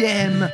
[0.00, 0.48] CKM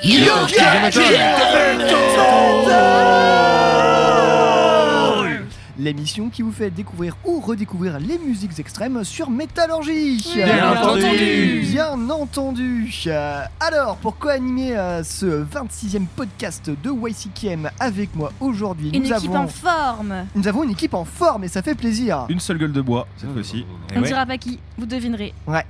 [5.78, 11.60] L'émission qui vous fait découvrir ou redécouvrir les musiques extrêmes sur Métallurgie Bien entendu.
[11.64, 18.90] Bien entendu Euh, Alors, pour co-animer euh, ce 26e podcast de YCKM avec moi aujourd'hui,
[18.94, 20.14] Une nous, équipe avons, en forme.
[20.34, 23.06] nous avons une équipe en forme et ça fait plaisir Une seule gueule de bois,
[23.18, 23.64] cette fois-ci.
[23.94, 25.34] On ne dira pas qui, vous devinerez.
[25.46, 25.62] Bah,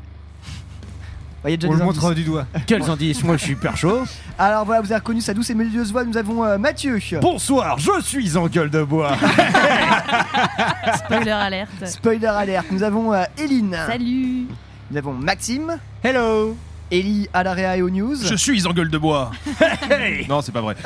[1.48, 2.02] il y a déjà On des le indices.
[2.02, 2.47] montre du doigt.
[2.66, 4.02] Quels indices Moi je suis hyper chaud.
[4.39, 7.78] Alors voilà, vous avez reconnu sa douce et mélodieuse voix, nous avons euh, Mathieu Bonsoir,
[7.78, 9.16] je suis en gueule de bois.
[10.97, 11.86] Spoiler alerte.
[11.86, 14.47] Spoiler alert, nous avons euh, Eline Salut.
[14.91, 16.56] Nous avons Maxime, Hello.
[16.91, 18.14] Ellie à l'AREA et aux news.
[18.22, 19.33] Je suis en gueule de bois.
[20.28, 20.77] non, c'est pas vrai.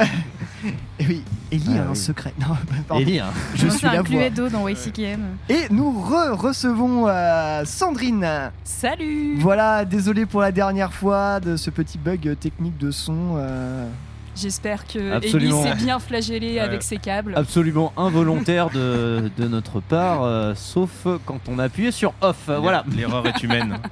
[0.98, 1.22] Et oui,
[1.53, 1.97] Ellie Ah a un oui.
[1.97, 2.34] secret.
[2.41, 2.55] Non,
[2.89, 3.03] pardon.
[3.03, 3.30] Ellie, hein.
[3.55, 4.50] Je suis la un voix.
[4.50, 5.22] Dans YCKM.
[5.48, 8.50] Et nous re-recevons euh, Sandrine.
[8.64, 13.34] Salut Voilà, désolé pour la dernière fois de ce petit bug technique de son.
[13.36, 13.89] euh.
[14.36, 17.34] J'espère que Ellie s'est bien flagellée avec ses câbles.
[17.36, 22.48] Absolument involontaire de, de notre part, euh, sauf quand on a appuyé sur off.
[22.48, 22.84] voilà.
[22.97, 23.78] L'erreur est humaine.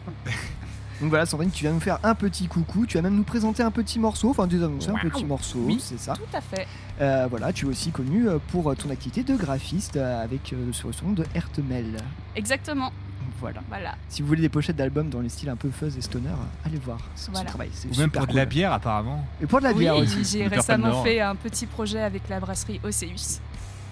[1.00, 2.84] Donc voilà, Sandrine, tu viens nous faire un petit coucou.
[2.86, 5.10] Tu vas même nous présenter un petit morceau, enfin désannoncer un Wow.
[5.10, 5.78] petit morceau, Oui.
[5.80, 6.14] c'est ça.
[6.14, 6.66] Tout à fait.
[7.00, 10.72] Euh, voilà, tu es aussi connu euh, pour ton activité de graphiste euh, avec euh,
[10.72, 11.98] sur le son de Hertemel.
[12.34, 12.92] Exactement.
[13.40, 13.60] Voilà.
[13.68, 13.94] Voilà.
[14.08, 16.66] Si vous voulez des pochettes d'albums dans les styles un peu fuzz et stoner, euh,
[16.66, 17.48] allez voir son, Voilà.
[17.48, 17.70] travail.
[17.72, 19.24] C'est Ou même pour de la bière, apparemment.
[19.40, 20.24] Et pour de la bière oui, aussi.
[20.24, 23.38] j'ai récemment fait un petit projet avec la brasserie Océus,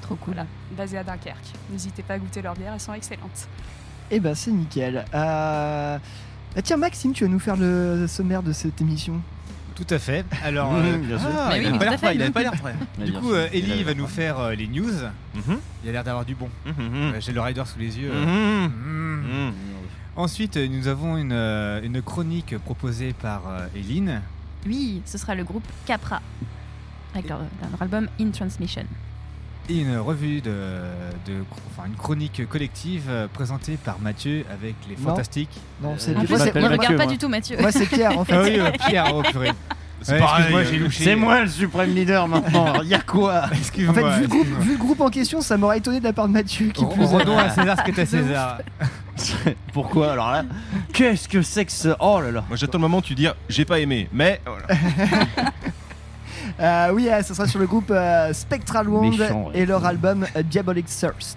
[0.02, 0.34] Trop cool.
[0.34, 1.52] voilà, basée à Dunkerque.
[1.70, 3.46] N'hésitez pas à goûter leurs bières, elles sont excellentes.
[4.10, 5.04] Eh ben c'est nickel.
[5.14, 5.98] Euh...
[6.56, 9.20] ah, tiens Maxime, tu vas nous faire le sommaire de cette émission.
[9.74, 10.24] Tout à fait.
[10.44, 10.80] Alors, euh,
[11.20, 12.74] ah, il oui, tout pas l'air prêt.
[13.04, 14.90] Du coup, euh, Ellie a va nous faire euh, les news.
[15.34, 15.58] Mhm.
[15.84, 16.48] Il a l'air d'avoir du bon.
[16.64, 16.74] Mhm.
[16.92, 18.10] Euh, J'ai le rider sous les yeux.
[18.10, 18.68] euh.
[18.68, 19.50] Mhm.
[19.50, 19.52] Mm.
[20.16, 24.22] Ensuite, euh, nous avons une, euh, une chronique proposée par euh, Eline.
[24.66, 26.22] Oui, ce sera le groupe Capra.
[27.14, 28.84] Avec leur, leur album In Transmission.
[29.68, 30.52] Et une revue de,
[31.26, 35.10] de- enfin une chronique collective euh, présentée par Mathieu avec les Non.
[35.10, 35.50] fantastiques.
[35.82, 37.12] Non, Euh, c'est En je plus, moi, il moi, regarde pas moi.
[37.12, 37.56] du tout Mathieu.
[37.60, 38.32] moi, c'est Pierre en fait.
[38.34, 39.50] Ah oui, euh, Pierre, oh purée.
[40.02, 40.20] C'est Ouais,
[41.08, 42.80] euh, moi le suprême leader maintenant.
[42.84, 43.92] Y'a quoi En fait, vu le,
[44.28, 44.60] groupe, excuse-moi.
[44.60, 47.04] vu le groupe en question, ça m'aurait étonné de la part de Mathieu qui plus.
[47.04, 48.58] Rendons à César ce qui est à César.
[49.72, 50.44] Pourquoi alors là?
[50.92, 52.44] Qu'est-ce que c'est que ce Oh là là.
[52.46, 54.66] Moi j'attends le moment où tu dis j'ai pas aimé, mais voilà.
[56.60, 59.58] Euh, oui, euh, ce sera sur le groupe euh, Spectral Wound Méchant, ouais.
[59.60, 61.36] et leur album euh, Diabolic Thirst.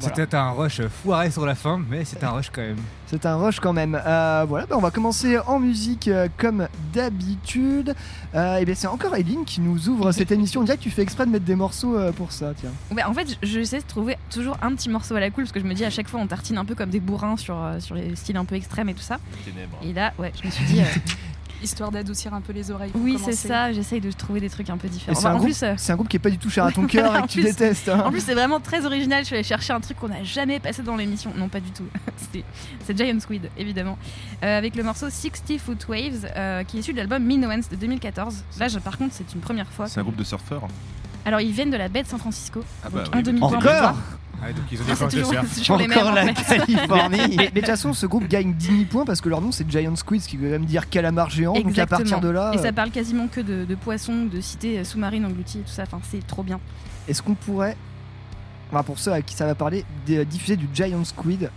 [0.00, 0.16] Voilà.
[0.16, 2.78] C'était un rush foiré sur la fin, mais c'est un rush quand même.
[3.06, 4.00] C'est un rush quand même.
[4.06, 7.94] Euh, voilà, bah, on va commencer en musique euh, comme d'habitude.
[8.34, 10.62] Euh, et bien c'est encore Eileen qui nous ouvre cette émission.
[10.62, 12.70] Déjà, tu fais exprès de mettre des morceaux euh, pour ça, tiens.
[13.06, 15.60] En fait, je- j'essaie de trouver toujours un petit morceau à la cool parce que
[15.60, 17.78] je me dis à chaque fois on tartine un peu comme des bourrins sur, euh,
[17.78, 19.18] sur les styles un peu extrêmes et tout ça.
[19.44, 19.76] Ténèbres.
[19.82, 20.84] Et là, ouais, je me suis dit, euh,
[21.62, 22.90] Histoire d'adoucir un peu les oreilles.
[22.94, 25.14] oui, c'est ça, j'essaye de trouver des trucs un peu différents.
[25.18, 26.48] c'est Bah, un, en, groupe, plus, euh, c'est un groupe qui est pas du tout
[26.50, 27.88] cher à ton cœur et En que tu plus- détestes.
[27.88, 28.02] hein.
[28.06, 29.20] en plus, c'est vraiment très original.
[29.22, 31.32] Je suis allée chercher un truc qu'on n'a jamais passé dans l'émission.
[31.36, 31.84] Non, pas du tout.
[32.86, 33.98] C'est Giant Squid, évidemment.
[34.44, 37.76] Euh, avec le morceau 60 Foot Waves, euh, qui est issu de l'album Minowens de
[37.76, 38.44] 2014.
[38.58, 39.86] Là, je- par contre, c'est une première fois.
[39.88, 40.66] C'est un groupe de surfeurs.
[41.24, 42.62] Alors, ils viennent de la baie de San Francisco.
[42.84, 43.96] Ah bah Donc, un oui, demi-point pour Encore.
[44.42, 45.46] Ouais, donc ils ont des Ah, C'est planches de toujours, surf.
[45.52, 45.98] c'est toujours les mêmes.
[45.98, 46.56] Encore en la fait.
[46.58, 47.18] Californie.
[47.36, 49.52] Mais, mais de toute façon, ce groupe gagne 10 000 points parce que leur nom
[49.52, 51.52] c'est Giant Squid, ce qui veut même dire calamar géant.
[51.52, 54.40] Donc à partir de là, Et euh, ça parle quasiment que de, de poissons, de
[54.40, 55.82] cités euh, sous-marines englouties et tout ça.
[55.82, 56.58] Enfin, c'est trop bien.
[57.08, 57.76] est-ce qu'on pourrait,
[58.72, 61.50] enfin, pour ceux à qui ça va parler, diffuser du Giant Squid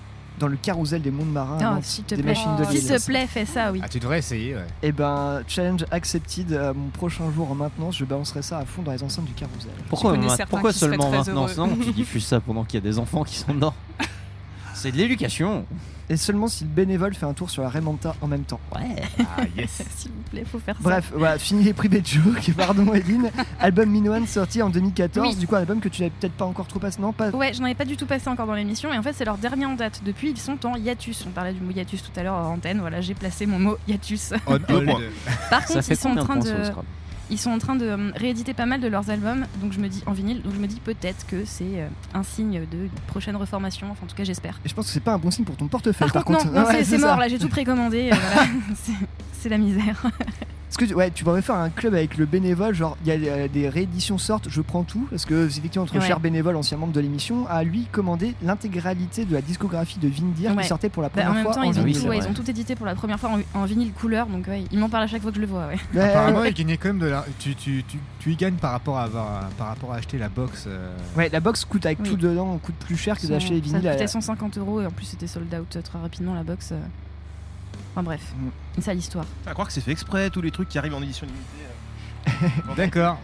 [0.43, 2.33] dans le carrousel des mondes marins Oh, s'il te des plaît.
[2.33, 3.79] machines de Oh, S'il l'île te plaît, fais ça, oui.
[3.81, 4.65] Ah, tu devrais essayer, ouais.
[4.81, 6.51] Et ben, challenge accepted.
[6.51, 9.31] euh, mon prochain jour en maintenance, je balancerai ça à fond dans les enceintes du
[9.33, 9.71] carrousel.
[9.87, 10.17] Pourquoi,
[10.49, 11.55] pourquoi seulement maintenant heureux.
[11.55, 13.73] Non, tu diffuses ça pendant qu'il y a des enfants qui sont dedans.
[14.83, 15.65] C'est de l'éducation.
[16.09, 18.59] Et seulement si le bénévole fait un tour sur la Raymanta en même temps.
[18.75, 19.01] Ouais.
[19.17, 19.81] Ah, yes.
[19.95, 20.81] S'il vous plaît, faut faire ça.
[20.83, 22.51] Bref, voilà, fini les privés de joke.
[22.57, 23.31] Pardon, Edine.
[23.61, 25.25] album Minoan sorti en 2014.
[25.25, 25.35] Oui.
[25.39, 27.01] Du coup, un album que tu n'avais peut-être pas encore trop passé.
[27.01, 27.29] Non, pas.
[27.29, 29.37] Ouais, j'en avais pas du tout passé encore dans l'émission et en fait c'est leur
[29.37, 30.01] dernier en date.
[30.03, 31.23] Depuis ils sont en hiatus.
[31.29, 32.81] On parlait du mot hiatus tout à l'heure en antenne.
[32.81, 34.33] Voilà, j'ai placé mon mot hiatus.
[34.45, 34.59] Points.
[35.49, 36.73] Par contre ils sont en train de
[37.33, 39.45] ils sont en train de euh, rééditer pas mal de leurs albums.
[39.61, 40.41] Donc je me dis en vinyle.
[40.41, 43.87] Donc je me dis peut-être que c'est euh, un signe de prochaine reformation.
[43.91, 44.59] Enfin en tout cas j'espère.
[44.65, 46.09] Et je pense que c'est pas un bon signe pour ton portefeuille.
[46.11, 46.97] Par, Par, contre, non, c'est- ça.
[46.99, 47.27] mort là.
[47.27, 48.11] J'ai tout précommandé.
[48.11, 48.47] euh, voilà.
[49.41, 50.01] C'est la misère.
[50.75, 53.31] Est-ce que ouais, tu pourrais faire un club avec le bénévole, genre il y a
[53.31, 56.07] euh, des rééditions sortent, je prends tout, parce que c'est effectivement notre Ouais.
[56.07, 60.55] cher bénévole, ancien membre de l'émission, a lui commandé l'intégralité de la discographie de Vindir
[60.55, 60.63] Ouais.
[60.63, 62.27] qui sortait pour la Bah, première en même fois temps, en ils ont, tout, ils
[62.27, 64.89] ont tout édité pour la première fois en, en vinyle couleur, donc ouais, ils m'en
[64.89, 65.67] parlent à chaque fois que je le vois.
[65.95, 67.23] Apparemment, ouais, il gagnait quand même de la.
[67.37, 70.29] Tu, tu, tu, tu y gagnes par rapport à avoir, par rapport à acheter la
[70.29, 70.65] box.
[70.67, 72.09] euh, ouais, la box coûte avec Oui.
[72.09, 73.91] tout dedans, coûte plus cher que d'acheter les ça vinyles.
[73.91, 76.69] coûtait à- 150 euros et en plus c'était sold out euh, très rapidement la box.
[76.71, 76.79] euh.
[77.93, 78.47] Enfin bref, Mm.
[78.75, 79.25] c'est ça l'histoire.
[79.45, 82.47] À croire que c'est fait exprès, tous les trucs qui arrivent en édition limitée.
[82.47, 82.73] euh.
[82.77, 83.17] D'accord.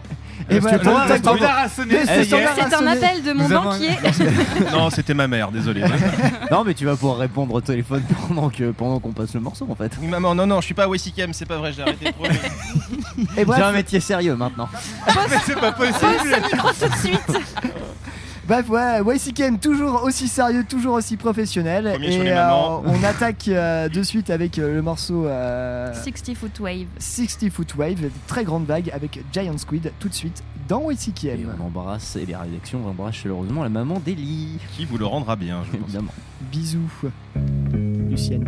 [0.48, 1.96] Et pour le standard a sonné.
[2.06, 3.90] C'est un appel de mon Nous banquier.
[4.72, 5.82] non, c'était ma mère, désolé.
[6.50, 9.66] Non, mais tu vas pouvoir répondre au téléphone pendant que pendant qu'on passe le morceau
[9.70, 9.92] en fait.
[10.00, 12.12] Oui, maman, non, non, je suis pas à Wessikem, c'est pas vrai, j'ai arrêté de
[13.36, 14.68] J'ai un métier sérieux maintenant.
[15.06, 15.98] Mais c'est pas possible.
[16.00, 17.38] Pose ce micro tout de suite.
[18.50, 21.84] Bref, ouais, YCKM toujours aussi sérieux, toujours aussi professionnel.
[21.92, 22.82] Premier et mamans.
[22.84, 26.86] on attaque euh, de suite avec euh, le morceau euh, 60 foot wave.
[26.98, 31.48] 60 Foot Wave, très grande vague avec Giant Squid tout de suite dans Et YCKM.
[31.60, 34.58] on embrasse, et les rédactions embrassent chaleureusement la maman d'Eli.
[34.72, 35.88] Qui vous le rendra bien, je pense.
[35.88, 36.12] Évidemment.
[36.50, 36.90] Bisous,
[38.08, 38.44] Lucienne.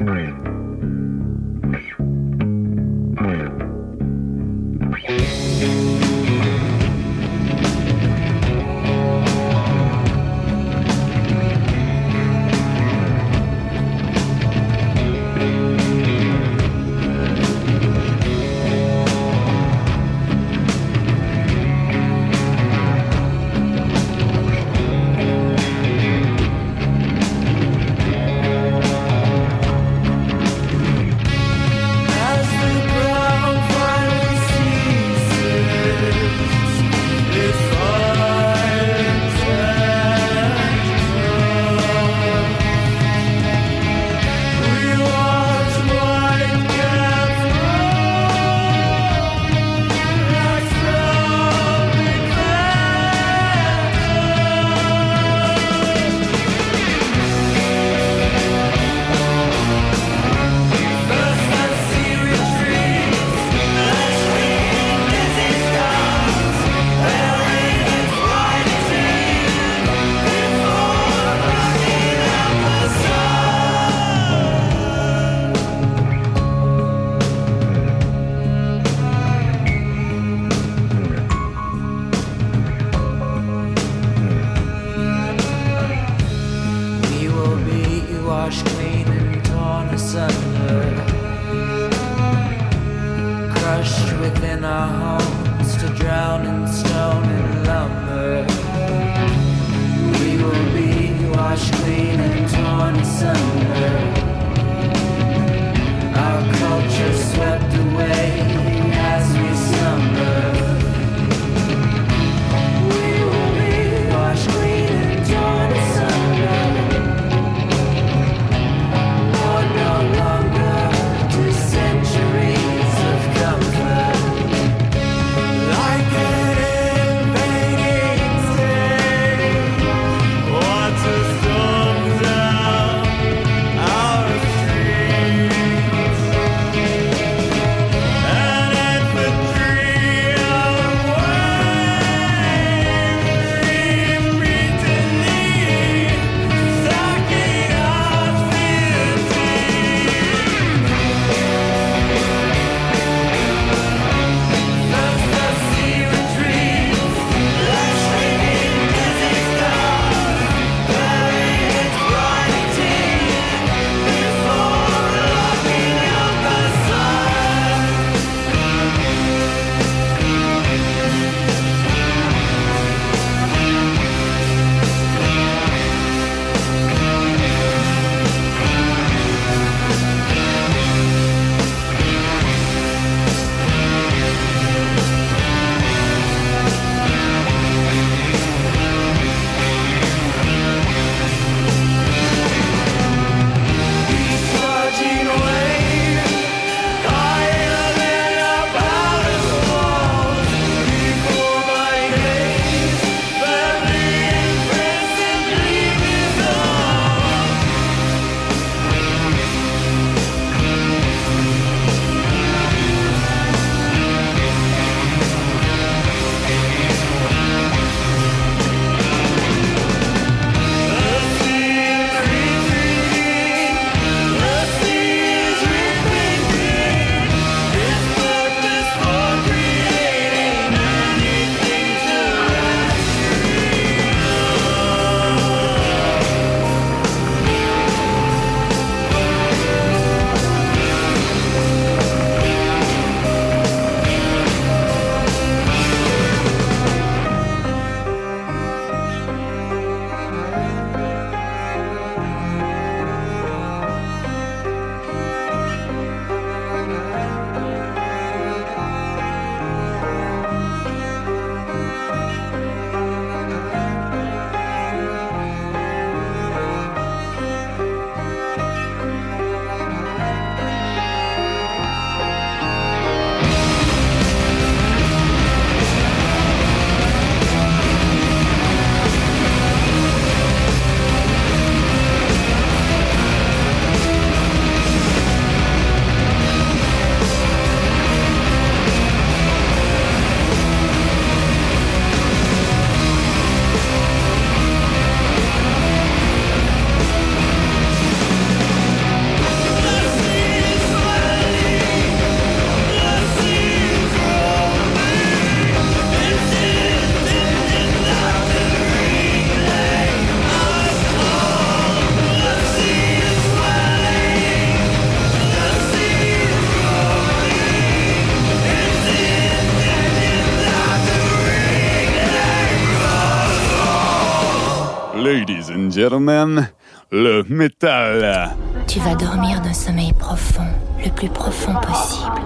[327.12, 328.50] Le métal.
[328.88, 330.66] Tu vas dormir d'un sommeil profond,
[331.04, 332.42] le plus profond possible.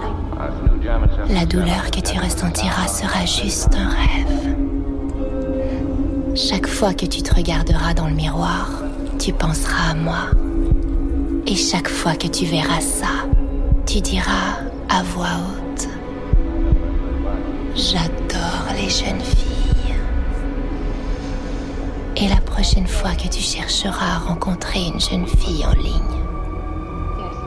[1.29, 4.55] La douleur que tu ressentiras sera juste un rêve.
[6.35, 8.69] Chaque fois que tu te regarderas dans le miroir,
[9.17, 10.29] tu penseras à moi.
[11.47, 13.25] Et chaque fois que tu verras ça,
[13.87, 14.59] tu diras
[14.89, 15.87] à voix haute,
[17.75, 19.46] J'adore les jeunes filles.
[22.57, 26.17] Prochaine fois que tu chercheras à rencontrer une jeune fille en ligne,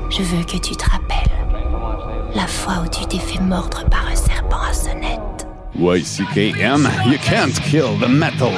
[0.09, 1.37] je veux que tu te rappelles
[2.33, 5.49] la fois où tu t'es fait mordre par un serpent à sonnette.
[5.75, 8.53] YCKM, you can't kill the metal.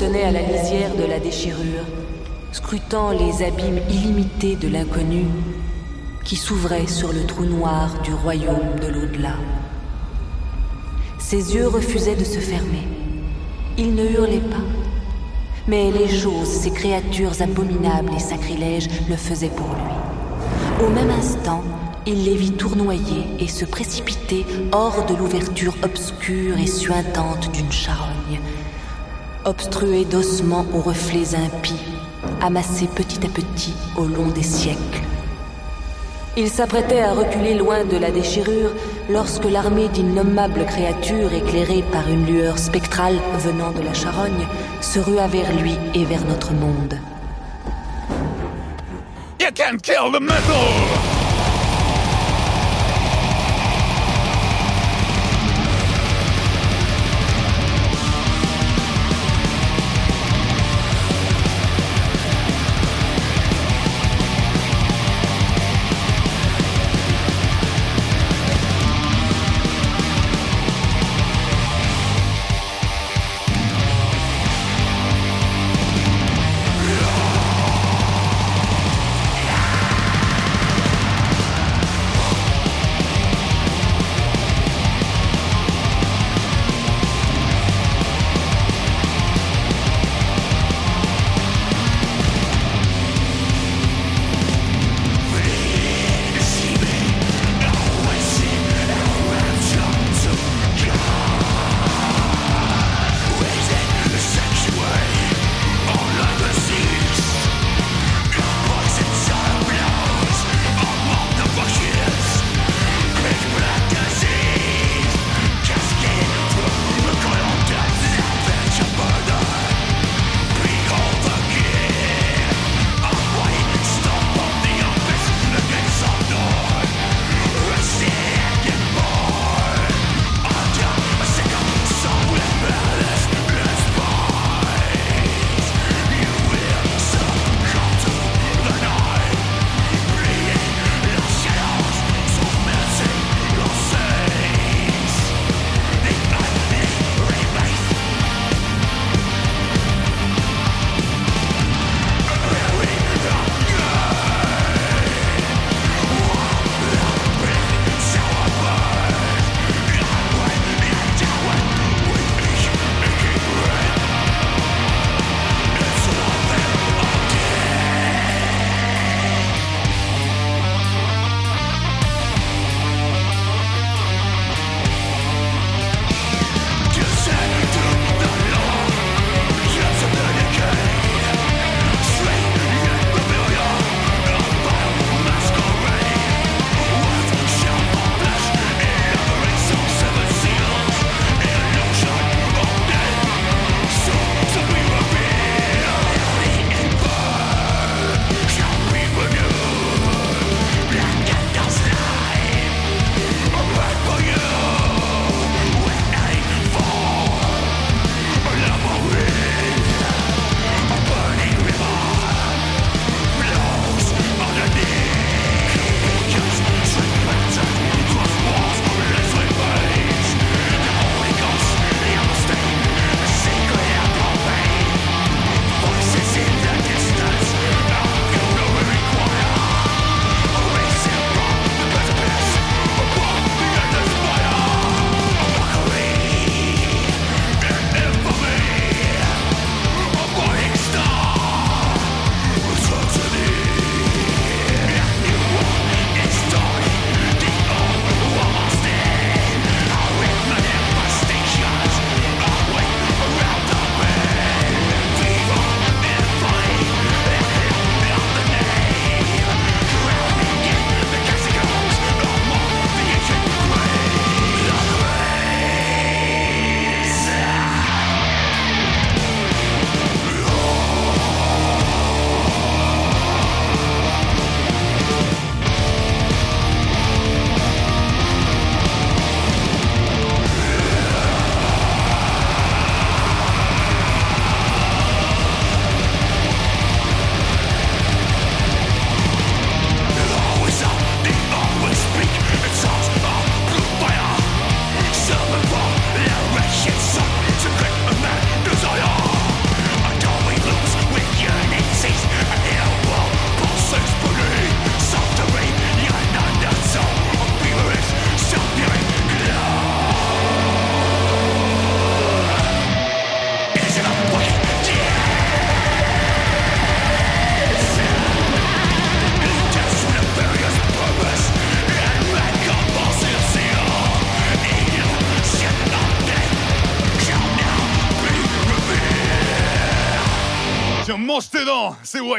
[0.00, 1.84] Tenait à la lisière de la déchirure,
[2.52, 5.26] scrutant les abîmes illimités de l'inconnu
[6.24, 9.34] qui s'ouvraient sur le trou noir du royaume de l'au-delà.
[11.18, 12.88] Ses yeux refusaient de se fermer.
[13.76, 14.64] Il ne hurlait pas.
[15.68, 20.86] Mais les choses, ces créatures abominables et sacrilèges, le faisaient pour lui.
[20.86, 21.62] Au même instant,
[22.06, 28.40] il les vit tournoyer et se précipiter hors de l'ouverture obscure et suintante d'une charogne,
[29.50, 31.82] obstruée d'ossements aux reflets impies
[32.40, 35.02] amassés petit à petit au long des siècles.
[36.36, 38.70] Il s'apprêtait à reculer loin de la déchirure
[39.10, 44.46] lorsque l'armée d'innommables créatures éclairées par une lueur spectrale venant de la charogne
[44.80, 46.98] se rua vers lui et vers notre monde.
[49.82, 51.09] Kill the metal!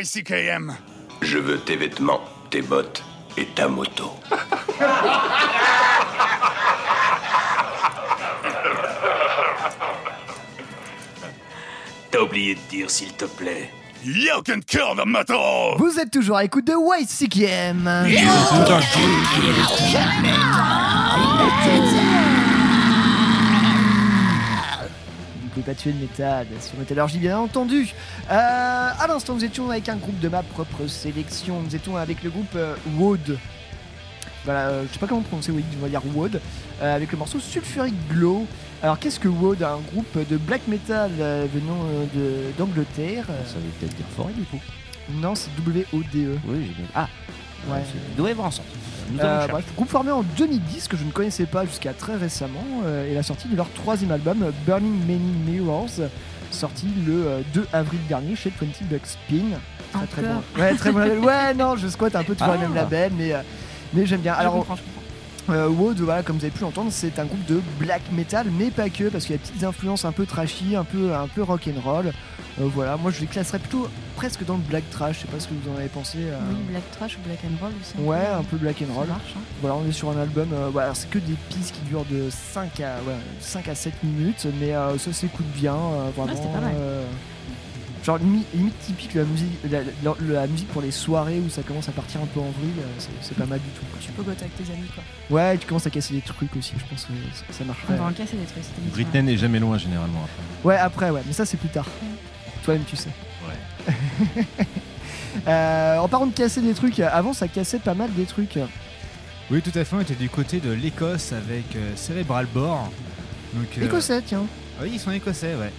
[0.01, 0.75] YCKM.
[1.21, 3.03] Je veux tes vêtements, tes bottes
[3.37, 4.09] et ta moto.
[12.09, 13.69] T'as oublié de dire s'il te plaît.
[14.03, 15.75] You can kill the metal.
[15.77, 17.09] Vous êtes toujours à l'écoute de White
[25.51, 27.93] pouvez pas tuer le métal sur Métallurgie, bien entendu.
[28.29, 31.61] Euh, à l'instant, nous étions avec un groupe de ma propre sélection.
[31.61, 33.37] Nous étions avec le groupe euh, Wood.
[34.45, 36.39] Voilà, euh, je sais pas comment prononcer Wood, on va dire Wood.
[36.81, 38.47] avec le morceau Sulfuric Glow.
[38.81, 41.11] Alors, qu'est-ce que Wood Un groupe de black metal
[41.53, 41.85] venant
[42.57, 43.25] d'Angleterre.
[43.45, 44.59] Ça veut peut-être dire forêt du coup.
[45.13, 46.37] Non, c'est W-O-D-E.
[46.47, 46.85] Oui, j'ai bien.
[46.95, 47.07] Ah,
[47.69, 47.83] Ouais.
[48.11, 48.65] Il doit y avoir un sens.
[49.19, 53.09] Euh, bref, groupe formé en 2010 que je ne connaissais pas jusqu'à très récemment euh,
[53.09, 55.89] et la sortie de leur troisième album euh, Burning Many Mirrors
[56.51, 59.45] sorti le euh, 2 avril dernier chez 20 Bucks Spin.
[59.93, 60.41] Très très bon.
[60.61, 61.19] Ouais, très bon label.
[61.19, 62.61] Ouais, non, je squatte un peu toujours Ah.
[62.61, 63.41] mêmes labels mais euh,
[63.93, 64.33] mais j'aime bien.
[64.33, 64.65] Alors
[65.49, 68.69] euh, Wood, voilà, comme vous avez pu l'entendre, c'est un groupe de black metal, mais
[68.69, 71.27] pas que, parce qu'il y a des petites influences un peu trashy, un peu, un
[71.27, 72.13] peu rock'n'roll.
[72.59, 73.87] Euh, voilà, moi je les classerais plutôt
[74.17, 75.17] presque dans le black trash.
[75.17, 76.17] Je sais pas ce que vous en avez pensé.
[76.19, 76.37] euh.
[76.49, 77.93] Oui, Black Trash ou Black and Roll aussi.
[78.05, 79.07] Ouais, un peu black and Ça roll.
[79.07, 79.33] marche.
[79.37, 79.41] hein.
[79.61, 82.29] Voilà, on est sur un album, euh, voilà, c'est que des pistes qui durent de
[82.29, 86.35] 5 à, ouais, 5 à 7 minutes, mais euh, ça s'écoute bien, euh, vraiment.
[86.35, 86.73] c'était pas mal.
[86.75, 87.05] euh,
[88.03, 91.61] genre limite, limite typique la musique, la, la- la musique pour les soirées où ça
[91.61, 93.85] commence à partir un peu en vrille, euh, c'est, pas mal du tout.
[93.91, 93.99] quoi.
[94.01, 95.03] Tu peux goûter avec tes amis, quoi.
[95.37, 97.93] Ouais, tu commences à casser des trucs aussi, je pense que ça, ça marcherait.
[97.93, 98.63] On va en casser des trucs.
[98.91, 100.67] Britney n'est jamais loin généralement après.
[100.67, 101.85] Ouais, après, ouais, mais ça c'est plus tard.
[102.63, 103.09] Toi-même, tu sais.
[103.47, 104.45] Ouais.
[105.47, 108.59] Euh, en parlant de casser des trucs, avant ça cassait pas mal des trucs.
[109.49, 109.95] Oui, tout à fait.
[109.95, 112.91] On était du côté de l'Écosse avec euh, Cerebral Bore.
[113.53, 114.43] Donc, euh, Écossais, tiens.
[114.77, 115.71] ah oui, ils sont écossais, ouais.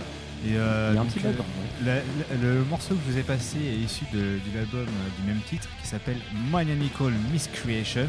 [0.46, 1.44] Et euh, Il y a un donc, petit euh, là-dedans.
[1.84, 5.20] la- la- le morceau que je vous ai passé est issu de, de l'album euh,
[5.20, 6.16] du même titre qui s'appelle
[6.50, 8.08] Maniacal Miscreation.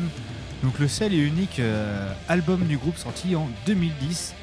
[0.63, 4.33] Donc le seul et unique euh, album du groupe sorti en 2010.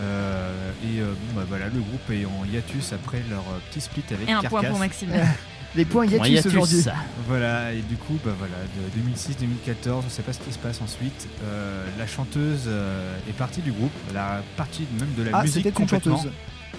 [0.00, 3.80] Euh, et euh, bon, bah, voilà, le groupe est en hiatus après leur euh, petit
[3.80, 4.70] split avec Et un point Carcass.
[4.70, 5.08] pour Maxime.
[5.74, 6.82] Les points Bon, hiatus aujourd'hui.
[7.26, 10.80] Voilà, et du coup, bah voilà, de 2006-2014, on sait pas ce qui se passe
[10.80, 11.28] ensuite.
[11.44, 15.42] Euh, la chanteuse euh, est partie du groupe, elle a partie même de la Ah,
[15.42, 16.16] musique c'était une complètement.
[16.16, 16.32] chanteuse.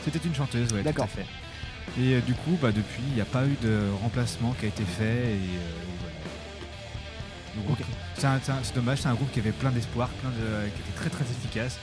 [0.04, 1.06] C'était une chanteuse, ouais, tout D'accord.
[1.06, 1.26] à fait.
[2.02, 4.70] Et euh, du coup, bah depuis, il n'y a pas eu de remplacement qui a
[4.70, 5.04] été fait.
[5.04, 6.16] Et, euh, voilà.
[7.58, 7.86] Le groupe-
[8.18, 10.68] c'est un- c'est un- c'est dommage, c'est un groupe qui avait plein d'espoir, plein de,
[10.70, 11.78] qui était très très efficace.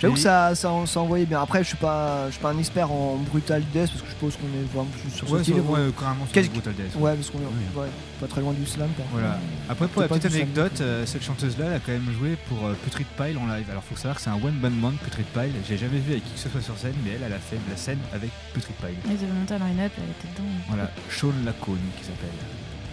[0.00, 1.42] J'avoue que ça, ça, ça envoyait bien.
[1.42, 4.12] Après, je suis pas, je suis pas un expert en brutal death parce que je
[4.12, 5.54] suppose qu'on est vraiment plus sur Ouais, ce style.
[5.56, 7.02] sur- ouais, carrément sur Brutal Death, ouais.
[7.02, 7.88] Ouais, parce qu'on est ouais,
[8.20, 8.88] pas très loin du slam.
[8.96, 9.04] quoi.
[9.12, 9.38] Voilà.
[9.68, 12.74] Après, pour la petite anecdote, euh, cette chanteuse-là, elle a quand même joué pour euh,
[12.84, 13.66] Putrid Pile en live.
[13.70, 15.52] Alors, faut savoir que c'est un one-man band, Putrid Pile.
[15.68, 17.56] J'ai jamais vu avec qui que ce soit sur scène, mais elle, elle a fait
[17.56, 18.94] de la scène avec Putrid Pile.
[19.06, 20.48] Ils avaient monté un line-up, elle était dedans.
[20.68, 22.30] Voilà, Sean Lacone qui s'appelle.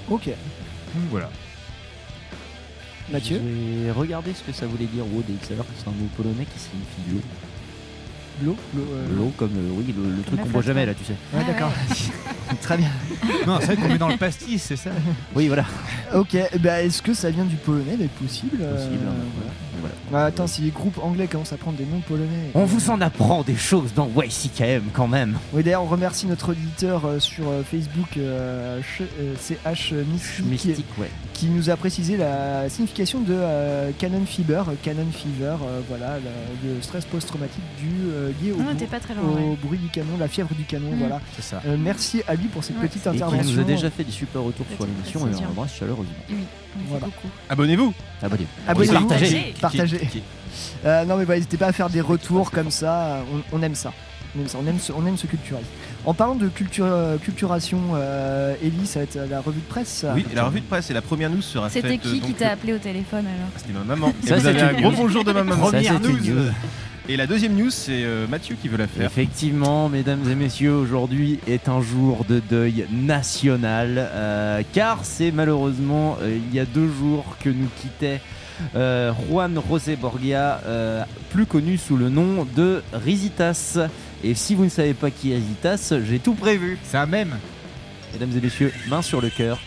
[0.10, 0.26] Ok.
[0.28, 1.30] Donc voilà.
[3.12, 3.40] Mathieu
[3.84, 5.04] J'ai regardé ce que ça voulait dire
[5.64, 7.22] que c'est un mot polonais qui signifie l'eau.
[8.44, 11.06] L'eau L'eau, euh, L'eau comme le, oui, le, le truc qu'on boit jamais là, tu
[11.06, 11.14] sais.
[11.34, 11.72] Ouais, Ah d'accord.
[12.62, 12.90] Très bien.
[13.48, 14.90] Non, c'est vrai qu'on met dans le pastis, c'est ça
[15.36, 15.66] Oui, voilà.
[16.14, 17.96] Ok, bah, est-ce que ça vient du polonais?
[17.98, 18.58] Mais possible.
[18.62, 19.52] euh, Possible, hein, voilà.
[20.10, 20.26] Voilà.
[20.26, 22.52] Ah, attends, si les groupes anglais commencent à prendre des noms polonais.
[22.54, 25.38] On vous en apprend des choses dans YCKM quand même.
[25.54, 30.46] Oui, d'ailleurs, on remercie notre auditeur euh, sur euh, Facebook, euh, Ch- euh, CH Mystique,
[30.46, 31.10] Mystique, ouais.
[31.34, 34.64] qui nous a précisé la signification de euh, Canon Fever.
[34.84, 36.18] Canon Fever, euh, voilà,
[36.64, 39.24] le, le stress post-traumatique dû euh, lié au, Non, bou- t'es pas très loin.
[39.24, 39.58] au ouais.
[39.64, 41.00] bruit du canon, la fièvre du canon, Mm.
[41.00, 41.22] voilà.
[41.36, 41.62] C'est ça.
[41.68, 42.88] Euh, merci à lui pour cette Ouais.
[42.88, 43.52] petite Et qui intervention.
[43.54, 46.14] nous a déjà fait des super retours sur l'émission et on l'embrasse chaleureusement.
[46.30, 46.36] Oui,
[46.88, 47.08] Voilà.
[47.50, 48.48] Abonnez-vous Abonnez-vous.
[48.68, 49.54] Abonnez-vous, Partagez.
[49.62, 50.24] partagez.
[50.86, 53.20] Euh, non mais bah, n'hésitez pas à faire des retours comme ça,
[53.52, 53.92] on, on aime ça.
[54.38, 55.64] On aime ça, on aime ce, on aime ce culturel.
[56.06, 60.06] En parlant de culture, euh, culturation, euh, Ellie, ça va être la revue de presse.
[60.14, 61.84] Oui, et la revue de presse et la première news sera faite.
[61.84, 64.14] C'était qui donc, qui t'a appelé au téléphone alors C'était ma maman.
[64.24, 65.72] Et Ça, vous avez un gros bonjour de ma maman.
[65.72, 66.52] Une news.
[67.08, 69.06] Et la deuxième news, c'est euh, Mathieu qui veut la faire.
[69.06, 76.18] Effectivement, mesdames et messieurs, aujourd'hui est un jour de deuil national, euh, car c'est malheureusement
[76.22, 78.22] euh, il y a deux jours que nous quittait
[78.76, 83.78] euh, Juan José Borgia, euh, plus connu sous le nom de Rizitas.
[84.24, 86.80] Et si vous ne savez pas qui est Rizitas, j'ai tout prévu.
[86.84, 87.36] C'est un même.
[88.14, 89.60] Mesdames et messieurs, main sur le cœur.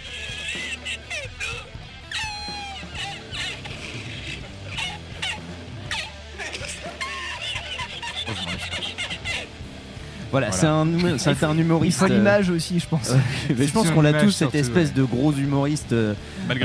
[10.39, 11.99] Voilà, c'est un, un Il humoriste.
[11.99, 13.13] faut euh, l'image aussi, je pense.
[13.57, 14.95] Mais je pense qu'on l'a l'image tous, cette surtout, espèce ouais.
[14.95, 16.15] de gros humoriste euh,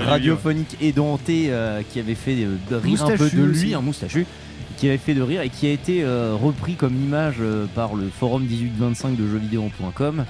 [0.05, 3.73] radiophonique édenté euh, qui avait fait euh, de rire un peu de lui, aussi.
[3.73, 4.25] un moustachu,
[4.77, 7.95] qui avait fait de rire et qui a été euh, repris comme image euh, par
[7.95, 10.25] le forum 1825 de jeuxvideo.com.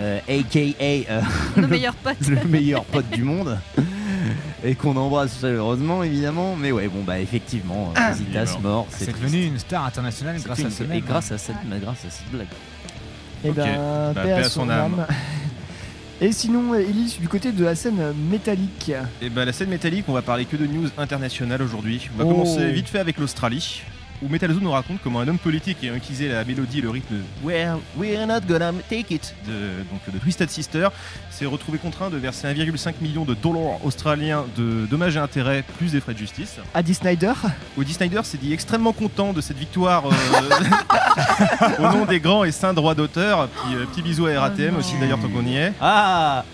[0.00, 1.20] euh, aka euh,
[1.56, 2.26] Nos meilleurs potes.
[2.28, 3.58] le meilleur pote du monde.
[4.62, 8.12] Et qu'on embrasse chaleureusement évidemment, mais ouais bon bah effectivement, Ah.
[8.12, 11.04] Zitas Il est mort, C'est devenu une star internationale grâce à ce et mec.
[11.06, 12.46] grâce à cette, grâce à cette blague.
[13.44, 13.56] Et Ok.
[13.56, 15.06] ben, Bah, paix à son âme.
[16.22, 18.92] Et sinon, Elise, du côté de la scène métallique.
[19.22, 22.10] Et ben la scène métallique, on va parler que de news internationales aujourd'hui.
[22.14, 22.32] On va Oh.
[22.32, 23.82] commencer vite fait avec l'Australie,
[24.22, 26.90] où Metal Zoo nous raconte comment un homme politique ayant utilisé la mélodie et le
[26.90, 29.52] rythme Well, we're not gonna take it de,
[29.90, 30.88] donc, de Twisted Sister
[31.30, 35.92] s'est retrouvé contraint de verser 1,5 million de dollars australiens de dommages et intérêts plus
[35.92, 36.56] des frais de justice.
[36.74, 37.32] Adi Snyder.
[37.76, 42.52] Woody Snyder s'est dit extrêmement content de cette victoire euh, au nom des grands et
[42.52, 43.48] saints droits d'auteur.
[43.48, 45.72] Puis, euh, petit bisou à RATM aussi d'ailleurs tant qu'on y est.
[45.80, 46.44] Ah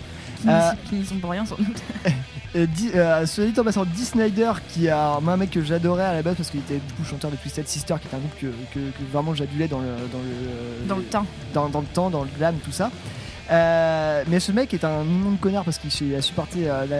[0.41, 1.81] Qui n'y- Euh, qui n'y sont pour rien sans doute.
[2.57, 6.03] Euh, Di- euh, dit en passant, Dee Snyder, qui est un, un mec que j'adorais
[6.05, 8.19] à la base parce qu'il était du coup chanteur de Twisted Sister, qui est un
[8.19, 11.25] groupe que, que- que vraiment j'adulais dans le, dans le Dans le temps.
[11.53, 12.89] dans, dans le temps, dans le glam, tout ça.
[13.51, 16.97] Euh, mais ce mec est un immonde connard parce qu'il a supporté euh, la,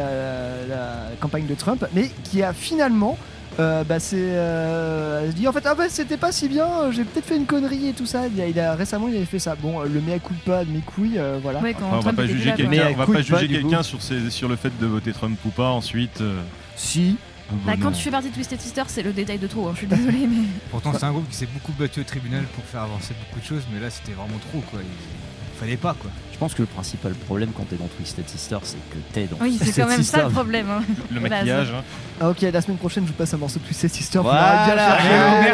[0.68, 3.18] la- la campagne de Trump, mais qui a finalement
[3.60, 7.26] euh, bah c'est euh, dit en fait ah bah c'était pas si bien j'ai peut-être
[7.26, 9.56] fait une connerie et tout ça il a, il a- récemment il avait fait ça
[9.56, 12.14] bon euh, le mea culpa de mes couilles euh, voilà Ouais, quand Enfin, on va
[12.14, 15.12] pas juger quelqu'un, on va pas juger quelqu'un sur, ses- sur le fait de voter
[15.12, 16.22] Trump ou pas ensuite.
[16.22, 16.40] euh,
[16.76, 17.18] si
[17.50, 19.68] bon, Bah, quand tu fais partie de Twisted Sister, c'est le détail de trop.
[19.68, 20.44] hein, Je suis désolée, mais.
[20.70, 23.46] Pourtant, c'est un groupe qui s'est beaucoup battu au tribunal pour faire avancer beaucoup de
[23.46, 24.80] choses, mais là, c'était vraiment trop, quoi.
[24.84, 26.12] Il fallait pas, quoi.
[26.38, 29.38] Je pense que le principal problème quand t'es dans Twisted Sister, c'est que t'es dans
[29.42, 30.68] Oui, c'est Twisted quand même ça le problème.
[30.70, 30.84] hein.
[31.12, 31.70] le maquillage.
[31.76, 31.82] hein.
[32.22, 35.08] Ah, ok la semaine prochaine je vous passe un morceau de Twisted Sister vous cherché.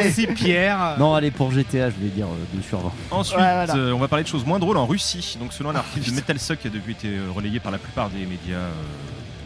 [0.03, 0.95] Merci, Pierre.
[0.99, 2.91] Non, allez, pour GTA, je vais dire euh, 2 sur 20.
[3.11, 3.75] Ensuite, Ouais, voilà.
[3.77, 5.37] euh, on va parler de choses moins drôles en Russie.
[5.39, 7.77] Donc, selon un article de Metal Suck qui a depuis été euh, relayé par la
[7.77, 8.71] plupart des médias euh,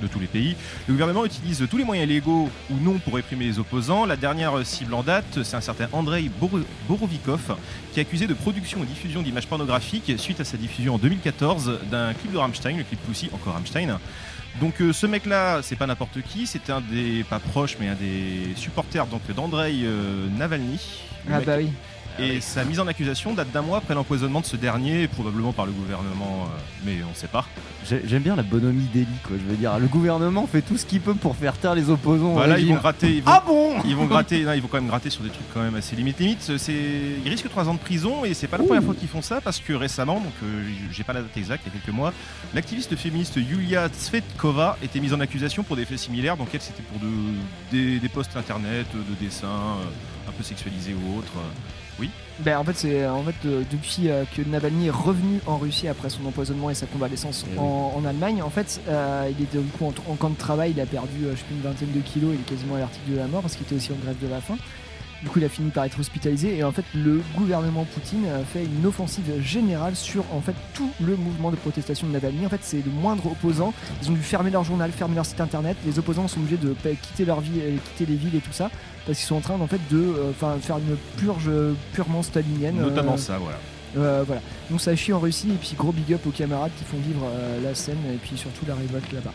[0.02, 0.56] de tous les pays,
[0.88, 4.06] le gouvernement utilise tous les moyens légaux ou non pour réprimer les opposants.
[4.06, 7.56] La dernière cible en date, c'est un certain Andrei Boro- Borovikov,
[7.94, 11.80] qui est accusé de production et diffusion d'images pornographiques suite à sa diffusion en 2014
[11.92, 14.00] d'un clip de Rammstein, le clip Pussy, encore Rammstein.
[14.62, 17.96] Donc euh, ce mec-là, c'est pas n'importe qui, c'est un des pas proches, mais un
[17.96, 19.06] des supporters
[19.36, 20.80] d'Andrei euh, Navalny.
[21.32, 21.70] Ah bah oui
[22.20, 25.66] et sa mise en accusation date d'un mois après l'empoisonnement de ce dernier, probablement par
[25.66, 27.46] le gouvernement, euh, mais on sait pas.
[27.88, 29.38] J'ai- J'aime bien la bonhomie d'Eli, quoi.
[29.40, 32.32] Je veux dire, le gouvernement fait tout ce qu'il peut pour faire taire les opposants.
[32.32, 32.76] au Voilà, ils régime.
[32.76, 33.16] vont gratter.
[33.18, 34.44] Ils vont, Ah bon ils vont gratter.
[34.44, 36.20] non, ils vont quand même gratter sur des trucs quand même assez limites.
[36.20, 36.74] Limite, c'est,
[37.24, 39.40] ils risquent 3 ans de prison et c'est pas la première fois qu'ils font ça
[39.42, 42.14] parce que récemment, donc euh, j'ai pas la date exacte, il y a quelques mois,
[42.54, 46.38] l'activiste féministe Yulia Tsvetkova était mise en accusation pour des faits similaires.
[46.38, 47.08] Donc elle, c'était pour de,
[47.72, 51.32] des, des posts internet, de dessins euh, un peu sexualisés ou autres.
[52.00, 52.10] Oui.
[52.40, 55.88] Ben, en fait, c'est en fait euh, depuis euh, que Navalny est revenu en Russie
[55.88, 57.60] après son empoisonnement et sa convalescence Eh oui.
[57.60, 60.74] en, en Allemagne, en fait, euh, il était du coup en, en camp de travail,
[60.76, 63.12] il a perdu, je sais plus, une vingtaine de kilos, il est quasiment à l'article
[63.12, 64.58] de la mort parce qu'il était aussi en grève de la faim.
[65.24, 68.44] Du coup, il a fini par être hospitalisé et en fait, le gouvernement Poutine a
[68.44, 72.46] fait une offensive générale sur en fait tout le mouvement de protestation de Navalny.
[72.46, 73.74] En fait, c'est le moindre opposant.
[74.04, 75.76] Ils ont dû fermer leur journal, fermer leur site internet.
[75.86, 78.70] Les opposants sont obligés de quitter leur vie, euh, quitter les villes et tout ça
[79.06, 81.50] parce qu'ils sont en train en fait de euh, enfin faire une purge
[81.94, 82.76] purement stalinienne.
[82.76, 83.58] Notamment euh, ça, voilà.
[83.98, 84.42] euh, voilà.
[84.70, 87.24] Donc ça chie en Russie et puis gros big up aux camarades qui font vivre
[87.26, 89.34] euh, la scène et puis surtout la révolte là-bas.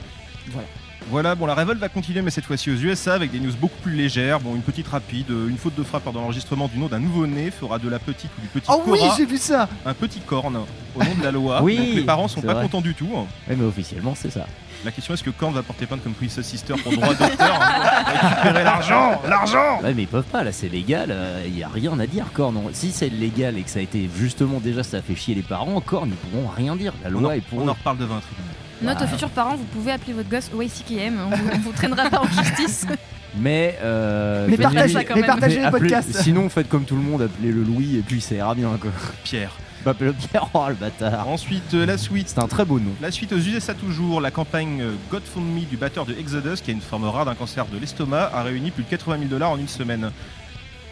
[0.51, 0.69] Voilà.
[1.11, 3.77] Voilà, bon, la révolte va continuer, mais cette fois-ci aux USA avec des news beaucoup
[3.83, 4.41] plus légères.
[4.41, 7.01] Bon, une petite rapide, euh, une faute de frappe lors de l'enregistrement du nom d'un
[7.01, 10.21] nouveau-né fera de la petite ou du petit Oh oui, j'ai vu ça un petit
[10.21, 10.57] corne
[10.95, 11.61] au nom de la loi.
[11.63, 12.63] Oui, Donc les parents sont pas vrai.
[12.63, 13.09] contents du tout.
[13.49, 14.47] Ouais, mais officiellement, c'est ça.
[14.85, 18.05] La question est-ce que Korn va porter plainte comme Twisted Sister pour droit d'auteur hein,
[18.05, 21.15] pour récupérer l'argent L'argent Ouais, mais ils peuvent pas, là, c'est légal.
[21.47, 22.57] Il y a rien à dire, Korn.
[22.57, 25.37] On- Si c'est légal et que ça a été justement déjà, ça a fait chier
[25.37, 26.93] les parents, Korn, ils pourront rien dire.
[27.05, 27.71] La on, en, loi est pour on eux.
[27.71, 28.52] en reparle devant un tribunal.
[28.83, 32.11] Note aux futurs parents, vous pouvez appeler votre gosse OYCKM, on vous, on vous traînera
[32.11, 32.87] pas en justice.
[33.39, 35.31] Mais, euh, Mais venez- partagez, ça quand mais même.
[35.31, 38.21] partagez mais les appelez- podcasts Sinon, faites comme tout le monde, appelez-le Louis et puis
[38.21, 38.91] ça ira bien, quoi.
[39.25, 39.53] Pierre.
[39.87, 41.29] Bah, appelez-le Pierre, oh le bâtard.
[41.29, 42.29] Ensuite, euh, la suite.
[42.29, 42.91] C'est un très beau nom.
[43.01, 46.61] La suite aux USA toujours, la campagne euh, God Fund Me du batteur de Exodus,
[46.63, 49.31] qui a une forme rare d'un cancer de l'estomac, a réuni plus de 80 000
[49.31, 50.11] dollars en une semaine.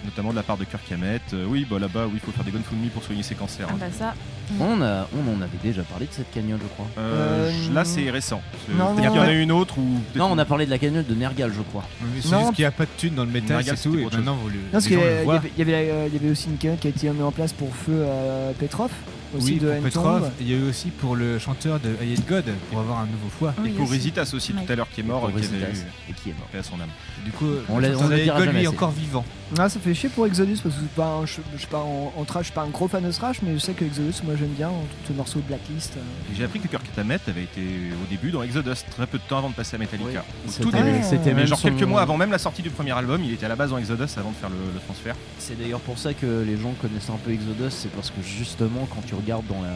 [0.04, 1.20] Notamment de la part de Kirk Hammett.
[1.34, 3.66] Euh, oui, bah là-bas, oui, il faut faire des GoFundMe pour soigner ses cancers.
[3.68, 3.78] Ah hein.
[3.78, 4.14] bah ça.
[4.58, 6.86] On, a, on en avait déjà parlé de cette cagnotte, je crois.
[6.98, 8.40] Euh, Euh, là, c'est récent.
[8.66, 9.82] C'est- non, Peut-être non, qu'il y en a une autre ou.
[10.12, 11.84] peut-être Non, on a parlé de la cagnotte de Nergal, je crois.
[12.00, 12.40] Mais C'est Non.
[12.40, 13.90] juste qu'il n'y a pas de thunes dans le métal, Regarde, c'est tout.
[13.90, 15.42] c'était Et autre maintenant, vous le, Non, parce les qu'il y, gens le avait- voient.
[15.56, 17.52] il y avait- il y avait aussi une campagne qui a été mise en place
[17.52, 18.90] pour feu euh, Petrov,
[19.36, 19.82] aussi Oui, de pour.
[19.82, 20.30] Petrov.
[20.40, 23.06] Il y a eu aussi pour le chanteur de I Hate God, pour avoir un
[23.06, 23.54] nouveau foie.
[23.58, 23.92] Et Oui, pour aussi.
[23.94, 26.34] Risitas aussi tout à l'heure qui est mort, Pour qui avait eu et qui est
[26.34, 26.48] mort.
[26.58, 26.88] à son âme.
[27.24, 28.10] Du coup, On l'a- God,
[28.54, 29.24] lui, est encore vivant.
[29.58, 32.12] Ah, ça fait chier pour Exodus parce que pas un, je, je suis pas en,
[32.16, 34.14] en trash, je suis pas un gros fan de thrash, mais je sais que Exodus,
[34.24, 35.94] moi j'aime bien, tout ce morceau de Blacklist.
[35.96, 36.32] euh.
[36.32, 39.22] Et J'ai appris que Kirk Hammett avait été au début dans Exodus, très peu de
[39.28, 40.20] temps avant de passer à Metallica.
[40.20, 41.02] Au tout C'était- début.
[41.02, 43.32] C'était Mais même genre son- quelques mois avant même la sortie du premier album, il
[43.32, 45.16] était à la base dans Exodus avant de faire le, le transfert.
[45.38, 48.86] C'est d'ailleurs pour ça que les gens connaissent un peu Exodus, c'est parce que justement
[48.94, 49.68] quand tu regardes dans la,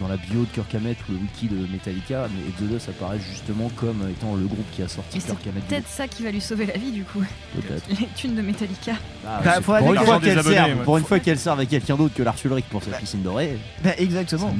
[0.00, 3.70] dans la bio de Kirk Hammett ou le wiki de Metallica, mais Exodus apparaît justement
[3.76, 5.64] comme étant le groupe qui a sorti Et c'est Kirk Hammett.
[5.66, 7.22] peut-être ça qui va lui sauver la vie du coup.
[7.54, 7.84] Peut-être.
[7.88, 8.92] Les thunes de Metallica.
[9.26, 10.84] Ah, Bah, pour, une fois qu'elle- serve, ouais.
[10.84, 13.58] pour une fois qu'elle serve à quelqu'un d'autre que Lars Ulrich pour sa piscine dorée,
[13.82, 14.54] Bah, exactement.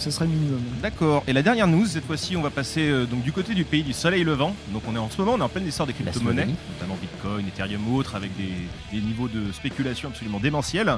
[0.00, 0.60] Ce serait le minimum.
[0.82, 1.22] D'accord.
[1.28, 3.82] Et la dernière news, cette fois-ci, on va passer euh, donc du côté du pays
[3.82, 4.56] du soleil levant.
[4.72, 7.46] Donc on est en ce moment, on est en pleine essor des crypto-monnaies, notamment Bitcoin,
[7.46, 8.50] Ethereum ou autres, avec des,
[8.92, 10.92] des niveaux de spéculation absolument démentiels.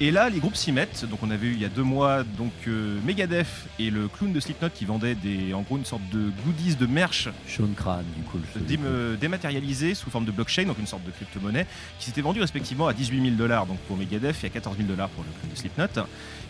[0.00, 1.04] Et là, les groupes s'y mettent.
[1.08, 3.46] Donc on avait eu il y a deux mois donc euh, Megadeth
[3.78, 6.86] et le clown de Slipknot qui vendaient des, en gros une sorte de goodies de
[6.86, 8.38] merch Sean Crane, du coup.
[8.54, 11.66] le dém- euh, dématérialisés sous forme de blockchain, donc une sorte de crypto-monnaie,
[11.98, 14.88] qui s'était vendue respectivement à 18 000 dollars donc pour Megadeth et à 14 000
[14.88, 16.04] dollars pour le clown de Slipknot.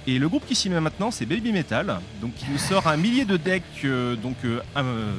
[0.07, 2.97] Et le groupe qui s'y met maintenant, c'est Baby Metal, donc qui nous sort un
[2.99, 5.15] millier de decks euh, donc euh, euh,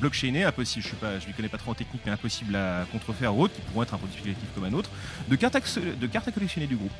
[0.00, 2.86] blockchainés, impossible, je ne pas, je lui connais pas trop en technique, mais impossible à
[2.92, 4.90] contrefaire ou autre, qui pourront être un produit spéculatif comme un autre,
[5.28, 5.56] de cartes
[6.00, 6.92] de cartes à collectionner du groupe.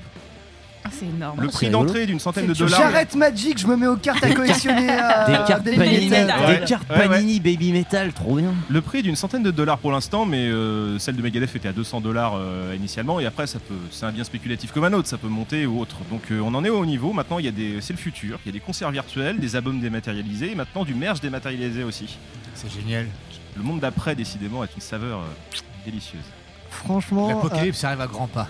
[0.87, 1.40] Ah, c'est énorme.
[1.40, 2.79] Le c'est prix d'entrée d'une centaine de dollars.
[2.79, 4.87] J'arrête Magic, je me mets aux cartes à collectionner.
[4.90, 6.40] euh, Des cartes Baby Panini, Metal.
[6.47, 6.59] Ouais.
[6.61, 7.09] des cartes Ouais, ouais.
[7.09, 8.53] Panini Baby Metal, trop bien.
[8.68, 11.68] Le prix est d'une centaine de dollars pour l'instant, mais euh, celle de Megadeth était
[11.68, 14.92] à 200 dollars euh, initialement, et après ça peut, c'est un bien spéculatif comme un
[14.92, 15.97] autre, ça peut monter ou autre.
[16.11, 17.14] Donc euh, on en est au haut niveau.
[17.14, 18.38] Maintenant il y a des, c'est le futur.
[18.44, 22.18] Il y a des concerts virtuels, des albums dématérialisés, et maintenant du merch dématérialisé aussi.
[22.55, 23.07] C'est génial.
[23.57, 26.20] Le monde d'après, décidément, est une saveur euh, délicieuse.
[26.70, 27.29] Franchement.
[27.29, 28.49] L'apocalypse arrive à grands pas.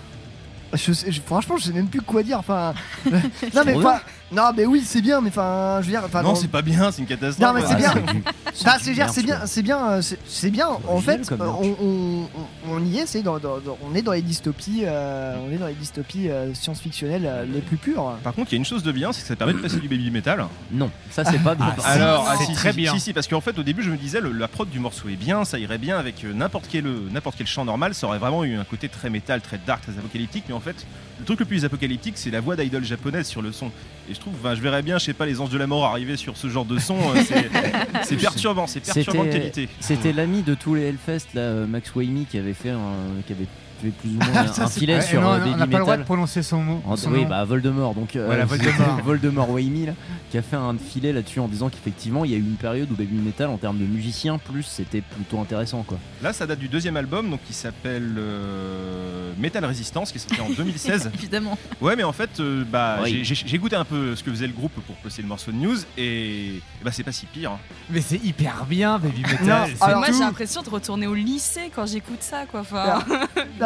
[0.75, 2.39] Je sais- je- franchement, je sais même plus quoi dire.
[2.39, 2.73] Enfin.
[3.11, 3.99] non, mais enfin.
[4.31, 5.77] Non, mais oui, c'est bien, mais enfin.
[5.81, 6.01] Je veux dire.
[6.03, 7.47] enfin, non, dans- c'est pas bien, c'est une catastrophe.
[7.47, 7.93] Non, mais c'est Ah, bien.
[8.63, 9.47] Bah, c'est bien, c'est bien, quoi.
[9.47, 10.67] c'est bien, euh, c'est- c'est bien.
[10.69, 12.23] En Original fait, comme euh, on, on-
[12.69, 15.51] on- on y est, c'est dans, dans- dans- on est dans les dystopies, euh, on
[15.51, 18.13] est dans les dystopies euh, science-fictionnelles euh, les plus pures.
[18.23, 19.79] Par contre, il y a une chose de bien, c'est que ça permet de passer
[19.79, 20.45] du baby metal.
[20.71, 21.75] Non, ça c'est pas bien.
[21.83, 22.93] Ah, Alors, c'est ah, si, très si, bien.
[22.93, 25.09] Si, si, parce qu'en fait, au début, je me disais, le- la prod du morceau
[25.09, 28.07] est bien, ça irait bien avec euh, n'importe quel, euh, n'importe quel chant normal, ça
[28.07, 30.87] aurait vraiment eu un côté très métal, très dark, très apocalyptique, mais en fait,
[31.19, 33.69] le truc le plus apocalyptique, c'est la voix d'idol japonaise sur le son.
[34.09, 35.85] Et je trouve, enfin, je verrais bien, je sais pas, les anges de la mort
[35.85, 37.49] arriver sur ce genre de son, euh, c'est-
[38.03, 39.69] c'est perturbant, c'est perturbant de C'était- qualité.
[39.79, 42.79] C'était l'ami de tous les Hellfest, là, euh, Max Waimi, qui avait fait un,
[43.25, 43.47] qui avait
[43.81, 45.79] fait plus ou moins un, filet sur non, euh, on Baby n'a pas le droit
[45.79, 46.05] de Metal.
[46.05, 46.81] prononcer son mot.
[46.85, 47.29] En- son oui, nom.
[47.29, 49.01] bah Voldemort, donc euh, Voilà, Voldemort.
[49.03, 49.93] Voldemort Waimi, là,
[50.31, 52.91] qui a fait un filet là-dessus en disant qu'effectivement il y a eu une période
[52.91, 55.97] où Baby Metal en termes de musiciens plus c'était plutôt intéressant quoi.
[56.21, 60.41] Là, ça date du deuxième album, donc qui s'appelle euh, Metal Resistance, qui est sorti
[60.41, 61.11] en 2016.
[61.13, 61.57] Évidemment.
[61.81, 63.23] Ouais, mais en fait, euh, bah, Oui.
[63.23, 65.77] j'ai- goûté un peu ce que faisait le groupe pour poster le morceau de news,
[65.97, 67.51] et bah, c'est pas si pire.
[67.51, 67.59] hein.
[67.89, 69.69] Mais c'est hyper bien, Baby Metal.
[69.81, 72.61] Alors- moi, j'ai l'impression de retourner au lycée quand j'écoute ça, quoi.
[72.61, 72.99] Enfin,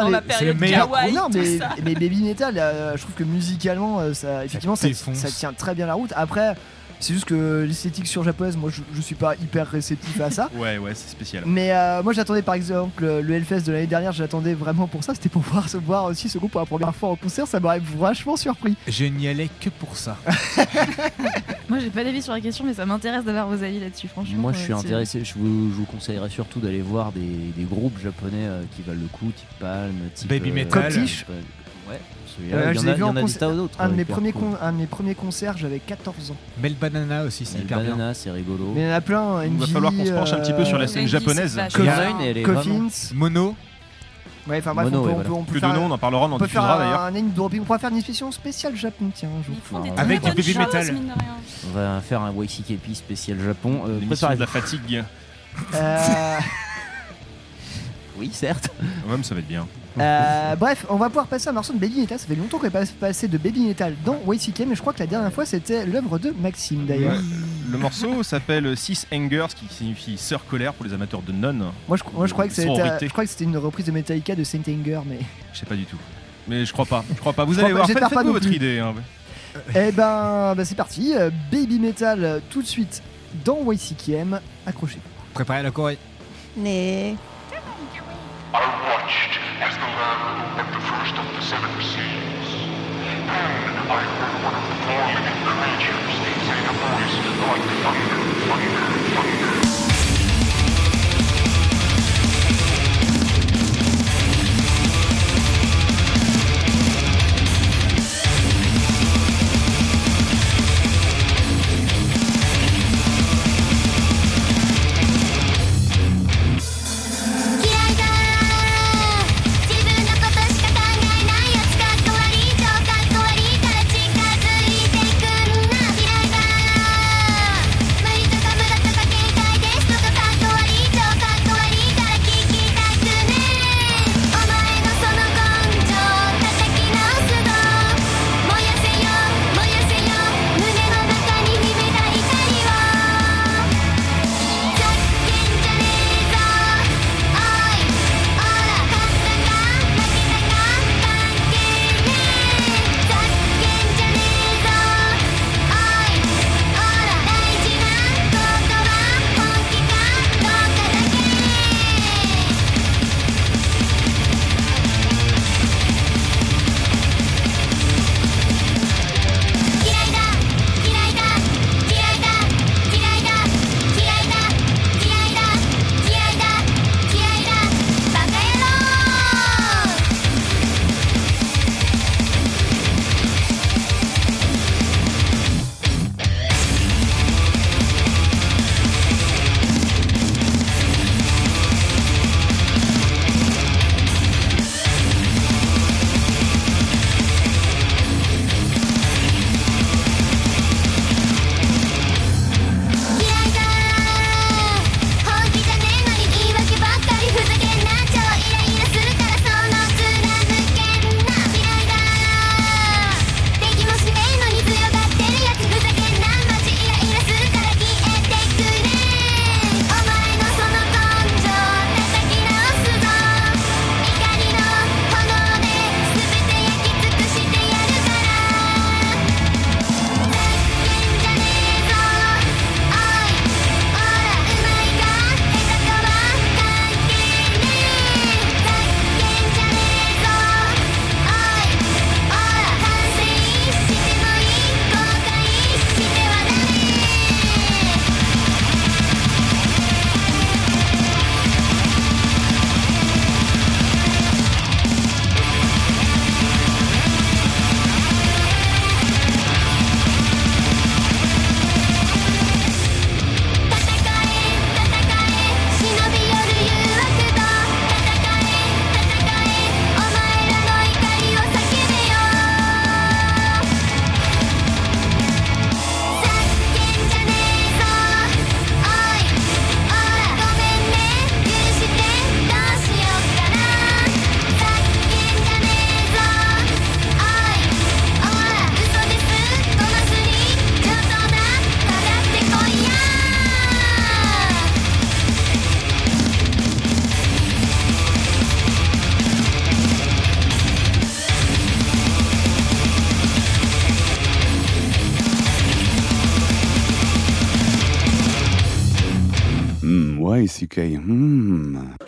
[0.00, 0.86] Non, dans mais ma c'est période le meilleur.
[0.86, 1.38] kawaii, non, tout
[1.84, 4.88] mais, Baby Metal, euh, je trouve que musicalement, euh, ça, effectivement, ça
[5.30, 6.12] tient très bien la route.
[6.16, 6.54] Après,
[7.00, 10.48] c'est juste que l'esthétique sur japonaise, moi, je, je suis pas hyper réceptif à ça.
[10.60, 11.44] Ouais, ouais, c'est spécial.
[11.46, 15.14] Mais euh, moi j'attendais par exemple le, Hellfest de l'année dernière, j'attendais vraiment pour ça,
[15.14, 17.60] c'était pour voir, se voir aussi ce groupe pour la première fois en concert, ça
[17.60, 18.76] m'aurait vachement surpris.
[18.86, 20.18] Je n'y allais que pour ça.
[21.68, 24.38] Moi, j'ai pas d'avis sur la question, mais ça m'intéresse d'avoir vos avis là-dessus, franchement.
[24.38, 27.64] Moi je euh, suis intéressé, je vous, je vous conseillerais surtout d'aller voir des, des
[27.64, 30.92] groupes japonais euh, qui valent le coup, type Palm, type Baby Metal.
[30.92, 31.24] Coptish.
[31.88, 32.00] Ouais,
[32.52, 33.80] Euh, il y je en l'ai a, vu y en a des d'autres.
[33.80, 34.48] Un de, euh, mes premiers cool.
[34.60, 36.36] un de mes premiers concerts, j'avais 14 ans.
[36.62, 37.90] Mel Banana aussi, c'est hyper bien.
[37.90, 38.72] Banana, c'est rigolo.
[38.74, 39.44] Mais il y en a plein.
[39.44, 41.58] Il va falloir qu'on se penche un petit peu sur la euh, scène japonaise.
[42.44, 42.88] Coffins.
[43.14, 43.54] Mono,
[44.48, 45.28] Ouais, enfin bref, Mono, on peut, on voilà.
[45.28, 46.62] peut- on peut Plus faire, de noms, on en parlera, on on en peut faire
[46.62, 47.00] diffusera d'ailleurs.
[47.02, 49.54] un, on pourrait faire une émission spéciale Japon, tiens, un jour.
[49.54, 50.94] Ils font des Avec du baby metal.
[51.68, 53.82] On va faire un YCKP spécial Japon.
[53.86, 55.04] Euh, L'émission de la fatigue.
[55.74, 56.38] Euh,
[58.18, 58.70] Oui, certes.
[59.08, 59.66] Ouais, mais ça va être bien.
[59.98, 62.18] Euh, bref, on va pouvoir passer à un morceau de Baby Metal.
[62.18, 64.92] Ça fait longtemps qu'on n'est pas passé de Baby Metal dans YCK, mais je crois
[64.92, 67.16] que la dernière fois c'était l'œuvre de Maxime d'ailleurs.
[67.70, 71.72] Le morceau s'appelle Six Angers, qui signifie sœur colère pour les amateurs de Non.
[71.88, 73.06] Moi, je, moi, je croyais que c'était, Sororité.
[73.06, 75.18] je croyais que c'était une reprise de Metallica de Saint Anger, mais.
[75.52, 75.96] Je sais pas du tout.
[76.48, 77.04] Mais je crois pas.
[77.14, 77.44] Je crois pas.
[77.44, 77.86] Vous allez crois voir.
[77.86, 78.78] Faites, faites-vous non votre idée.
[78.80, 78.94] hein.
[79.74, 81.12] Eh ben, bah, c'est parti.
[81.16, 83.02] Euh, Baby Metal tout de suite
[83.44, 84.40] dans YCKM.
[84.66, 85.00] Accrochez-vous.
[85.34, 85.98] préparez la Corée.
[86.56, 87.14] Mais.
[88.52, 92.48] I watched as the land opened the first of the seven seas.
[93.30, 96.14] Then I heard one of the four living creatures
[96.46, 99.49] saying a voice like thunder, thunder, thunder.「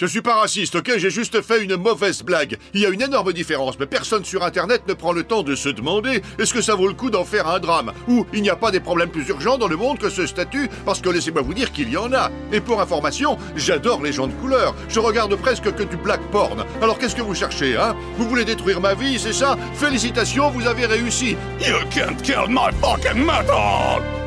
[0.02, 0.94] Je suis pas raciste, ok?
[0.96, 2.58] J'ai juste fait une mauvaise blague.
[2.74, 5.54] Il y a une énorme différence, mais personne sur Internet ne prend le temps de
[5.54, 7.92] se demander est-ce que ça vaut le coup d'en faire un drame?
[8.08, 10.68] Ou il n'y a pas des problèmes plus urgents dans le monde que ce statut?
[10.84, 12.32] Parce que laissez-moi vous dire qu'il y en a.
[12.50, 14.74] Et pour information, j'adore les gens de couleur.
[14.88, 16.64] Je regarde presque que du black porn.
[16.82, 17.94] Alors qu'est-ce que vous cherchez, hein?
[18.16, 19.56] Vous voulez détruire ma vie, c'est ça?
[19.74, 21.36] Félicitations, vous avez réussi.
[21.60, 24.21] You can't kill my fucking metal!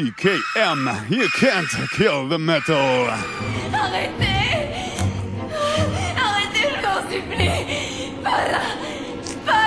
[0.00, 2.74] YCKM, you can't kill the metal.
[3.70, 4.80] Arrêtez
[6.16, 7.58] Arrêtez, je vous supplie
[8.24, 8.62] Pas là
[9.44, 9.60] Pas.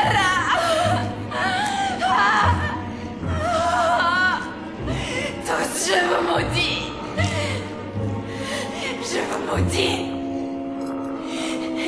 [3.85, 4.39] Ah.
[5.85, 6.81] Je vous maudis.
[9.03, 10.01] Je vous maudis.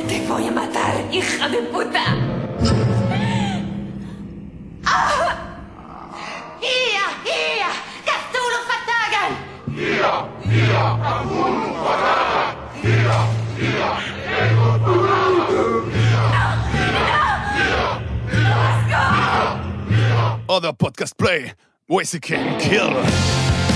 [0.06, 1.60] Te voy a matar, hija de
[22.06, 23.75] Voice can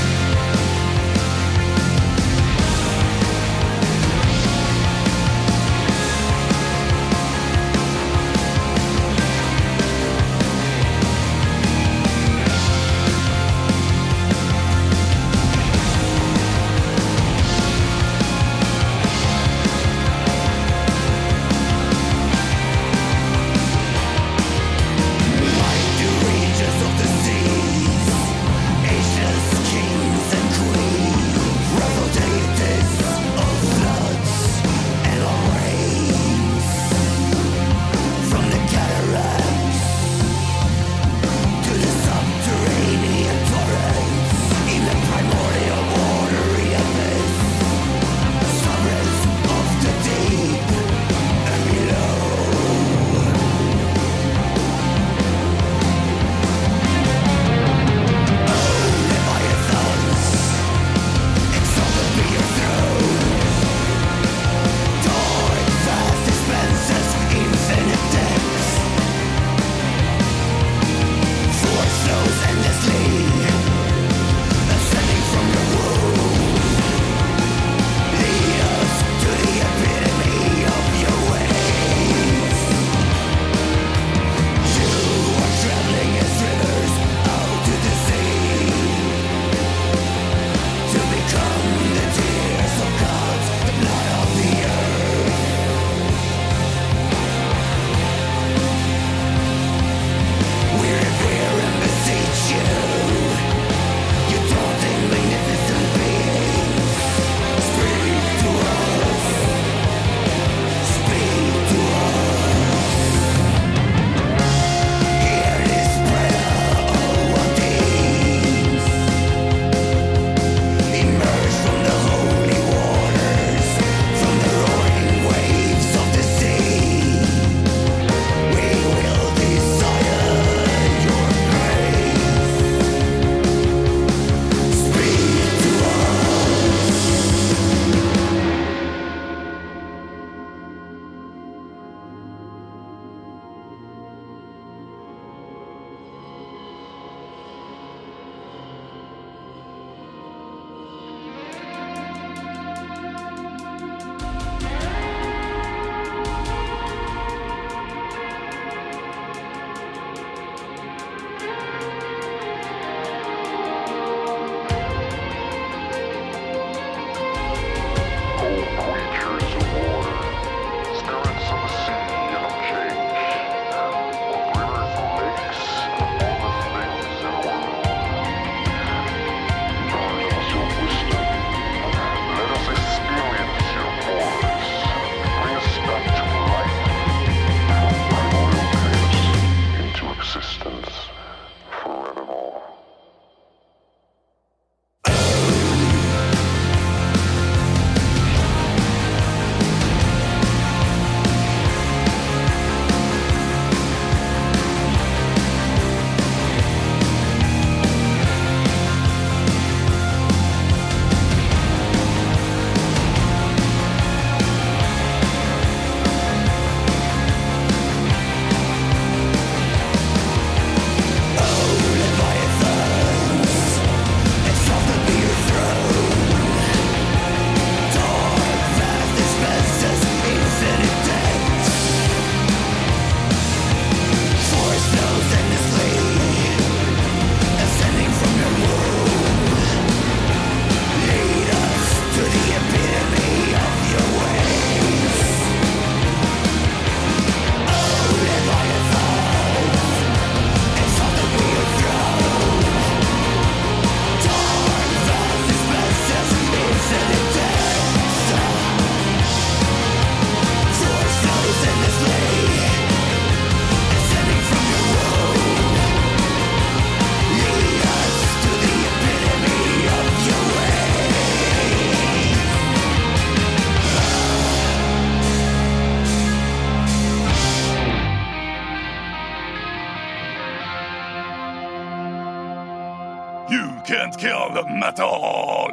[284.11, 285.73] can't kill the metal.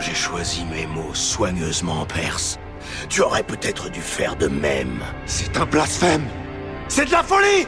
[0.00, 2.58] J'ai choisi mes mots soigneusement en perse.
[3.08, 5.02] Tu aurais peut-être dû faire de même.
[5.26, 6.24] C'est un blasphème.
[6.88, 7.66] C'est de la folie.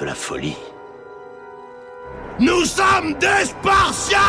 [0.00, 0.56] De la folie.
[2.38, 4.20] Nous sommes des Spartiates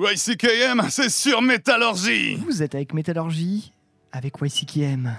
[0.00, 3.72] YCKM, c'est sur Métallurgie Vous êtes avec Métallurgie,
[4.10, 5.14] avec YCKM.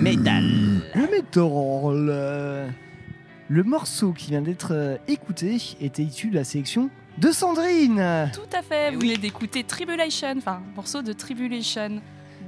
[0.00, 0.44] Métal.
[0.94, 2.06] Le métal.
[2.06, 2.66] Le,
[3.48, 6.88] le morceau qui vient d'être euh, écouté était issu de la sélection
[7.18, 8.30] de Sandrine.
[8.32, 12.00] Tout à fait, vous venez d'écouter Tribulation, enfin, morceau de Tribulation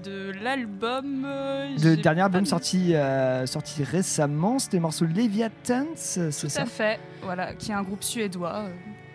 [0.03, 1.25] de l'album.
[1.27, 6.49] euh, Le j'ai dernier album sorti, euh, sorti récemment, c'était le morceau Leviathan, c'est Tout
[6.49, 8.65] ça à fait, voilà, qui est un groupe suédois.
[8.67, 8.71] euh,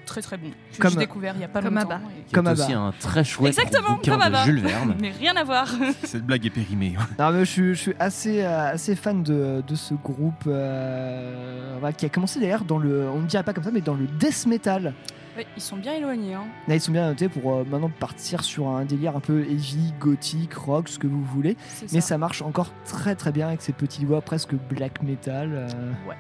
[0.08, 0.48] Très très bon.
[0.74, 1.92] Que Comme- j'ai découvert il y a pas comme longtemps.
[1.92, 2.02] Abba.
[2.30, 2.82] et- Comme est aussi Abba.
[2.82, 4.44] un très chouette Exactement, bouquin comme de Abba.
[4.46, 4.96] Jules Verne.
[5.00, 5.68] Mais rien à voir.
[6.04, 6.96] Cette blague est périmée.
[7.20, 10.48] Non, mais je, suis- je suis assez, euh, assez fan de, de ce groupe
[10.92, 13.94] euh, qui a commencé d'ailleurs dans le, on ne dirait pas comme ça, mais dans
[13.96, 14.94] le death metal.
[15.36, 16.34] Ouais, ils sont bien éloignés.
[16.34, 16.46] Hein.
[16.68, 19.94] Là, ils sont bien notés pour euh, maintenant partir sur un délire un peu heavy,
[20.00, 21.56] gothique, rock, ce que vous voulez.
[21.94, 22.08] Mais ça.
[22.08, 25.50] ça marche encore très très bien avec ces petites voix presque black metal.
[25.54, 25.68] euh.
[26.10, 26.16] Ouais.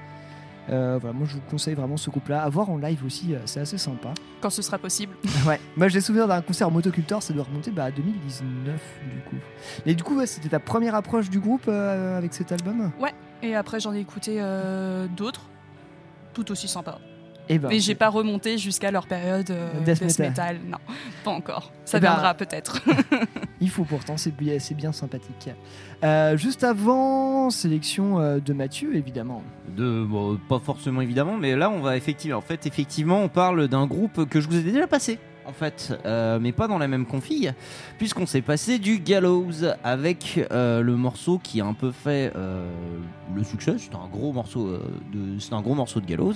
[0.70, 2.43] Euh, voilà, moi je vous conseille vraiment ce groupe-là.
[2.43, 4.13] À voir en live aussi, euh, c'est assez sympa.
[4.41, 5.15] Quand ce sera possible.
[5.47, 8.76] ouais, moi j'ai souvenir d'un concert Motocultor, ça doit remonter bah, à 2019
[9.13, 9.36] du coup.
[9.86, 12.91] Mais du coup, ouais, c'était ta première approche du groupe euh, avec cet album?
[12.99, 15.43] Ouais, et après j'en ai écouté euh, d'autres,
[16.34, 16.99] tout aussi sympas.
[17.49, 20.27] Eh ben, Mais j'ai pas remonté jusqu'à leur période euh, Death death, metal.
[20.29, 20.57] metal.
[20.69, 20.77] Non,
[21.23, 21.71] pas encore.
[21.85, 22.81] Ça Eh ben, viendra peut-être.
[23.61, 25.49] Il faut pourtant, c'est bien, sympathique.
[26.03, 29.41] Euh, juste avant, sélection euh, de Mathieu, évidemment.
[29.75, 33.67] De, bon, pas forcément évidemment, mais là on va effectivement, en fait, effectivement, on parle
[33.67, 36.87] d'un groupe que je vous ai déjà passé, en fait, euh, mais pas dans la
[36.87, 37.53] même config,
[37.97, 42.69] puisqu'on s'est passé du Gallows avec euh, le morceau qui a un peu fait euh,
[43.33, 43.75] le succès.
[43.77, 44.77] C'est un gros morceau
[45.13, 46.33] de, c'est un gros morceau de Gallows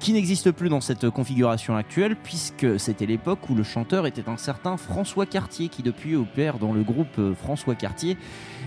[0.00, 4.38] qui n'existe plus dans cette configuration actuelle, puisque c'était l'époque où le chanteur était un
[4.38, 8.16] certain François Cartier, qui depuis opère dans le groupe François Cartier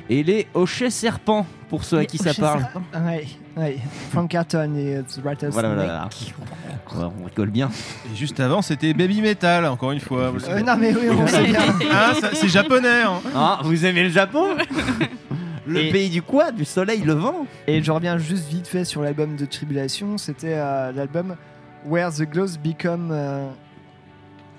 [0.09, 2.65] et les Hochets Serpents, pour ceux à qui ça parle.
[3.05, 3.27] Ouais,
[3.57, 3.77] ouais.
[4.11, 5.53] Frank Carton et euh, The Rattlesnake.
[5.53, 6.09] Voilà, voilà,
[6.93, 7.07] voilà.
[7.07, 7.69] Ouais, on rigole bien.
[8.11, 10.33] Et juste avant, c'était Baby Metal, encore une fois.
[10.49, 11.59] Euh, non, mais oui, on sait bien.
[11.91, 13.03] Ah, ça- c'est japonais.
[13.03, 13.21] hein.
[13.35, 14.45] Ah, vous aimez le Japon?
[15.67, 16.51] Le Et- pays du quoi?
[16.51, 17.45] Du soleil levant?
[17.67, 20.17] Et je reviens juste vite fait sur l'album de Tribulation.
[20.17, 21.35] C'était euh, l'album
[21.85, 23.47] Where the Glows Become euh,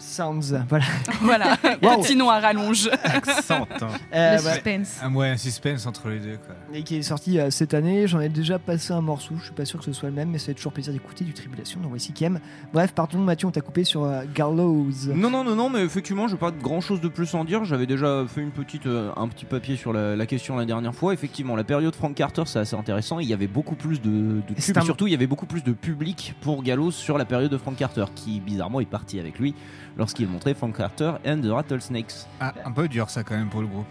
[0.00, 0.54] Sounds.
[0.68, 0.84] Voilà.
[1.20, 2.00] voilà, Wow.
[2.02, 2.88] petit nom à rallonge.
[3.04, 3.86] Accent, hein.
[4.14, 4.98] Euh, le bah, suspense.
[5.02, 6.54] Ah ouais, un suspense entre les deux quoi.
[6.72, 8.08] et qui est sorti euh, cette année.
[8.08, 9.34] J'en ai déjà passé un morceau.
[9.38, 11.24] Je suis pas sûr que ce soit le même, mais ça fait toujours plaisir d'écouter
[11.24, 12.40] du Tribulation dans YCKM.
[12.72, 14.90] Bref, pardon, Mathieu, on t'a coupé sur euh, Gallows.
[15.14, 17.64] Non, non, non, non, mais effectivement, je pas de grand chose de plus en dire.
[17.64, 20.94] J'avais déjà fait une petite, euh, un petit papier sur la, la question la dernière
[20.94, 21.12] fois.
[21.14, 23.20] Effectivement, la période Frank Carter, c'est assez intéressant.
[23.20, 24.76] Il y avait beaucoup plus de, de tubes.
[24.78, 27.58] un- Surtout, il y avait beaucoup plus de public pour Gallows sur la période de
[27.58, 29.54] Frank Carter, qui bizarrement est parti avec lui
[29.96, 32.26] lorsqu'il montrait Frank Carter and the Rattlesnakes.
[32.40, 33.86] Ah, un peu dur ça quand même pour le groupe.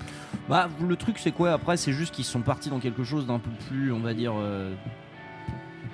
[0.49, 1.51] Bah, le truc, c'est quoi?
[1.53, 4.33] Après C'est juste qu'ils sont partis dans quelque chose d'un peu plus, on va dire.
[4.37, 4.73] euh,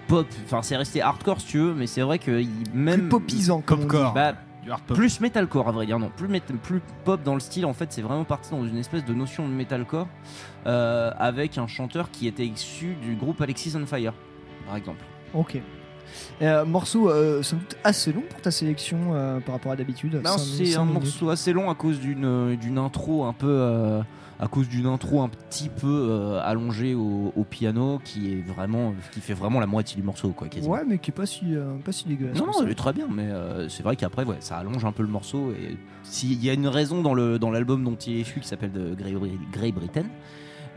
[0.08, 2.43] Pop, enfin c'est resté hardcore si tu veux, mais c'est vrai que
[2.76, 3.82] même Plus popisant, comme.
[3.82, 4.14] Popcore.
[4.14, 4.95] bah, Du hard pop.
[4.95, 6.28] plus metalcore à vrai dire non plus
[6.62, 9.47] plus pop dans le style en fait c'est vraiment parti dans une espèce de notion
[9.47, 10.08] de metalcore
[10.68, 14.14] euh, avec un chanteur qui était issu du groupe Alexis on Fire
[14.68, 15.03] par exemple
[15.34, 15.60] Ok.
[16.41, 20.22] Euh, morceau euh, sans doute assez long pour ta sélection euh, par rapport à d'habitude.
[20.38, 24.01] C'est un morceau assez long à cause d'une d'une intro un peu
[24.39, 28.93] à cause d'une intro un petit peu euh, allongée au, au piano qui est vraiment
[29.14, 30.74] qui fait vraiment la moitié du morceau quoi quasiment.
[30.74, 32.38] Ouais, mais qui est pas si, euh, pas si dégueulasse.
[32.38, 32.64] Non, non, ça.
[32.66, 35.10] elle est très bien, mais euh, c'est vrai qu'après, ouais, ça allonge un peu le
[35.10, 35.51] morceau.
[35.51, 38.47] Et s'il y a une raison dans le dans l'album dont il est issu qui
[38.47, 39.14] s'appelle Grey,
[39.53, 40.06] Grey Britain,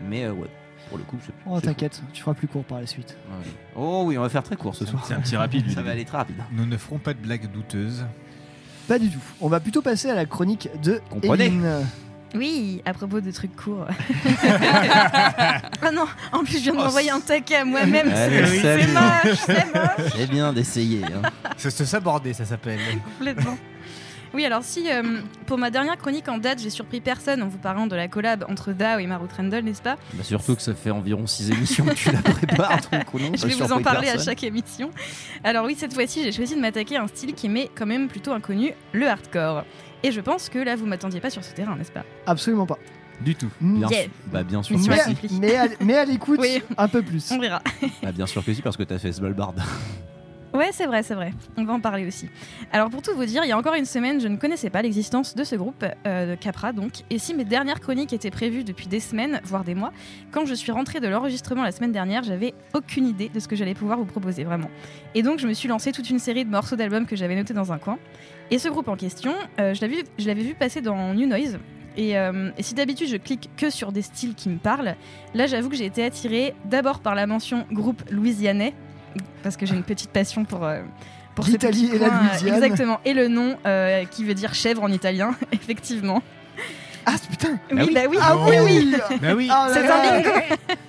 [0.09, 0.49] mais ouais,
[0.89, 1.33] pour le coup, c'est.
[1.47, 3.17] Oh, t'inquiète, tu feras plus court par la suite.
[3.31, 3.51] Ouais.
[3.77, 5.05] Oh oui, on va faire très court ce soir.
[5.07, 5.71] C'est un petit rapide.
[5.73, 6.37] Ça va aller très rapide.
[6.53, 8.05] Nous ne ferons pas de blagues douteuses.
[8.89, 9.21] Pas du tout.
[9.41, 11.47] On va plutôt passer à la chronique de Comprenez.
[11.47, 11.87] Eline.
[12.35, 13.87] Oui, à propos de trucs courts.
[15.83, 18.11] ah non, en plus je viens de m'envoyer un taquet à moi-même.
[18.13, 18.93] Allez, C'est salut.
[18.93, 20.13] moche, c'est moche.
[20.17, 21.05] C'est bien d'essayer.
[21.05, 21.23] hein.
[21.57, 22.81] C'est se saborder, ça s'appelle.
[23.19, 23.57] Complètement.
[24.35, 25.03] Oui, alors si euh,
[25.47, 28.45] pour ma dernière chronique en date, j'ai surpris personne en vous parlant de la collab
[28.49, 31.85] entre Dao et Maru Trendle, n'est-ce pas Bah, surtout que ça fait environ 6 émissions
[31.87, 34.91] que tu la prépares, donc non, Je vais vous en parler à chaque émission.
[35.45, 38.09] Alors oui, cette fois-ci, j'ai choisi de m'attaquer à un style qui m'est quand même
[38.09, 39.65] plutôt inconnu, le hardcore.
[40.03, 42.79] Et je pense que là, vous m'attendiez pas sur ce terrain, n'est-ce pas Absolument pas.
[43.21, 43.49] Du tout.
[43.61, 44.03] Bien, Yeah.
[44.03, 44.97] sûr- bah, bien sûr Mais,
[45.41, 46.63] mais à, mais à l'écoute, Oui.
[46.77, 47.31] un peu plus.
[47.33, 47.61] On verra.
[48.03, 49.55] Bah, bien sûr que si, parce que t'as fait Svalbard.
[50.59, 51.33] Ouais, c'est vrai, c'est vrai.
[51.57, 52.29] On va en parler aussi.
[52.73, 54.83] Alors, pour tout vous dire, il y a encore une semaine, je ne connaissais pas
[54.83, 57.05] l'existence de ce groupe, euh, de Capra donc.
[57.11, 59.93] Et si mes dernières chroniques étaient prévues depuis des semaines, voire des mois,
[60.33, 63.55] quand je suis rentrée de l'enregistrement la semaine dernière, j'avais aucune idée de ce que
[63.55, 64.69] j'allais pouvoir vous proposer, vraiment.
[65.15, 67.55] Et donc, je me suis lancé toute une série de morceaux d'albums que j'avais notés
[67.55, 67.97] dans un coin.
[68.51, 71.29] Et ce groupe en question, euh, je l'avais vu- je l'avais vu passer dans New
[71.29, 71.61] Noise.
[71.97, 74.95] Et, euh, et si d'habitude je clique que sur des styles qui me parlent,
[75.35, 78.73] là j'avoue que j'ai été attirée d'abord par la mention groupe louisianais,
[79.43, 80.83] parce que j'ai une petite passion pour, euh,
[81.35, 82.55] pour ce L'Italie petit et la coin, euh, Louisiane.
[82.63, 86.23] Exactement, et le nom euh, qui veut dire chèvre en italien, effectivement.
[87.07, 89.49] Ah putain Oui, bah oui, Ah oui, oui Bah oui.
[89.51, 90.31] Ah là C'est un bingo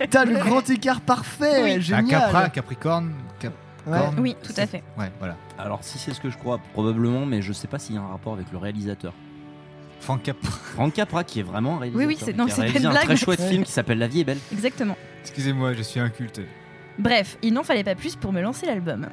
[0.10, 2.08] T'as le grand écart parfait, À génial.
[2.08, 3.54] Capra, Capricorne, Cap-
[3.88, 3.98] Ouais.
[4.20, 4.84] Oui, tout à fait.
[4.98, 5.36] Ouais, voilà.
[5.58, 8.02] Alors, si c'est ce que je crois, probablement, mais je sais pas s'il y a
[8.02, 9.14] un rapport avec le réalisateur.
[10.02, 10.52] Franck Capra.
[10.76, 12.08] Franck Capra, qui est vraiment un réalisateur.
[12.08, 13.50] Oui, oui, c'est- non, c'est un très chouette Ouais.
[13.50, 14.38] film qui s'appelle La vie est belle.
[14.52, 14.96] Exactement.
[15.22, 16.42] Excusez-moi, je suis inculte.
[17.00, 19.08] Bref, il n'en fallait pas plus pour me lancer l'album.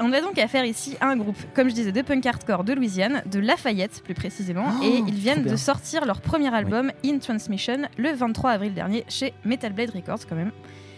[0.00, 2.72] On a donc affaire ici à un groupe, comme je disais, de punk hardcore de
[2.72, 7.18] Louisiane, de Lafayette plus précisément, Oh, et ils viennent de sortir leur premier album, In
[7.18, 10.50] Transmission, le 23 avril dernier chez Metal Blade Records quand même.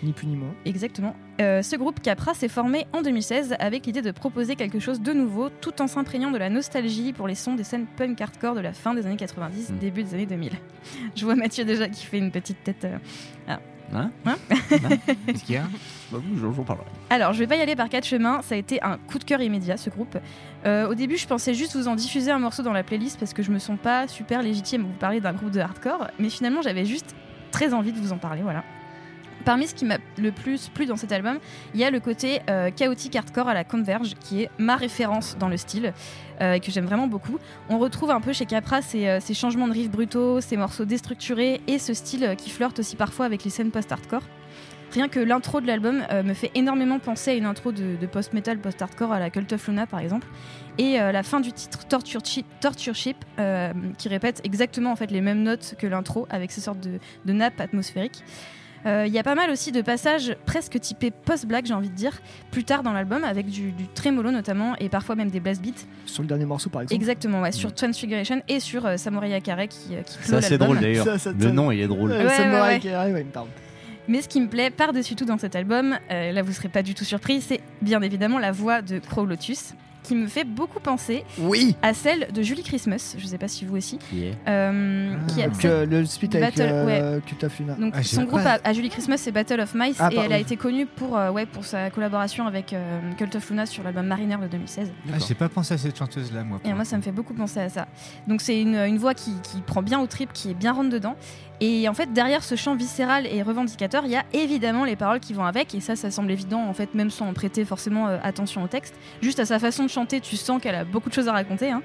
[0.03, 0.55] Ni plus ni moins.
[0.65, 1.15] Exactement.
[1.43, 5.13] Euh, ce groupe Capra s'est formé en 2016 avec l'idée de proposer quelque chose de
[5.13, 8.61] nouveau tout en s'imprégnant de la nostalgie pour les sons des scènes punk hardcore de
[8.61, 9.79] la fin des années 90, Mm.
[9.79, 10.53] début des années 2000.
[11.15, 12.85] Je vois Mathieu déjà qui fait une petite tête.
[12.87, 12.97] euh,
[13.49, 13.61] ah.
[13.95, 14.11] Hein?
[14.25, 14.37] Hein?
[15.27, 15.65] Qu'est-ce qu'il y a?
[16.13, 16.19] Bah
[16.67, 16.87] parlerai.
[17.11, 18.43] Alors, je vais pas y aller par quatre chemins.
[18.43, 20.17] Ça a été un coup de cœur immédiat, ce groupe.
[20.65, 23.33] Euh, au début, je pensais juste vous en diffuser un morceau dans la playlist parce
[23.33, 26.09] que je me sens pas super légitime à vous parler d'un groupe de hardcore.
[26.19, 27.15] Mais finalement, j'avais juste
[27.51, 28.63] très envie de vous en parler, voilà.
[29.47, 31.39] Parmi ce qui m'a le plus plu dans cet album,
[31.73, 35.37] il y a le côté euh, chaotique hardcore à la Converge, qui est ma référence
[35.39, 35.93] dans le style,
[36.41, 37.39] euh, et que j'aime vraiment beaucoup.
[37.69, 41.61] On retrouve un peu chez Capra ces, euh, changements de riffs brutaux, ces morceaux déstructurés,
[41.69, 44.23] et ce style qui flirte aussi parfois avec les scènes post-hardcore.
[44.93, 48.07] Rien que l'intro de l'album euh, me fait énormément penser à une intro de, de
[48.07, 50.27] post-metal, post-hardcore à la Cult of Luna par exemple.
[50.79, 54.97] Et euh, la fin du titre Torture Ship, Torture Ship euh, qui répète exactement en
[54.97, 58.23] fait les mêmes notes que l'intro avec ces sortes de, de nappes atmosphériques.
[58.85, 61.95] Euh, Il y a pas mal aussi de passages presque typés post-black, j'ai envie de
[61.95, 62.21] dire,
[62.53, 65.87] plus tard dans l'album, avec du, du trémolo notamment, et parfois même des blast beats.
[66.05, 66.95] Sur le dernier morceau, par exemple.
[67.01, 70.69] Exactement, ouais, sur Transfiguration et sur euh, Samurai Akare qui, qui clôt Ça, c'est l'album.
[70.69, 71.07] drôle d'ailleurs.
[71.39, 72.13] Le nom, il est drôle.
[72.13, 72.81] Euh, Ouais, ouais, Samurai ouais.
[72.81, 73.49] Carré, ouais, pardon.
[74.09, 76.83] Mais ce qui me plaît par-dessus tout dans cet album, euh, là vous serez pas
[76.83, 80.79] du tout surpris, c'est bien évidemment la voix de Crow Lotus, qui me fait beaucoup
[80.79, 84.35] penser Oui à celle de Julie Christmas, je sais pas si vous aussi, Qui est
[84.47, 87.21] euh, qui a Donc, euh, le split avec Battle, euh.
[87.77, 90.17] Donc Ah, son groupe pas- à, à Julie Christmas c'est Battle of Mice Ah, et
[90.19, 93.67] elle a été connue pour, euh, ouais, pour sa collaboration avec euh, Cult of Luna
[93.67, 94.93] sur l'album Mariner de 2016.
[95.13, 96.61] Ah, j'ai pas pensé à cette chanteuse-là, moi.
[96.65, 97.89] Et moi, ça me fait beaucoup penser à ça.
[98.29, 100.91] Donc, c'est une, une voix qui, qui prend bien au trip, qui est bien rentre
[100.91, 101.17] dedans.
[101.61, 105.21] Et en fait, derrière ce chant viscéral et revendicateur, il y a évidemment les paroles
[105.21, 105.75] qui vont avec.
[105.75, 108.95] Et ça, ça semble évident, en fait, même sans prêter forcément euh, attention au texte.
[109.23, 111.71] Juste à sa façon de chanter, tu sens qu'elle a beaucoup de choses à raconter.
[111.71, 111.83] hein.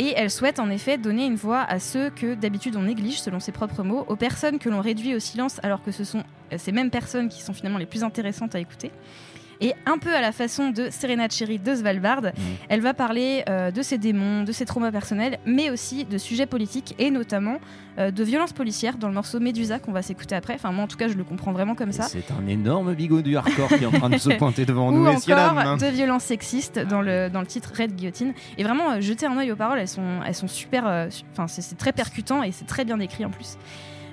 [0.00, 3.40] Et elle souhaite en effet donner une voix à ceux que d'habitude on néglige, selon
[3.40, 6.22] ses propres mots, aux personnes que l'on réduit au silence, alors que ce sont
[6.52, 8.92] euh, ces mêmes personnes qui sont finalement les plus intéressantes à écouter.
[9.60, 12.22] Et un peu à la façon de Serena Cherry de Svalbard,
[12.68, 16.46] elle va parler euh, de ses démons, de ses traumas personnels, mais aussi de sujets
[16.46, 17.58] politiques et notamment
[17.98, 20.54] euh, de violences policières dans le morceau Médusa qu'on va s'écouter après.
[20.54, 22.04] Enfin, moi en tout cas, je le comprends vraiment comme ça.
[22.04, 24.92] C'est un énorme bigot du hardcore qui est en train de se pointer devant Ou
[24.92, 25.78] nous, messieurs encore dames.
[25.78, 28.34] de violences sexistes dans le, dans le titre Red Guillotine.
[28.58, 31.08] Et vraiment, euh, jeter un œil aux paroles, elles sont, elles sont super.
[31.10, 33.56] su- Enfin, c'est c'est très percutant et c'est très bien écrit en plus.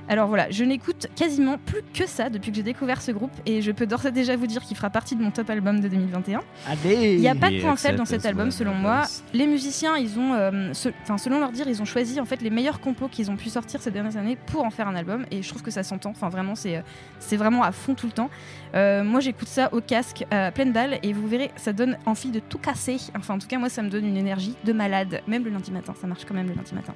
[0.07, 3.61] Alors voilà, je n'écoute quasiment plus que ça depuis que j'ai découvert ce groupe et
[3.63, 5.87] je peux d'ores et déjà vous dire qu'il fera partie de mon top album de
[5.87, 6.41] 2021.
[6.67, 9.01] Allez Il n'y a pas de point faible dans cet album selon moi.
[9.33, 12.51] Les musiciens, ils ont, euh, se- selon leur dire, ils ont choisi en fait les
[12.51, 15.41] meilleurs compos qu'ils ont pu sortir ces dernières années pour en faire un album et
[15.41, 16.11] je trouve que ça s'entend.
[16.11, 16.81] Enfin vraiment, c'est euh,
[17.19, 18.29] c'est vraiment à fond tout le temps.
[18.75, 22.29] Euh, moi, j'écoute ça au casque à pleine balle et vous verrez, ça donne envie
[22.29, 22.97] de tout casser.
[23.17, 25.71] Enfin en tout cas, moi, ça me donne une énergie de malade, même le lundi
[25.71, 25.93] matin.
[25.99, 26.93] Ça marche quand même le lundi matin.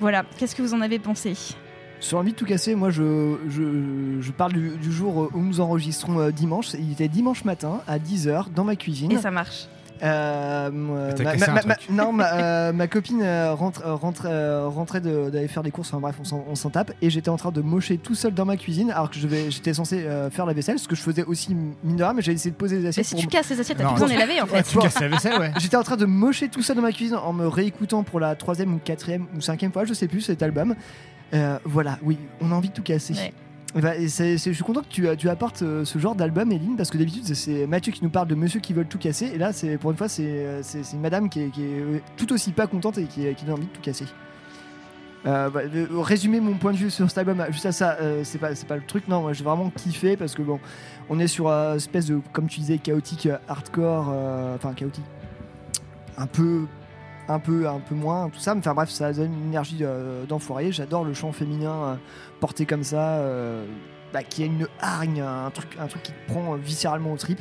[0.00, 1.34] Voilà, qu'est-ce que vous en avez pensé?
[2.04, 5.60] Sur envie de tout casser, moi je, je, je parle du, du jour où nous
[5.62, 6.74] enregistrons euh, dimanche.
[6.74, 9.10] Il était dimanche matin à 10h dans ma cuisine.
[9.12, 9.68] Et ça marche.
[10.02, 14.26] Euh, ma- ma- ma- non, ma, euh, copine rentre, rentre,
[14.68, 17.52] rentrait de- d'aller faire des courses, enfin bref, on s'en- tape, et j'étais en train
[17.52, 20.78] de mocher tout seul dans ma cuisine, alors que j'étais censé euh, faire la vaisselle,
[20.78, 22.88] ce que je faisais aussi mine de rien, mais j'ai essayé de poser les Mais
[22.88, 24.62] assiettes si pour tu casses les assiettes, t'as plus besoin de les laver en Ouais,
[24.62, 24.72] fait.
[24.72, 25.52] tu casses la vaisselle, ouais.
[25.58, 28.34] J'étais en train de mocher tout seul dans ma cuisine en me réécoutant pour la
[28.34, 30.74] troisième ou quatrième ou cinquième fois, je sais plus, cet album.
[31.32, 33.14] Euh, voilà, oui, on a envie de tout casser.
[33.14, 33.32] Ouais.
[33.76, 36.76] Et bah, et je suis content que tu, tu apportes euh, ce genre d'album, Eline,
[36.76, 39.38] parce que d'habitude c'est- Mathieu qui nous parle de monsieur qui veulent tout casser, et
[39.38, 40.46] là, c'est pour une fois, c'est
[40.92, 43.52] une madame qui est, qui est, euh, tout aussi pas contente et qui, qui a
[43.52, 44.04] envie de tout casser.
[45.26, 45.62] Euh, bah,
[46.02, 48.50] résumer mon point de vue sur cet album, bah, juste à ça, euh, c'est pas,
[48.50, 49.08] le truc.
[49.08, 50.60] Non, moi j'ai vraiment kiffé parce que bon,
[51.10, 54.08] on est sur une espèce de, comme tu disais, chaotique hardcore,
[54.54, 55.04] enfin chaotique,
[56.16, 56.66] un peu,
[57.28, 58.54] un peu, un peu moins, tout ça.
[58.54, 60.72] Mais enfin bref, ça donne une énergie euh, d'enfoiré.
[60.72, 61.94] J'adore le chant féminin euh,
[62.40, 63.64] porté comme ça, euh,
[64.12, 67.40] bah, qui a une hargne, un truc, un truc qui te prend viscéralement au trip.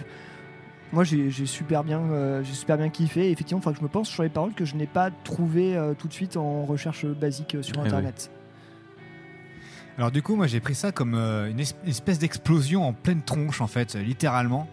[0.91, 2.01] Moi j'ai super bien,
[2.43, 3.27] j'ai super bien kiffé.
[3.27, 5.09] Et effectivement, il faudra que je me pense sur les paroles que je n'ai pas
[5.23, 8.29] trouvé tout de suite en recherche basique sur Eh internet.
[9.97, 13.59] Alors du coup, moi j'ai pris ça comme une es- espèce d'explosion en pleine tronche
[13.61, 14.67] en fait, littéralement.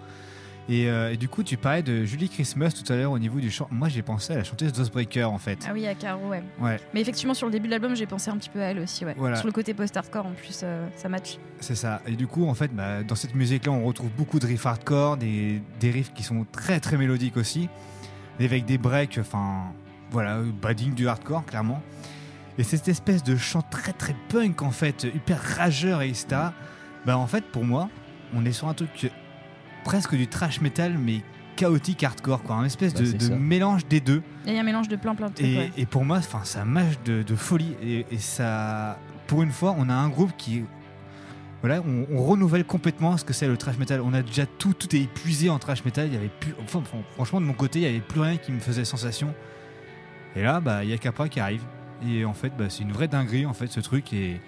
[0.70, 3.40] Et, euh, et du coup, tu parlais de Julie Christmas tout à l'heure au niveau
[3.40, 3.66] du chant.
[3.72, 5.66] Moi j'ai pensé à la chanteuse Dosebreaker en fait.
[5.68, 6.44] Ah oui, à Caro, ouais.
[6.60, 6.78] Ouais.
[6.94, 9.04] Mais effectivement, sur le début de l'album, j'ai pensé un petit peu à elle aussi,
[9.04, 9.14] ouais.
[9.16, 9.34] Voilà.
[9.34, 11.38] Sur le côté post-hardcore, en plus, euh, ça match.
[11.58, 12.00] C'est ça.
[12.06, 15.16] Et du coup, en fait, bah, dans cette musique-là, on retrouve beaucoup de riffs hardcore,
[15.16, 17.68] des, des riffs qui sont très très mélodiques aussi,
[18.38, 19.72] avec des breaks, enfin,
[20.12, 21.82] voilà, bading du hardcore, clairement.
[22.58, 26.26] Et cette espèce de chant très très punk, en fait, hyper rageur et etc.
[27.06, 27.88] Bah, en fait, pour moi,
[28.34, 29.10] on est sur un truc
[29.84, 31.22] presque du trash metal, mais
[31.56, 32.56] chaotique hardcore, quoi.
[32.56, 34.22] Un espèce Bah, de, c'est mélange des deux.
[34.46, 35.70] Et il y a un mélange de plein plein de trucs, Et, ouais.
[35.76, 37.74] et pour moi, enfin, ça mâche de, de folie.
[37.82, 40.64] Et, et ça, pour une fois, on a un groupe qui,
[41.60, 44.00] voilà, on, on renouvelle complètement ce que c'est le trash metal.
[44.00, 46.06] On a déjà tout, tout est épuisé en trash metal.
[46.06, 46.82] Il y avait plus, enfin,
[47.14, 49.34] franchement, de mon côté, il y avait plus rien qui me faisait sensation.
[50.36, 51.62] Et là, bah, il y a Capra qui arrive.
[52.08, 54.14] Et en fait, bah, c'est une vraie dinguerie, en fait, ce truc.
[54.14, 54.40] Et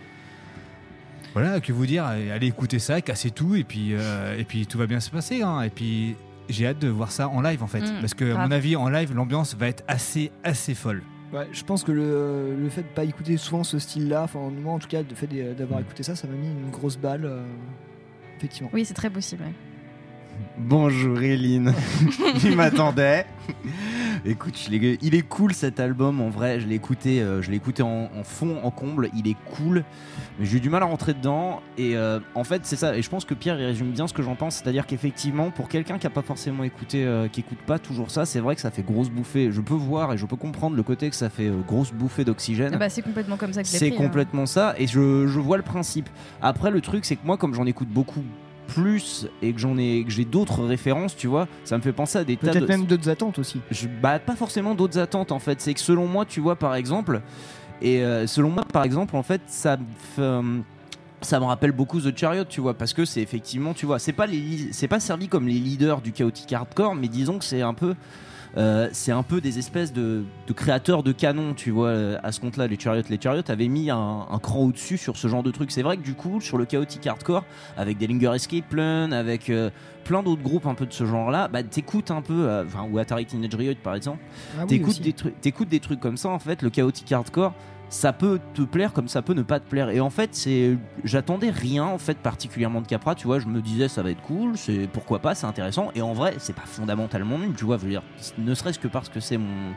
[1.35, 4.79] voilà, que vous dire, allez écouter ça, casser tout, et puis, euh, et puis tout
[4.79, 5.43] va bien se passer.
[5.43, 5.63] hein.
[5.63, 6.15] Et puis,
[6.49, 7.81] j'ai hâte de voir ça en live, en fait.
[7.81, 11.03] Mm, parce que, à mon avis, en live, l'ambiance va être assez, assez folle.
[11.33, 14.75] Ouais, je pense que le, le fait de pas écouter souvent ce style-là, enfin moi
[14.75, 15.55] en tout cas, le fait Mm.
[15.55, 17.25] d'avoir écouté ça, ça m'a mis une grosse balle.
[17.25, 17.43] euh,
[18.37, 18.69] effectivement.
[18.75, 19.53] Oui, c'est très possible, ouais.
[20.59, 21.73] Bonjour Eline,
[22.45, 23.27] il m'attendait.
[24.25, 26.61] Écoute, il est cool cet album en vrai.
[26.61, 29.11] Je l'ai écouté, euh, je l'ai écouté en, en fond, en comble.
[29.17, 29.83] Il est cool,
[30.39, 31.61] mais j'ai eu du mal à rentrer dedans.
[31.77, 32.97] Et euh, en fait, c'est ça.
[32.97, 34.57] Et je pense que Pierre il résume bien ce que j'en pense.
[34.57, 38.25] C'est-à-dire qu'effectivement, pour quelqu'un qui a pas forcément écouté, euh, qui écoute pas toujours ça,
[38.25, 39.51] c'est vrai que ça fait grosse bouffée.
[39.51, 42.71] Je peux voir et je peux comprendre le côté que ça fait grosse bouffée d'oxygène.
[42.75, 43.97] Ah bah, c'est complètement comme ça que C'est hein.
[43.97, 46.09] complètement ça, et je, je vois le principe.
[46.41, 48.23] Après, le truc, c'est que moi, comme j'en écoute beaucoup
[48.73, 52.19] plus et que j'en ai, que j'ai d'autres références, tu vois, ça me fait penser
[52.19, 52.67] à des tas Peut-être de.
[52.67, 53.61] même d'autres attentes aussi.
[53.71, 55.61] Je, bah, pas forcément d'autres attentes en fait.
[55.61, 57.21] C'est que selon moi, tu vois, par exemple,
[57.81, 59.77] et euh, selon moi, par exemple, en fait, ça
[60.19, 60.61] euh,
[61.23, 64.13] ça me rappelle beaucoup The Chariot, tu vois, parce que c'est effectivement, tu vois, c'est
[64.13, 67.63] pas les, c'est pas servi comme les leaders du chaotic hardcore, mais disons que c'est
[67.63, 67.95] un peu.
[68.59, 72.33] euh, c'est un peu des espèces de, de créateurs de canons, tu vois, euh, à
[72.33, 73.03] ce compte-là, les Chariots.
[73.09, 75.71] Les Chariots avaient mis un, un cran au-dessus sur ce genre de truc.
[75.71, 77.45] C'est vrai que du coup, sur le chaotic hardcore,
[77.79, 79.71] avec des Linger Escape Plan, avec euh,
[80.05, 82.99] plein d'autres groupes un peu de ce genre-là, bah, t'écoutes un peu, euh, enfin, ou
[82.99, 84.19] Atari Teenage Riot par exemple,
[84.59, 87.55] Ah oui, t'écoutes des, trucs- t'écoutes des trucs comme ça, en fait, le chaotic hardcore,
[87.93, 89.91] ça peut te plaire comme ça peut ne pas te plaire.
[89.91, 93.61] Et en fait, c'est, j'attendais rien en fait particulièrement de Capra, tu vois, je me
[93.61, 95.91] disais ça va être cool, c'est pourquoi pas, c'est intéressant.
[95.95, 98.03] Et en vrai, c'est pas fondamentalement nul, tu vois, je veux dire,
[98.39, 99.75] ne serait-ce que parce que c'est mon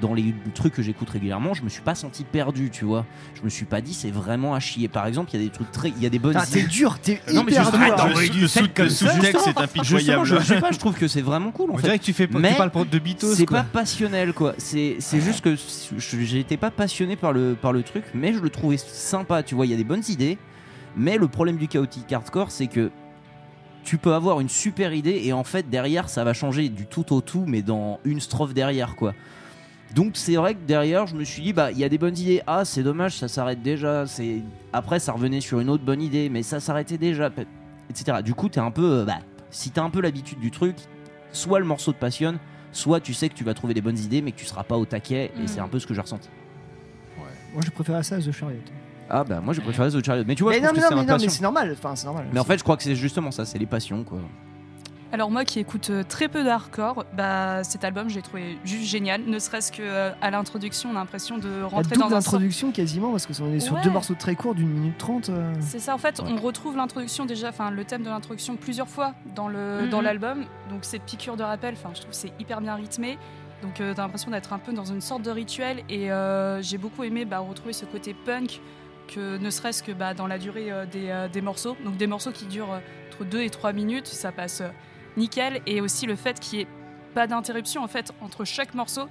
[0.00, 3.04] dans les trucs que j'écoute régulièrement, je me suis pas senti perdu, tu vois.
[3.34, 4.86] Je me suis pas dit c'est vraiment à chier.
[4.88, 6.36] Par exemple, il y a des trucs très, il y a des bonnes.
[6.38, 8.06] Ah, t'es dur, t'es Non, mais hyper dur.
[8.16, 10.24] le sous-texte, c'est impitoyable.
[10.24, 11.70] Je, je sais pas, je trouve que c'est vraiment cool.
[11.70, 11.82] En On fait.
[11.84, 14.54] dirait que tu fais- tu Mais parles pour- de Beatles, C'est pas passionnel, quoi.
[14.58, 18.38] C'est c'est juste que je- j'étais pas passionné par le, par le truc, mais je
[18.38, 19.42] le trouvais sympa.
[19.42, 20.38] Tu vois, il y a des bonnes idées,
[20.96, 22.90] mais le problème du chaotic hardcore, c'est que
[23.84, 27.12] tu peux avoir une super idée et en fait derrière ça va changer du tout
[27.14, 29.14] au tout, mais dans une strophe derrière, quoi.
[29.94, 32.16] Donc c'est vrai que derrière, je me suis dit bah il y a des bonnes
[32.16, 32.42] idées.
[32.46, 34.06] Ah c'est dommage, ça s'arrête déjà.
[34.06, 37.30] C'est après ça revenait sur une autre bonne idée, mais ça s'arrêtait déjà,
[37.90, 38.18] etc.
[38.22, 39.18] Du coup t'es un peu euh, bah
[39.50, 40.76] si t'as un peu l'habitude du truc,
[41.32, 42.38] soit le morceau te passionne,
[42.70, 44.76] soit tu sais que tu vas trouver des bonnes idées, mais que tu seras pas
[44.76, 45.32] au taquet.
[45.38, 45.48] Et Mm.
[45.48, 46.28] c'est un peu ce que j'ai ressenti.
[47.54, 48.58] Moi je préférais ça à The Chariot.
[49.08, 50.24] Ah bah moi j'ai préféré The Chariot.
[50.26, 51.72] Mais tu vois, mais je non, mais que non, mais c'est non, mais c'est normal.
[51.72, 52.26] Enfin, c'est normal.
[52.30, 54.18] Mais en fait, je crois que c'est justement ça, c'est les passions quoi.
[55.10, 58.84] Alors moi qui écoute euh, très peu de hardcore, bah, cet album j'ai trouvé juste
[58.84, 62.34] génial, ne serait-ce que euh, à l'introduction on a l'impression de rentrer dans un sort-
[62.34, 63.80] introduction quasiment, parce que on est sur Ouais.
[63.82, 65.30] deux morceaux très courts d'une minute trente.
[65.30, 65.54] euh.
[65.60, 69.14] C'est ça, en fait, on retrouve l'introduction déjà, enfin le thème de l'introduction plusieurs fois
[69.34, 69.88] dans le Mhm.
[69.88, 70.44] dans l'album.
[70.68, 73.16] Donc cette piqûre de rappel, enfin je trouve c'est hyper bien rythmé.
[73.62, 76.76] Donc euh, t'as l'impression d'être un peu dans une sorte de rituel et euh, j'ai
[76.76, 78.60] beaucoup aimé bah, retrouver ce côté punk
[79.12, 81.76] que ne serait-ce que bah, dans la durée des, des morceaux.
[81.82, 82.78] Donc des morceaux qui durent
[83.10, 84.62] entre 2 et 3 minutes, ça passe
[85.18, 86.68] nickel et aussi le fait qu'il n'y ait
[87.14, 89.08] pas d'interruption en fait entre chaque morceau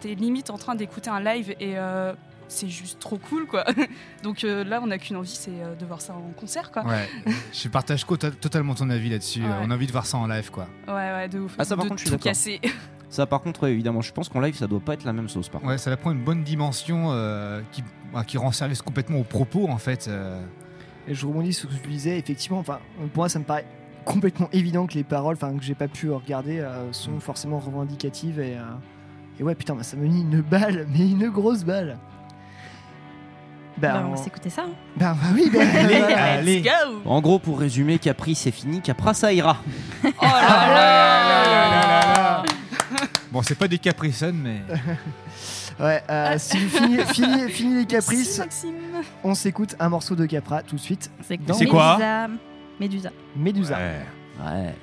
[0.00, 2.14] t'es limite en train d'écouter un live et euh,
[2.48, 3.64] c'est juste trop cool quoi.
[4.22, 6.84] Donc euh, là on n'a qu'une envie c'est euh, de voir ça en concert quoi.
[6.84, 7.08] Ouais,
[7.52, 9.42] je partage totalement ton avis là-dessus.
[9.44, 10.66] On a envie de voir ça en live quoi.
[10.88, 11.56] Ouais ouais de ouf.
[11.62, 12.60] Ça par contre je suis cassé.
[13.08, 15.48] Ça par contre évidemment je pense qu'en live ça doit pas être la même sauce
[15.48, 17.10] par Ouais ça prend une bonne dimension
[17.72, 20.08] qui, bah, qui rend service complètement au propos en fait.
[21.08, 22.78] Et je rebondis sur ce que tu disais effectivement enfin
[23.12, 23.66] pour moi ça me paraît
[24.04, 28.40] complètement évident que les paroles, enfin que j'ai pas pu regarder, euh, sont forcément revendicatives
[28.40, 28.62] et, euh,
[29.38, 31.98] et ouais putain, ça me mis une balle, mais une grosse balle.
[33.78, 34.16] Bah, bah on
[34.50, 34.62] ça.
[34.62, 34.70] Hein.
[34.96, 36.60] Bah, bah, oui, bah, allez.
[36.60, 37.00] Let's go.
[37.06, 39.56] En gros, pour résumer, Capri c'est fini, Capra ça ira.
[40.04, 42.42] oh là là, là,
[43.30, 44.60] Bon, c'est pas des Capricen, mais.
[45.84, 48.42] ouais, euh, fini, fini, fini les caprices,
[49.22, 51.10] on s'écoute un morceau de Capra tout de suite.
[51.22, 51.98] C'est quoi
[52.80, 53.10] Médusa.
[53.36, 53.76] Médusa.
[53.76, 54.00] Ouais.
[54.40, 54.74] ouais.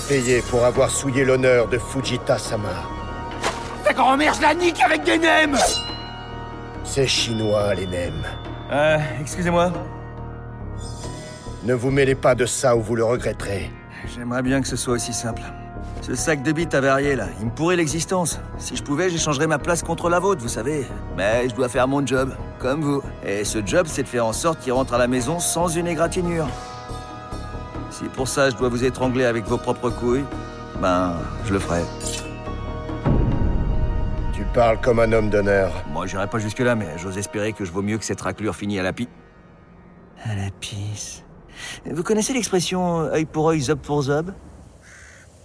[0.00, 2.68] payer pour avoir souillé l'honneur de Fujita-sama.
[3.84, 5.58] Ta grand-mère, je la nique avec des nems
[6.84, 8.24] C'est chinois, les nems.
[8.70, 9.72] Euh, excusez-moi.
[11.64, 13.70] Ne vous mêlez pas de ça ou vous le regretterez.
[14.14, 15.42] J'aimerais bien que ce soit aussi simple.
[16.00, 18.40] Ce sac de bite avarié, là, il me pourrait l'existence.
[18.58, 20.84] Si je pouvais, j'échangerais ma place contre la vôtre, vous savez.
[21.16, 23.02] Mais je dois faire mon job, comme vous.
[23.24, 25.86] Et ce job, c'est de faire en sorte qu'il rentre à la maison sans une
[25.86, 26.48] égratignure.
[28.22, 30.24] Si pour ça je dois vous étrangler avec vos propres couilles,
[30.80, 31.80] ben, je le ferai.
[34.32, 35.72] Tu parles comme un homme d'honneur.
[35.88, 38.78] Moi, j'irai pas jusque-là, mais j'ose espérer que je vaux mieux que cette raclure finie
[38.78, 39.08] à la pi...
[40.24, 41.24] À la pisse.
[41.84, 44.32] Vous connaissez l'expression œil pour œil, zob pour zob?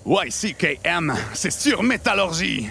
[0.06, 2.70] YCKM, c'est sur métallurgie.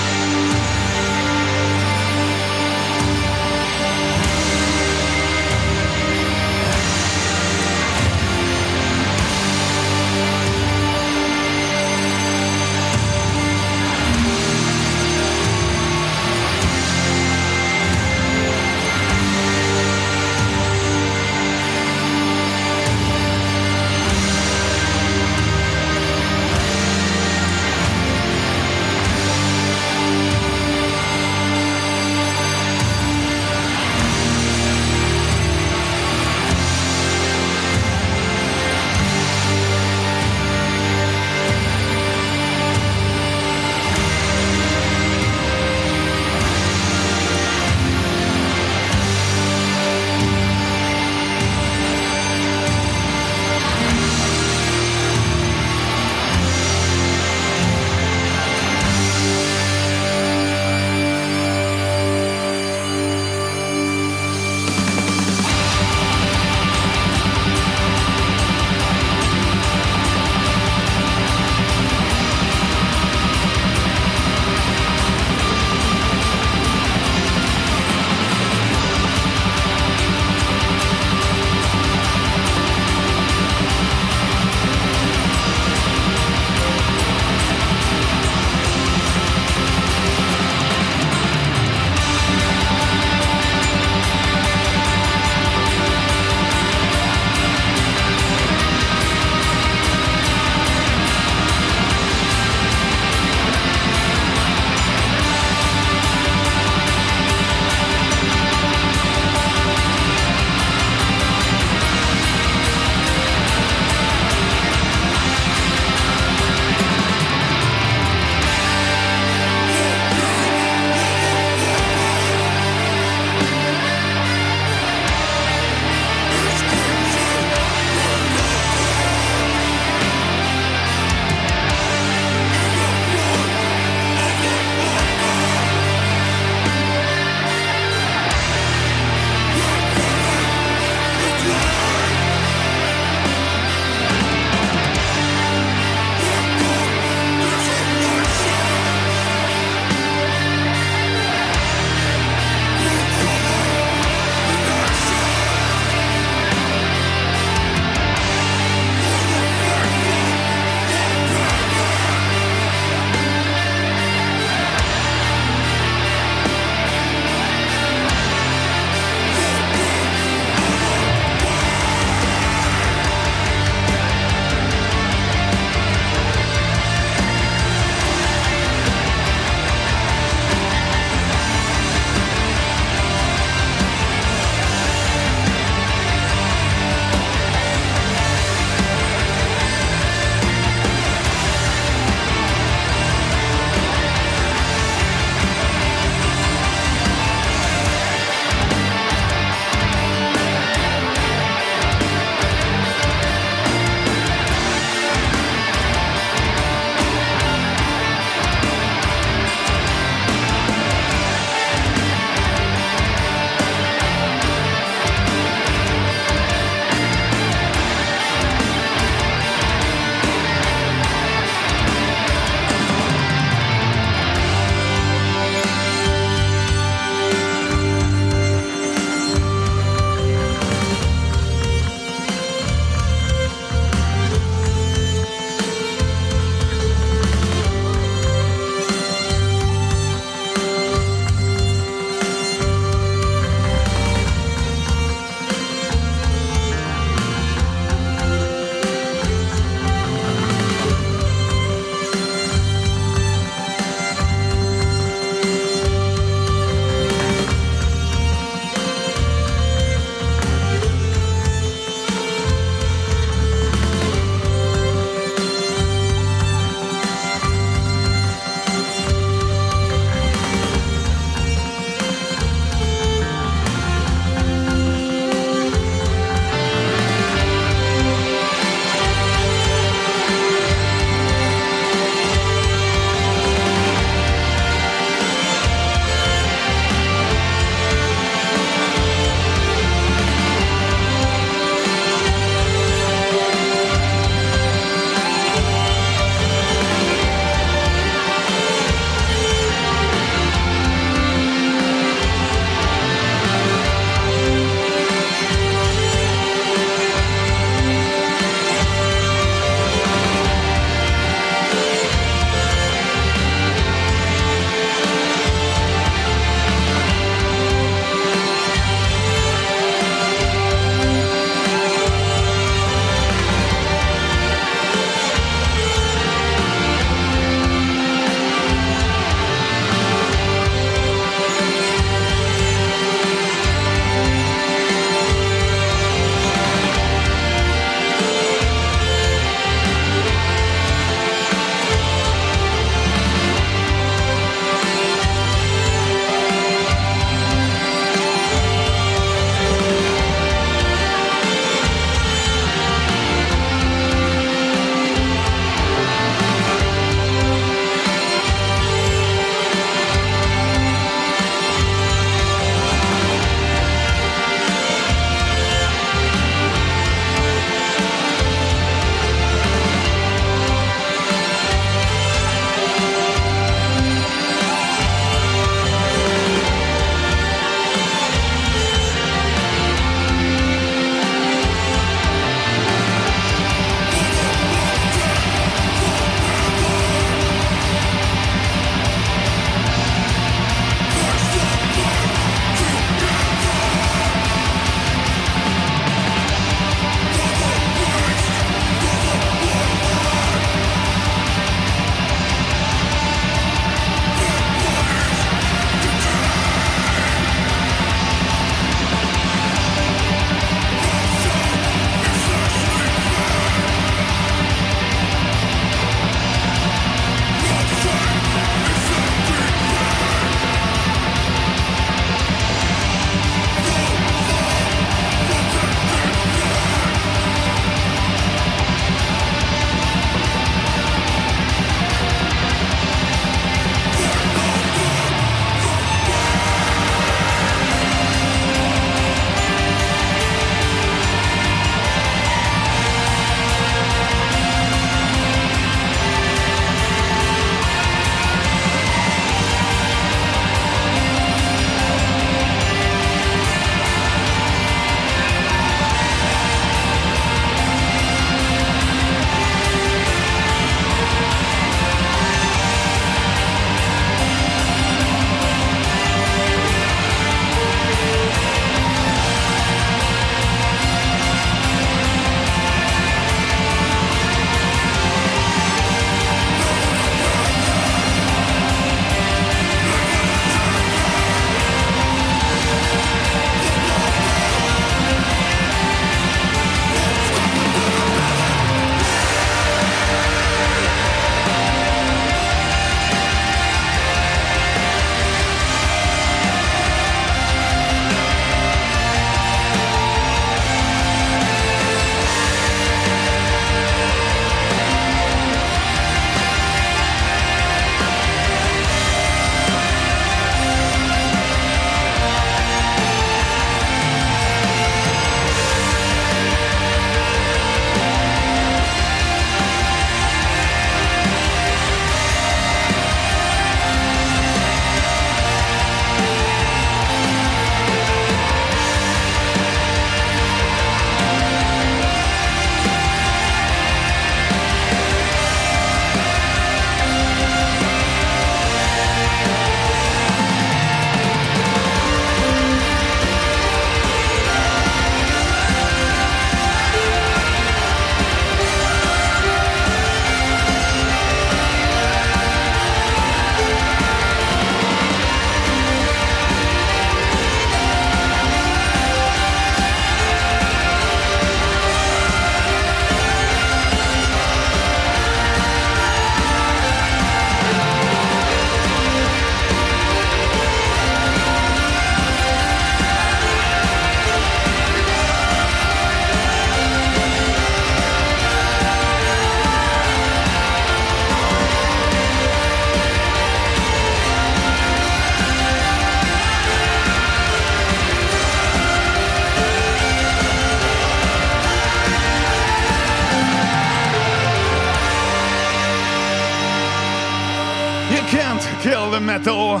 [599.40, 600.00] Metal.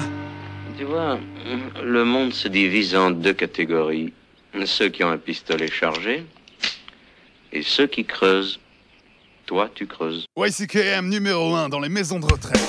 [0.78, 1.18] Tu vois,
[1.82, 4.12] le monde se divise en deux catégories.
[4.64, 6.24] Ceux qui ont un pistolet chargé
[7.52, 8.58] et ceux qui creusent.
[9.46, 10.26] Toi, tu creuses.
[10.36, 12.60] YCKM numéro 1 dans les maisons de retraite.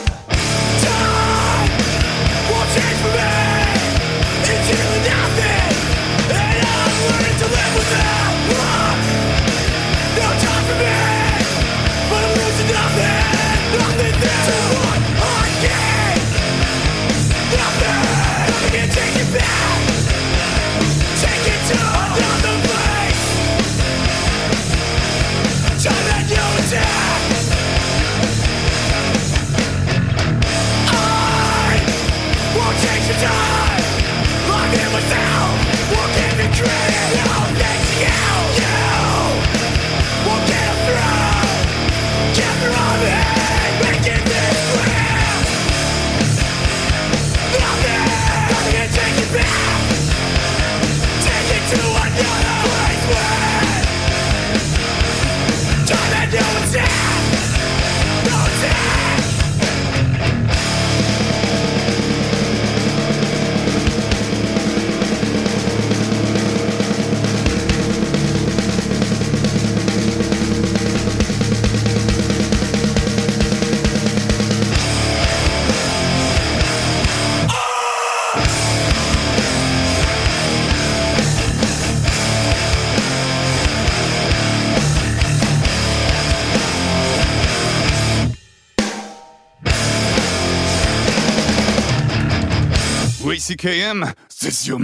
[93.64, 94.80] YCKM, c'est sur.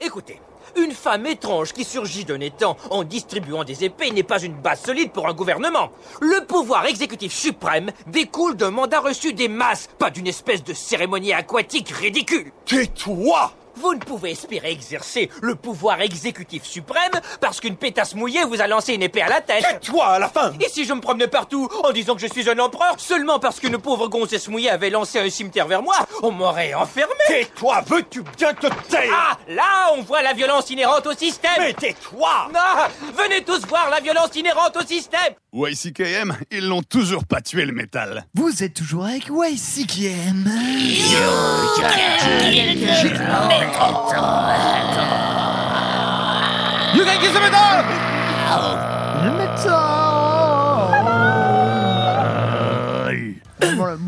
[0.00, 0.40] Écoutez,
[0.76, 4.82] une femme étrange qui surgit d'un étang en distribuant des épées n'est pas une base
[4.82, 5.90] solide pour un gouvernement.
[6.20, 11.32] Le pouvoir exécutif suprême découle d'un mandat reçu des masses, pas d'une espèce de cérémonie
[11.32, 12.52] aquatique ridicule.
[12.66, 18.60] Tais-toi Vous ne pouvez espérer exercer le pouvoir exécutif suprême parce qu'une pétasse mouillée vous
[18.60, 19.64] a lancé une épée à la tête.
[19.80, 20.52] Tais-toi à la fin.
[20.60, 23.60] Et si je me promenais partout en disant que je suis un empereur seulement parce
[23.60, 27.12] qu'une pauvre gonzesse mouillée avait lancé un cimetière vers moi, on m'aurait enfermé.
[27.28, 29.12] Tais-toi, veux-tu bien te taire?
[29.12, 31.50] Ah, là, on voit la violence inhérente au système.
[31.58, 32.48] Mais tais-toi.
[32.52, 35.34] Non Venez tous voir la violence inhérente au système.
[35.52, 38.26] YCKM, ils l'ont toujours pas tué le métal.
[38.34, 40.50] Vous êtes toujours avec YCKM.
[40.86, 41.16] You
[47.04, 47.60] can kiss the metal
[49.24, 50.06] Le métal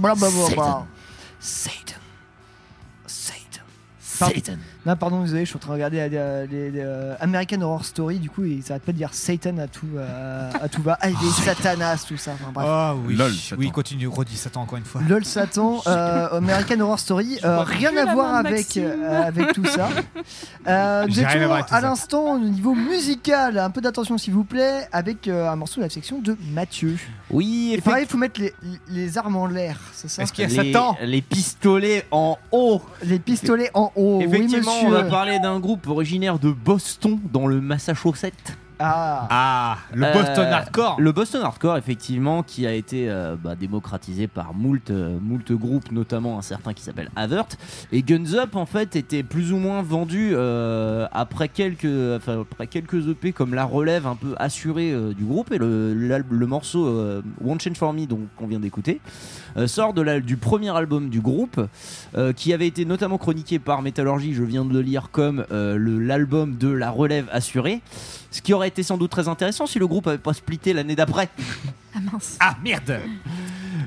[0.01, 0.87] Blablabla.
[1.41, 2.01] Satan.
[3.07, 3.65] Satan.
[4.19, 4.35] Pardon.
[4.35, 4.61] Satan.
[4.87, 7.85] Non, pardon, désolé, je suis en train de regarder euh, les, les, euh, American Horror
[7.85, 10.97] Story, du coup, ils s'arrêtent pas de dire Satan à tout, euh, à tout va.
[11.01, 12.31] Ah, et les Satanas, tout ça.
[12.35, 12.67] Enfin, bref.
[12.69, 13.71] Ah oui, Lol, oui, Satan.
[13.71, 15.01] continue, redis Satan encore une fois.
[15.07, 19.89] LOL Satan, euh, American Horror Story, euh, rien à voir avec, euh, avec tout ça.
[20.67, 24.45] Euh, nous J'ai rien à à l'instant au niveau musical, un peu d'attention s'il vous
[24.45, 26.97] plaît, avec euh, un morceau de la section de Mathieu.
[27.31, 28.53] Oui, Et pareil, il faut mettre les,
[28.89, 30.97] les armes en l'air, c'est ça Est-ce qu'il y a les, Satan?
[31.01, 32.83] les pistolets en haut.
[33.03, 37.47] Les pistolets en haut, Effectivement, oui on va parler d'un groupe originaire de Boston, dans
[37.47, 38.57] le Massachusetts.
[38.79, 43.55] Ah, Ah, le Euh, Boston Hardcore Le Boston Hardcore, effectivement, qui a été euh, bah,
[43.57, 47.47] démocratisé par moult, euh, moult groupes, notamment un certain qui s'appelle Avert.
[47.93, 51.87] Et Guns Up, en fait, était plus ou moins vendu euh, après, quelques,
[52.17, 55.53] enfin, après quelques EP comme la relève un peu assurée du groupe.
[55.53, 59.01] Et le, le morceau euh, Won't Change For Me, donc qu'on vient d'écouter,
[59.67, 61.61] sort de la- du premier album du groupe,
[62.17, 65.77] euh, qui avait été notamment chroniqué par Metallurgy, je viens de le lire, comme euh,
[66.01, 67.81] l'album de la relève assurée.
[68.31, 70.97] Ce qui aurait été sans doute très intéressant si le groupe avait pas splitté l'année
[70.97, 71.29] d'après.
[71.95, 72.37] Ah mince.
[72.39, 73.01] Ah merde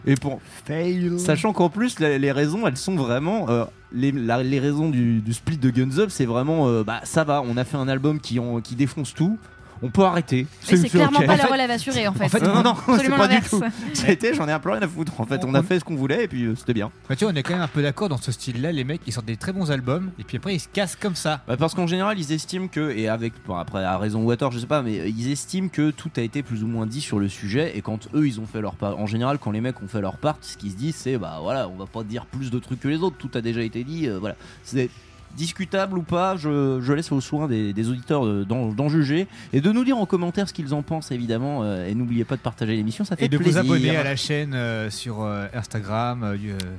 [0.06, 1.18] Et pour, fail.
[1.20, 3.64] sachant qu'en plus la- les raisons elles sont vraiment euh,
[3.94, 7.24] les, la- les raisons du, du split de Guns Up c'est vraiment euh, bah ça
[7.24, 9.38] va on a fait un album qui, en- qui défonce tout
[9.82, 12.26] on peut arrêter Mais c'est clairement pas la relève assurée en fait.
[12.26, 13.62] en fait, non, non, non, c'est Absolument pas du tout.
[13.94, 15.20] C'était, j'en ai un peu rien à foutre.
[15.20, 16.92] En fait, on a fait ce qu'on voulait et puis euh, c'était bien.
[17.10, 18.72] Bah, tu vois, on est quand même un peu d'accord dans ce style-là.
[18.72, 21.16] Les mecs, ils sortent des très bons albums et puis après, ils se cassent comme
[21.16, 21.42] ça.
[21.48, 24.38] Bah, parce qu'en général, ils estiment que, et avec, bon, après, à raison ou à
[24.38, 26.86] tort, je sais pas, mais euh, ils estiment que tout a été plus ou moins
[26.86, 27.78] dit sur le sujet.
[27.78, 30.02] Et quand eux, ils ont fait leur part, en général, quand les mecs ont fait
[30.02, 32.60] leur part, ce qu'ils se disent, c'est bah voilà, on va pas dire plus de
[32.60, 34.36] trucs que les autres, tout a déjà été dit, euh, voilà.
[34.64, 34.90] C'est
[35.36, 39.28] discutable ou pas, je, je laisse aux soins des, des auditeurs de- d'en d'en juger
[39.54, 41.64] et de nous dire en commentaire ce qu'ils en pensent, évidemment.
[41.64, 43.64] euh, et n'oubliez pas de partager l'émission, ça fait Et de plaisir.
[43.64, 46.38] vous abonner à la chaîne euh, sur euh, Instagram,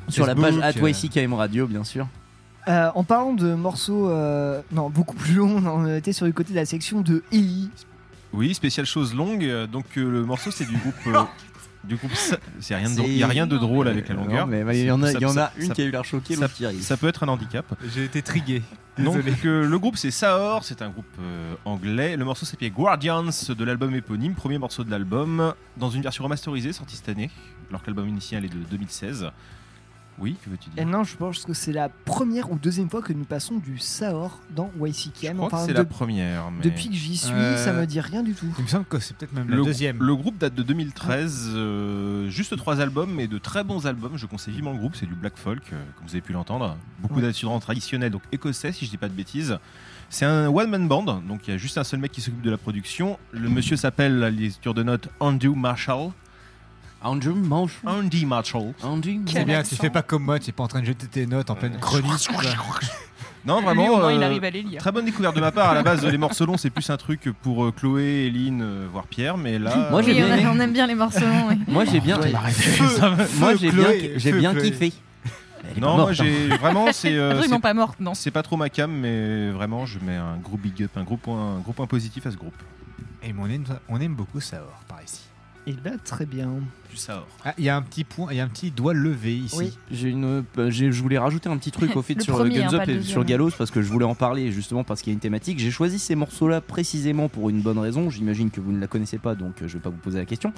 [0.09, 2.07] Sur la page euh, YCKM Radio, bien sûr.
[2.69, 6.53] Euh, en parlant de morceaux, euh, non, beaucoup plus longs, on était sur le côté
[6.53, 7.69] de la section de EI.
[8.33, 9.45] Oui, spéciale chose longue.
[9.71, 10.95] Donc euh, le morceau c'est du groupe.
[11.85, 12.09] Du coup,
[12.61, 14.47] c'est rien de y a rien de drôle avec la Non, longueur.
[14.47, 15.85] mais il y en a- Ça- il y en a ça- une ça- qui a
[15.85, 16.81] eu l'air choquée, ça- l'autre qui rit.
[16.83, 17.67] Ça peut être un handicap.
[17.95, 18.63] J'ai été trigué.
[18.99, 19.35] Donc Désolé.
[19.47, 22.17] euh, le groupe c'est Saor, c'est un groupe euh, anglais.
[22.17, 26.73] Le morceau s'appelle Guardians de l'album éponyme, premier morceau de l'album, dans une version remasterisée
[26.73, 27.31] sortie cette année,
[27.71, 29.31] alors que l'album initial est de 2016.
[30.19, 33.03] Oui, que veux-tu dire Et non, je pense que c'est la première ou deuxième fois
[33.03, 35.33] que nous passons du Saor dans YCKM.
[35.33, 36.51] Je crois Enfin, que c'est de- la première.
[36.51, 38.47] mais- Depuis que j'y suis, Euh, ça me dit rien du tout.
[38.59, 39.99] Il me semble que c'est peut-être même Le, la deuxième.
[40.03, 44.17] le groupe date de 2013, euh, juste trois albums, mais de très bons albums.
[44.17, 46.77] Je conseille vivement le groupe, c'est du black folk, euh, comme vous avez pu l'entendre.
[47.01, 47.23] Beaucoup Ouais.
[47.23, 49.59] d'instruments traditionnels, donc écossais, si je dis pas de bêtises.
[50.11, 52.51] C'est un one-man band, donc il y a juste un seul mec qui s'occupe de
[52.51, 53.19] la production.
[53.33, 56.11] Le monsieur s'appelle, à l'écriture de notes, Andrew Marshall.
[57.05, 57.81] Andrew Marshall.
[57.87, 58.73] Andy Marshall.
[59.27, 61.27] C'est bien, tu fais pas comme moi, tu es pas en train de jeter tes
[61.27, 62.29] notes en pleine chronique.
[63.45, 63.89] Non, Lui, vraiment.
[63.89, 64.81] au moins, il euh, arrive à les lire.
[64.81, 65.71] Très bonne découverte de ma part.
[65.71, 68.87] À la base, les morceaux longs, c'est plus un truc pour euh, Chloé, Eline, euh,
[68.93, 69.89] voire Pierre, mais là.
[69.91, 70.49] Moi, j'ai Oui, on, bien a- aimé.
[70.55, 71.19] on aime bien les morceaux.
[71.27, 71.57] longs, oui.
[71.67, 72.21] Moi j'ai bien.
[73.41, 74.93] Moi j'ai bien, Chloé, j'ai feu bien kiffé.
[75.77, 78.15] Non, morte, moi j'ai vraiment c'est euh, c'est- pas morte, non.
[78.15, 81.17] c'est pas trop ma cam, mais vraiment je mets un gros big up, un gros
[81.17, 82.55] point, un gros point positif à ce groupe.
[83.25, 85.21] Et on aime, on aime beaucoup Saor par ici.
[85.67, 86.49] Et bah, très bien.
[86.91, 86.97] Du.
[87.45, 89.57] Ah, il y a un petit point, il y a un petit doigt levé ici.
[89.57, 92.35] Oui, j'ai une, euh, j'ai- je voulais rajouter un petit truc au fait Le sur
[92.35, 93.13] premier, Guns hein, pas Up et deuxième.
[93.13, 95.59] sur Gallows parce que je voulais en parler justement parce qu'il y a une thématique.
[95.61, 98.11] J'ai choisi ces morceaux-là précisément pour une bonne raison.
[98.11, 100.27] J'imagine que vous ne la connaissez pas donc euh, je vais pas vous poser la
[100.27, 100.53] question.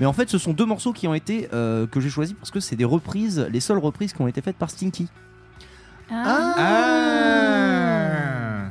[0.00, 2.50] Mais en fait, ce sont deux morceaux qui ont été euh, que j'ai choisis parce
[2.50, 5.06] que c'est des reprises, les seules reprises qui ont été faites par Stinky.
[6.10, 6.54] Ah.
[6.58, 8.66] Ah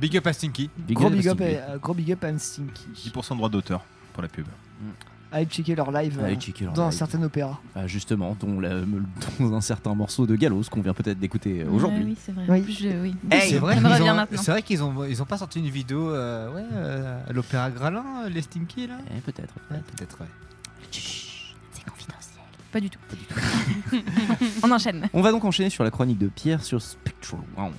[0.00, 0.70] Big up à Stinky.
[0.90, 1.54] Gros big up, Stinky.
[1.56, 2.86] à- euh, gros big up à Stinky.
[2.94, 4.46] 10% de droit d'auteur pour la pub.
[5.30, 6.96] Allez checker leur live Allez euh, checker leur dans live.
[6.96, 7.58] certains opéras.
[7.74, 8.80] Ah, justement, dont, la-
[9.40, 11.98] dans un certain morceau de Gallows qu'on vient peut-être d'écouter euh, aujourd'hui.
[12.02, 12.44] Ouais, oui, c'est vrai.
[12.48, 12.60] Oui.
[12.60, 13.14] En plus, je- oui.
[13.30, 14.40] c'est vrai, ça me qu'ils revient ont- maintenant.
[14.42, 17.70] c'est vrai qu'ils ont, ils ont pas sorti une vidéo euh, ouais, euh, à l'Opéra
[17.70, 19.52] Gralin, euh, les Stinky là Eh, peut-être.
[19.70, 20.26] Ouais, Peut-être, ouais.
[20.90, 22.40] C'est confidentiel.
[22.72, 22.98] Pas du tout.
[24.62, 25.08] On enchaîne.
[25.12, 27.74] On va donc enchaîner sur la chronique de Pierre sur Spectral Round.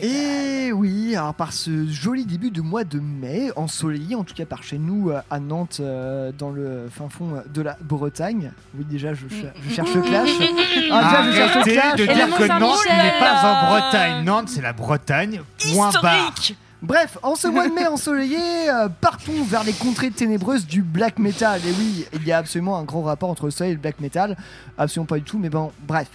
[0.00, 4.44] Et oui, alors par ce joli début de mois de mai, ensoleillé, en tout cas
[4.46, 8.52] par chez nous euh, à Nantes, euh, dans le fin fond de la Bretagne.
[8.76, 10.30] Oui, déjà, je, cher- je cherche le clash.
[10.92, 11.96] Ah, déjà, je cherche clash.
[11.96, 14.24] de dire que Nantes n'est pas en Bretagne.
[14.24, 15.40] Nantes, c'est la Bretagne.
[15.74, 16.34] Point barre.
[16.82, 21.18] Bref, en ce mois de mai ensoleillé, euh, partons vers les contrées ténébreuses du black
[21.18, 21.60] metal.
[21.66, 24.36] Et oui, il y a absolument un grand rapport entre ça et le black metal.
[24.76, 26.10] Absolument pas du tout, mais bon, bref.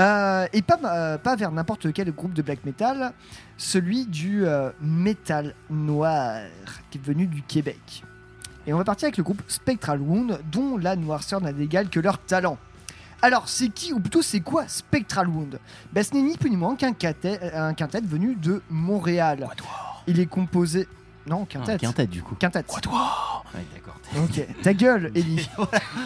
[0.00, 3.12] Euh, et pas, euh, pas vers n'importe quel groupe de black metal,
[3.56, 4.44] celui du
[4.80, 6.40] metal noir,
[6.90, 8.02] qui est venu du Québec.
[8.66, 12.00] Et on va partir avec le groupe Spectral Wound, dont la noirceur n'a d'égal que
[12.00, 12.58] leur talent.
[13.22, 15.60] Alors, c'est qui, ou plutôt c'est quoi Spectral Wound?
[15.92, 19.46] Ben, Ce n'est ni plus ni moins qu'un quintet, un quintet venu de Montréal.
[20.10, 20.86] Il est composé.
[21.26, 21.72] Non, quintet.
[21.74, 22.34] Ah, quintet, du coup.
[22.34, 22.64] Quintet.
[23.54, 23.96] Ouais, d'accord.
[24.24, 25.48] Ok, ta gueule, Ellie.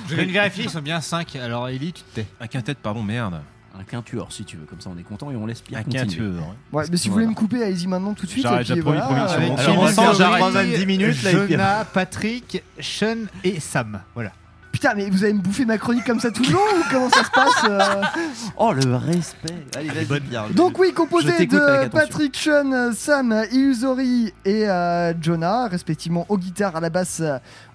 [0.08, 1.36] Je viens de vérifier, ils sont bien 5.
[1.36, 2.26] Alors, Ellie, tu te tais.
[2.40, 3.40] Un quintet, pardon, merde.
[3.78, 5.82] Un quintuor, si tu veux, comme ça on est content et on laisse Pierre Un
[5.82, 6.04] continuer.
[6.06, 6.42] quintueur.
[6.44, 6.54] hein.
[6.72, 8.44] Ouais, mais si vous voulez me couper, allez-y maintenant tout de suite.
[8.44, 9.24] J'arrête, et puis j'ai promis, voilà.
[9.24, 10.40] promis, sur Avec- Alors, sur on sent sang, j'arrête.
[10.44, 14.00] 90 minutes, là, Jonah, Patrick, Sean et Sam.
[14.14, 14.30] Voilà.
[14.74, 17.08] Putain, mais vous allez me bouffer ma chronique comme ça tout le long ou comment
[17.08, 18.02] ça se passe euh
[18.56, 19.64] Oh, le respect.
[19.76, 20.48] Allez, vas-y, Pierre.
[20.50, 21.88] Donc oui, composé de.
[21.90, 27.22] Patrick Sean, Sam, Illusory et euh, Jonah, respectivement aux guitares, à la basse,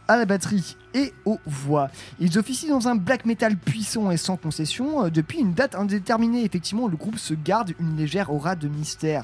[0.09, 1.89] à la batterie et aux voix.
[2.19, 5.05] Ils officient dans un black metal puissant et sans concession.
[5.05, 9.23] Euh, Depuis une date indéterminée, effectivement, le groupe se garde une légère aura de mystère.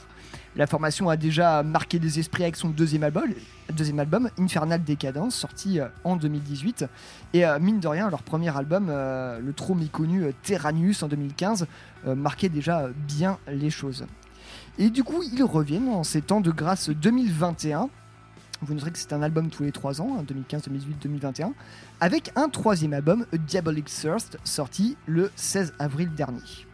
[0.58, 5.88] La formation a déjà marqué les esprits avec son deuxième album, Infernal Decadence, sorti euh,
[6.06, 6.86] en 2018.
[7.34, 11.68] Et euh, mine de rien, leur premier album, euh, le trop méconnu Terranius en 2015,
[12.08, 14.06] euh, marquait déjà bien les choses.
[14.78, 17.90] Et du coup, ils reviennent en ces temps de grâce 2021.
[18.62, 21.54] Vous noterez que c'est un album tous les 3 ans, hein, 2015, 2018, 2021,
[22.00, 26.66] avec un troisième album, A Diabolic Thirst, sorti le 16 avril dernier.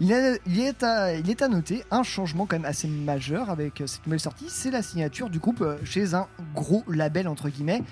[0.00, 3.48] Il, est- il est à, il est à noter un changement quand même assez majeur
[3.50, 7.28] avec euh, cette nouvelle sortie, c'est la signature du groupe euh, chez un gros label
[7.28, 7.82] entre guillemets.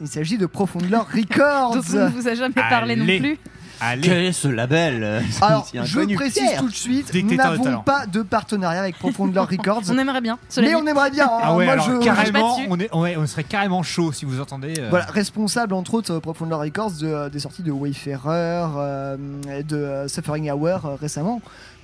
[0.00, 1.76] Il s'agit de Profondeur Records.
[1.76, 3.38] Dont on ne vous a jamais parlé non plus.
[3.84, 4.02] Allez.
[4.02, 6.60] Quel est ce label euh, Alors, je précise Pierre.
[6.60, 9.82] tout de suite, nous n'avons pas de partenariat avec Profondeur Records.
[9.90, 10.38] On aimerait bien.
[10.58, 10.74] mais dit.
[10.76, 11.26] on aimerait bien.
[11.26, 11.40] hein.
[11.42, 14.74] Ah ouais, Moi, alors je, carrément, on, est, on serait carrément chaud si vous entendez.
[14.78, 19.16] euh, Voilà, responsable entre autres euh, Profondeur Records de, des sorties de Wayfarer, euh,
[19.58, 21.40] et de euh, Suffering Hour euh, récemment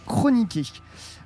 [0.06, 0.62] chroniqué.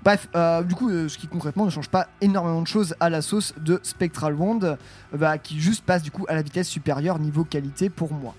[0.05, 3.09] Bref, euh, du coup, euh, ce qui concrètement ne change pas énormément de choses à
[3.11, 4.77] la sauce de Spectral Wand, euh,
[5.16, 8.35] bah, qui juste passe du coup à la vitesse supérieure niveau qualité pour moi.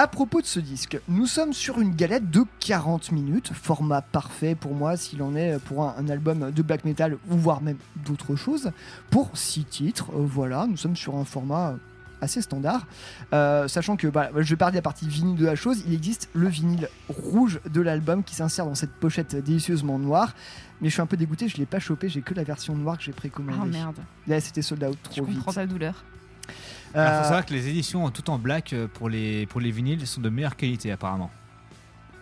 [0.00, 4.54] À propos de ce disque, nous sommes sur une galette de 40 minutes, format parfait
[4.54, 7.78] pour moi s'il en est pour un, un album de black metal ou voire même
[8.06, 8.70] d'autres choses.
[9.10, 11.74] Pour 6 titres, euh, voilà, nous sommes sur un format
[12.20, 12.86] assez standard.
[13.32, 15.92] Euh, sachant que bah, je vais parler de la partie vinyle de la chose, il
[15.92, 20.32] existe le vinyle rouge de l'album qui s'insère dans cette pochette délicieusement noire.
[20.80, 22.98] Mais je suis un peu dégoûté, je l'ai pas chopé, j'ai que la version noire
[22.98, 23.58] que j'ai précommandée.
[23.60, 23.96] Oh merde.
[24.28, 25.38] Là, c'était sold out Je trop vite.
[25.38, 26.04] comprends ta douleur.
[26.88, 29.70] Il faut Euh, savoir que les éditions tout en black euh, pour les, pour les
[29.70, 31.30] vinyles sont de meilleure qualité apparemment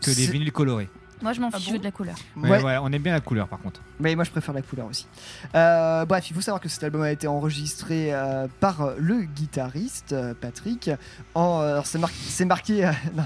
[0.02, 0.88] que les vinyles colorés.
[1.22, 2.14] Moi, je m'en fiche je veux de la couleur.
[2.36, 2.62] Ouais, Ouais.
[2.62, 3.80] ouais, on aime bien la couleur par contre.
[4.01, 5.06] Mais moi je préfère la couleur aussi.
[5.55, 10.12] Euh, bref, il faut savoir que cet album a été enregistré euh, par le guitariste
[10.12, 10.90] euh, Patrick.
[11.34, 13.24] En, euh, alors c'est mar- c'est marqué, euh, non,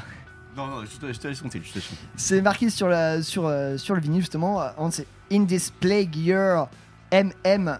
[0.56, 1.60] Non, non, je te, je te laisse compter.
[1.64, 2.00] Je te laisse compter.
[2.16, 4.60] c'est marqué sur la sur euh, sur le vinyle justement.
[4.62, 6.66] euh, en- c'est In this plague year,
[7.12, 7.78] MM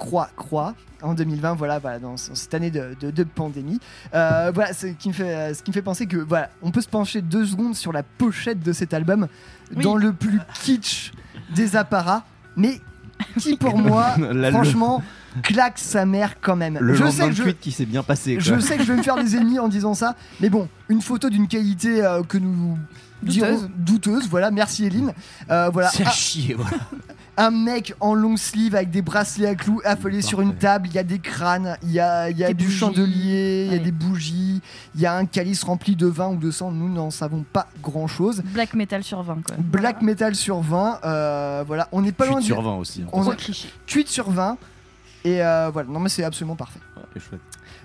[0.00, 3.78] croix croix en 2020 voilà, voilà dans ce- cette année de, de- de pandémie
[4.14, 6.80] Euh, voilà ce qui me fait ce qui me fait penser que voilà on peut
[6.80, 9.28] se pencher deux secondes sur la pochette de cet album
[9.76, 9.82] Oui.
[9.84, 11.12] dans le plus kitsch
[11.54, 12.24] des apparats
[12.56, 12.80] mais
[13.38, 15.02] qui pour moi La- franchement
[15.42, 18.34] claque sa mère quand même Le je sais que de je, qui s'est bien passé.
[18.34, 18.42] quoi.
[18.42, 21.00] je sais que je vais me faire des ennemis en disant ça, mais bon, une
[21.00, 22.76] photo d'une qualité euh, que nous
[23.22, 23.34] Douteuse.
[23.36, 25.12] dirons douteuse, voilà, merci Eline.
[25.50, 26.76] Euh, voilà, C'est un, chier, voilà.
[27.40, 30.94] Un mec en long sleeve avec des bracelets à clous affolés sur une table, il
[30.94, 32.76] y a des crânes, il y a, il y a du bougies.
[32.78, 34.60] chandelier, il y a des bougies,
[34.94, 37.66] il y a un calice rempli de vin ou de sang, nous n'en savons pas
[37.82, 38.42] grand chose.
[38.52, 39.56] Black metal sur 20, quoi.
[39.58, 43.02] Black metal sur 20, euh, voilà, on n'est pas loin Tweet du sur 20 aussi.
[43.02, 43.08] hein.
[43.12, 43.68] on cliché.
[43.86, 44.58] tweet sur 20
[45.24, 46.80] et euh, voilà, non mais c'est absolument parfait.
[46.96, 47.40] Ouais, chouette.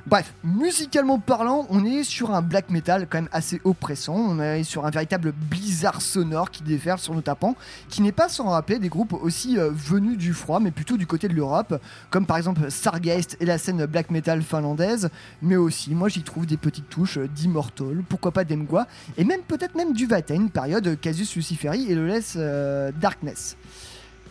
[0.07, 4.14] Bref, musicalement parlant, on est sur un black metal quand même assez oppressant.
[4.14, 7.56] On est sur un véritable blizzard sonore qui déferle sur nos tapants,
[7.90, 11.07] qui n'est pas sans rappeler des groupes aussi euh, venus du froid, mais plutôt du
[11.07, 15.10] côté de l'Europe, comme par exemple Sargeist et la scène black metal finlandaise,
[15.41, 18.86] mais aussi, moi j'y trouve des petites touches euh, d'Immortal, pourquoi pas d'Emgwa,
[19.18, 23.57] et même peut-être même du Vata, une période Casus Luciferi et le Less euh, Darkness.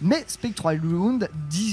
[0.07, 1.31] Mais Spectral Wound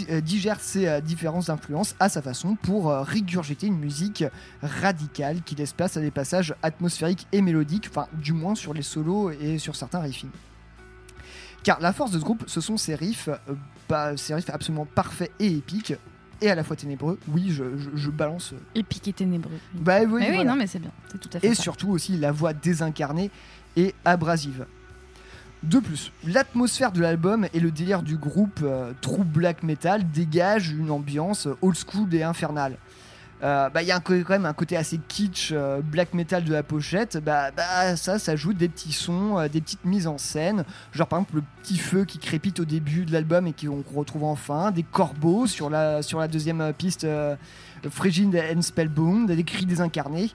[0.09, 4.23] euh, digère ces euh, différentes influences à sa façon pour euh, régurgiter une musique
[4.63, 8.83] radicale qui laisse place à des passages atmosphériques et mélodiques, enfin du moins sur les
[8.83, 10.29] solos et sur certains riffings.
[11.63, 13.53] Car la force de ce groupe, ce sont ces riffs, euh,
[13.89, 15.93] bah, ces riffs absolument parfaits et épiques,
[16.41, 17.19] et à la fois ténébreux.
[17.27, 18.53] Oui, je, je- je balance.
[18.75, 19.59] Épique et ténébreux.
[19.73, 20.51] Bah oui, Mais oui, voilà.
[20.51, 20.91] non, mais c'est bien.
[21.11, 21.61] C'est tout à fait et ça.
[21.63, 23.29] surtout aussi la voix désincarnée
[23.75, 24.65] et abrasive.
[25.63, 30.71] De plus, l'atmosphère de l'album et le délire du groupe euh, True Black Metal dégagent
[30.71, 32.77] une ambiance old school et infernale.
[33.43, 36.43] Euh, bah, Il y a un quand même un côté assez kitsch euh, black metal
[36.43, 37.17] de la pochette.
[37.17, 40.63] Bah, bah, ça s'ajoute des petits sons, euh, des petites mises en scène.
[40.93, 44.25] Genre par exemple le petit feu qui crépite au début de l'album et qu'on retrouve
[44.25, 44.71] enfin.
[44.71, 47.35] Des corbeaux sur la, sur la deuxième euh, piste euh,
[47.89, 49.31] Frigid and Spellbound.
[49.31, 50.31] Des cris désincarnés.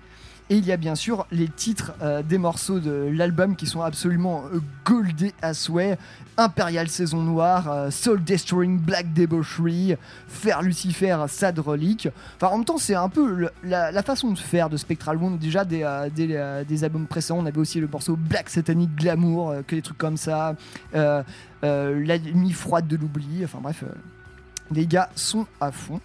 [0.49, 3.83] Et il y a bien sûr les titres euh, des morceaux de l'album qui sont
[3.83, 5.99] absolument euh, goldés à souhait.
[6.37, 9.97] Imperial Saison Noire, euh, Soul Destroying Black Debauchery,
[10.29, 12.09] Faire Lucifer, Sad Relic.
[12.37, 15.41] Enfin, en même temps, c'est un peu la, la façon de faire de Spectral Wound.
[15.41, 19.75] Déjà, des, des, des albums précédents, on avait aussi le morceau Black Satanic Glamour, que
[19.75, 20.55] des trucs comme ça.
[20.93, 21.25] La
[21.63, 23.43] nuit froide de l'oubli.
[23.45, 23.83] Enfin, bref,
[24.71, 26.01] les gars sont à fond.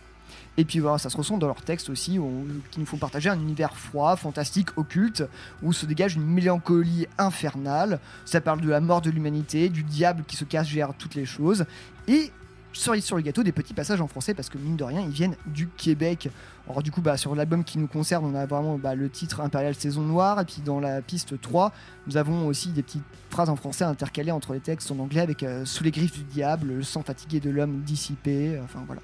[0.58, 3.30] Et puis voilà, ça se ressent dans leurs textes aussi, où- qui nous font partager
[3.30, 5.24] un univers froid, fantastique, occulte,
[5.64, 8.00] où se dégage une mélancolie infernale.
[8.26, 11.26] Ça parle de la mort de l'humanité, du diable qui se cache derrière toutes les
[11.26, 11.66] choses.
[12.08, 12.32] Et
[12.74, 15.10] cerise sur le gâteau, des petits passages en français, parce que mine de rien, ils
[15.10, 16.30] viennent du Québec.
[16.70, 19.42] Alors du coup, bah, sur l'album qui nous concerne, on a vraiment bah, le titre
[19.42, 21.74] Impérial Saison Noire, et puis dans la piste 3,
[22.08, 25.44] nous avons aussi des petites phrases en français intercalées entre les textes en anglais, avec
[25.44, 29.02] euh, Sous les griffes du diable, le sang fatigué de l'homme dissipé, enfin voilà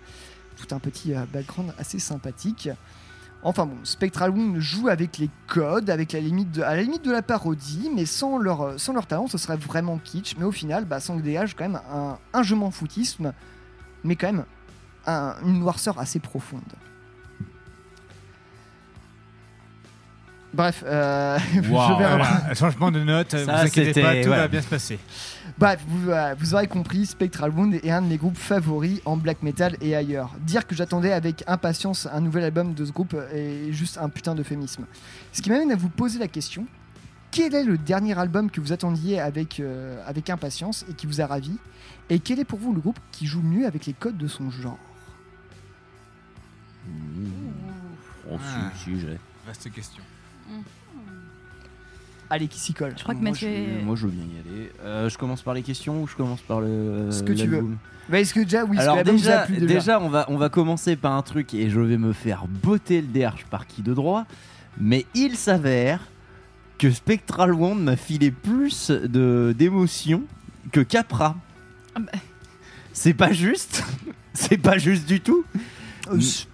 [0.58, 2.70] tout un petit euh, background assez sympathique.
[3.44, 7.06] Enfin bon, Spectral Wound joue avec les codes, avec la limite de, à la limite
[7.06, 10.36] de la parodie, mais sans leur, euh, sans leur talent, ce serait vraiment kitsch.
[10.38, 13.34] Mais au final, bah, en dégage quand même un, un je m'en foutisme,
[14.04, 14.46] mais quand même
[15.06, 16.62] un- une noirceur assez profonde.
[20.54, 24.48] Bref, euh, je vais Voilà, changement de note, Ça, vous inquiétez c'était- pas, tout va
[24.48, 24.98] bien se passer.
[25.60, 29.18] Bref, vous, euh, vous aurez compris, Spectral Wound est un de mes groupes favoris en
[29.18, 30.36] black metal et ailleurs.
[30.42, 34.36] Dire que j'attendais avec impatience un nouvel album de ce groupe est juste un putain
[34.36, 34.86] d'euphémisme.
[35.34, 36.68] Ce qui m'amène à vous poser la question
[37.32, 41.20] quel est le dernier album que vous attendiez avec, euh, avec impatience et qui vous
[41.22, 41.58] a ravi
[42.10, 44.50] Et quel est pour vous le groupe qui joue mieux avec les codes de son
[44.50, 44.80] genre?
[48.32, 48.72] Oh, Ah.
[48.76, 49.20] si, si, j'ai.
[49.46, 50.04] Vaste question.
[52.30, 53.50] Allez, qui s'y colle Je crois que moi, Mathieu.
[53.80, 54.72] je, moi, je veux bien y aller.
[54.84, 57.08] Euh, je commence par les questions ou je commence par le.
[57.12, 57.66] Ce que tu veux.
[58.10, 61.14] Bah, Est-ce que déjà, oui, Alors déjà, déjà, déjà, on, va, on va commencer par
[61.14, 64.26] un truc et je vais me faire botter le derche par qui de droit.
[64.80, 66.02] Mais il s'avère
[66.78, 70.24] que Spectral Wound m'a filé plus de d'émotions
[70.72, 71.36] que Capra.
[71.96, 72.12] Ah bah.
[72.94, 73.84] C'est pas juste.
[74.34, 75.44] C'est pas juste du tout.
[76.12, 76.46] Euh, c-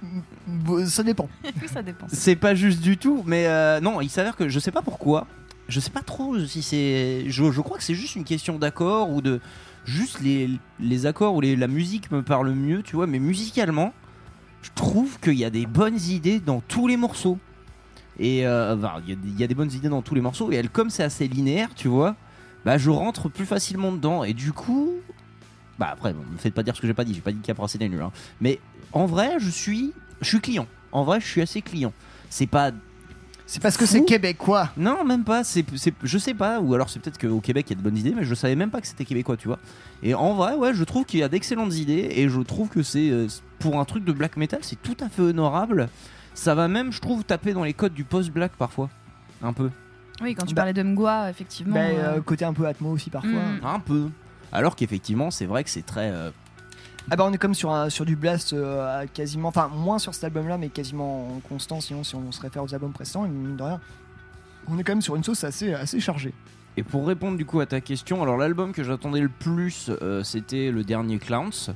[0.47, 1.29] Bon, Ça dépend.
[1.43, 2.05] Oui, ça dépend.
[2.11, 5.27] C'est pas juste du tout, mais euh, non, il s'avère que je sais pas pourquoi.
[5.67, 7.25] Je sais pas trop si c'est.
[7.29, 9.39] Je, crois que c'est juste une question d'accord ou de.
[9.85, 10.49] Juste les,
[10.79, 13.93] les accords ou la musique me parle mieux, tu vois, mais musicalement,
[14.61, 17.37] je trouve qu'il y a des bonnes idées dans tous les morceaux.
[18.17, 20.51] Et euh, enfin, il y, a des- y a bonnes idées dans tous les morceaux,
[20.51, 22.15] et elle, comme c'est assez linéaire, tu vois,
[22.63, 24.91] bah je rentre plus facilement dedans, et du coup.
[25.79, 27.39] Bah après, bon, me faites pas dire ce que j'ai pas dit, j'ai pas dit
[27.39, 28.11] qu'après c'était nul, hein.
[28.39, 28.59] Mais
[28.93, 29.91] en vrai, je suis.
[30.21, 30.67] Je suis client.
[30.93, 31.91] En vrai, je suis assez client.
[32.29, 32.71] C'est pas
[33.45, 34.69] C'est parce que c'est québécois.
[34.77, 35.43] non, même pas.
[35.43, 36.59] C'est, c'est- je sais pas.
[36.61, 38.55] Ou alors c'est peut-être qu'au Québec il y a de bonnes idées, mais je savais
[38.55, 39.59] même pas que c'était québécois, tu vois.
[40.01, 42.81] Et en vrai, ouais, je trouve qu'il y a d'excellentes idées et je trouve que
[42.83, 43.27] c'est euh,
[43.59, 45.89] pour un truc de black metal, c'est tout à fait honorable.
[46.33, 48.89] Ça va même, je trouve, taper dans les codes du post-black parfois,
[49.43, 49.69] un peu,
[50.21, 51.75] Oui, quand tu Bah- parlais de Mgwa, effectivement.
[51.75, 53.29] Bah, euh, euh, côté un peu Atmo aussi parfois.
[53.31, 53.65] Mm.
[53.65, 54.07] un peu.
[54.51, 56.09] Alors qu'effectivement, c'est vrai que c'est très.
[57.03, 59.99] Euh, Ah bah on est comme sur, un- sur du blast euh, quasiment, enfin moins
[59.99, 62.93] sur cet album là mais quasiment en constant sinon si on se réfère aux albums
[62.93, 63.81] précédents, mine de rien.
[64.67, 66.33] On est quand même sur une sauce assez, assez chargée.
[66.77, 70.23] Et pour répondre du coup à ta question, alors l'album que j'attendais le plus, euh,
[70.23, 71.75] c'était le dernier Clowns,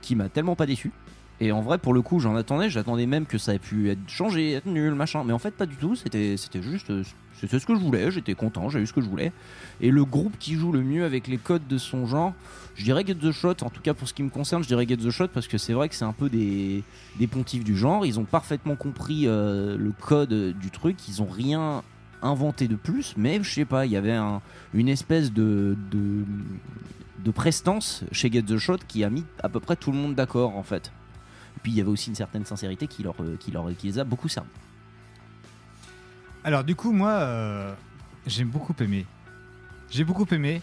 [0.00, 0.92] qui m'a tellement pas déçu.
[1.40, 4.00] Et en vrai, pour le coup, j'en attendais, j'attendais même que ça ait pu être
[4.08, 5.22] changé, être nul, machin.
[5.24, 6.90] Mais en fait, pas du tout, c'était c'était juste.
[7.38, 9.32] Euh, C'était ce que je voulais, j'étais content, j'ai eu ce que je voulais.
[9.80, 12.34] Et le groupe qui joue le mieux avec les codes de son genre,
[12.74, 14.86] je dirais Get the Shot, en tout cas pour ce qui me concerne, je dirais
[14.86, 16.82] Get the Shot parce que c'est vrai que c'est un peu des,
[17.18, 18.06] des pontifs du genre.
[18.06, 21.82] Ils ont parfaitement compris euh, le code du truc, ils ont rien
[22.22, 24.40] inventé de plus, mais je sais pas, il y avait un-
[24.74, 25.76] une espèce de
[27.34, 30.56] prestance chez Get the Shot qui a mis à peu près tout le monde d'accord
[30.56, 30.90] en fait.
[31.56, 33.88] Et puis il y avait aussi une certaine sincérité qui, leur, euh, qui, leur, qui
[33.88, 34.48] les a beaucoup servi.
[36.44, 37.72] Alors du coup moi euh,
[38.26, 39.06] j'ai beaucoup aimé.
[39.90, 40.62] J'ai beaucoup aimé.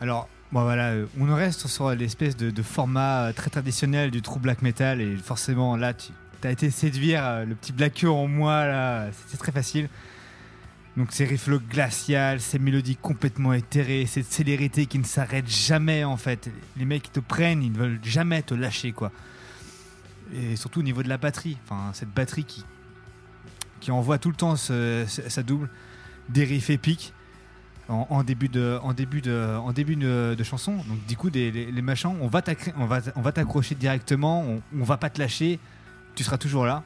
[0.00, 4.22] Alors bon voilà, euh, on reste sur l'espèce de, de format euh, très traditionnel du
[4.22, 6.12] true black metal et forcément là tu
[6.44, 9.88] as été séduire le petit blacker en moi là, c'était très facile.
[10.96, 16.16] Donc ces riffs glaciales, ces mélodies complètement éthérées, cette célérité qui ne s'arrête jamais en
[16.16, 16.50] fait.
[16.76, 19.12] Les mecs qui te prennent, ils ne veulent jamais te lâcher quoi.
[20.34, 22.64] Et surtout au niveau de la batterie, enfin cette batterie qui
[23.80, 25.68] qui envoie tout le temps sa double,
[26.28, 27.12] des riffs épiques
[27.88, 30.76] en, en début de, en début de, en début de, chanson.
[30.76, 32.42] Donc du coup, les, machins, on va
[32.76, 35.58] on va, on va t'accrocher directement, on, on va pas te lâcher,
[36.14, 36.82] tu seras toujours là.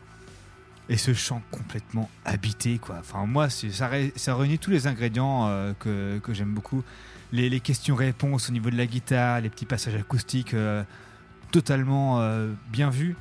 [0.89, 2.97] Et ce chant complètement habité, quoi.
[3.01, 6.82] Enfin, moi, ça, ça réunit tous les ingrédients euh, que, que j'aime beaucoup.
[7.31, 10.82] Les, les questions-réponses au niveau de la guitare, les petits passages acoustiques euh,
[11.52, 13.16] totalement euh, bien vus.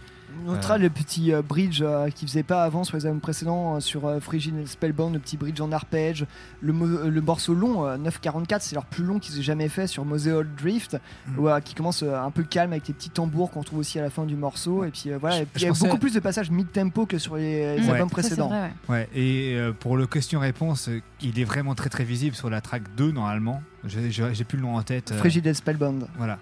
[0.48, 3.76] On notera le petit euh, bridge euh, qu'il faisait pas avant sur les albums précédents,
[3.76, 6.26] euh, sur euh, Frigid et Spellbound, le petit bridge en arpège,
[6.62, 9.70] le, mo- euh, le morceau long, euh, 9.44, c'est leur plus long qu'ils aient jamais
[9.70, 10.98] fait sur Moseold Drift,
[11.28, 11.40] Mm.
[11.40, 14.00] où, euh, qui commence euh, un peu calme avec des petits tambours qu'on trouve aussi
[14.00, 16.14] à la fin du morceau, et puis euh, voilà, il y a pensais- beaucoup plus
[16.14, 17.92] de passages mid-tempo que sur les, les Ouais.
[17.94, 18.48] albums précédents.
[18.48, 20.90] vrai, Ouais, et euh, pour le question-réponse,
[21.22, 23.62] il est vraiment très très visible sur la track 2 normalement.
[23.86, 25.12] J'ai j'ai- j'ai plus le nom en tête.
[25.12, 26.06] euh, Frigid et Spellbound.
[26.18, 26.40] Voilà.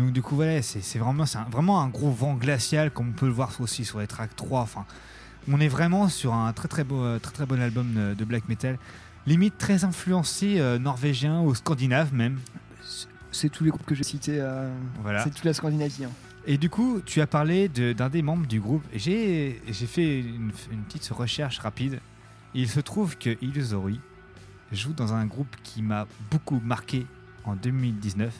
[0.00, 3.26] Donc du coup, voilà, c'est vraiment, un- vraiment un gros vent glacial comme on peut
[3.26, 4.60] le voir aussi sur les tracks 3.
[4.62, 4.86] Enfin,
[5.50, 8.78] on est vraiment sur un très très beau, très très bon album de, black metal.
[9.26, 12.38] Limite très influencé euh, norvégien ou scandinave même.
[13.30, 14.72] C'est tous les groupes que j'ai cités, euh,
[15.02, 15.22] Voilà.
[15.22, 16.04] c'est toute la Scandinavie.
[16.06, 16.10] hein.
[16.46, 18.82] Et du coup, tu as parlé de- d'un des membres du groupe.
[18.94, 22.00] J'ai fait une, une petite recherche rapide.
[22.54, 24.00] Il se trouve que Illusory
[24.72, 27.06] joue dans un groupe qui m'a beaucoup marqué
[27.44, 28.32] en 2019,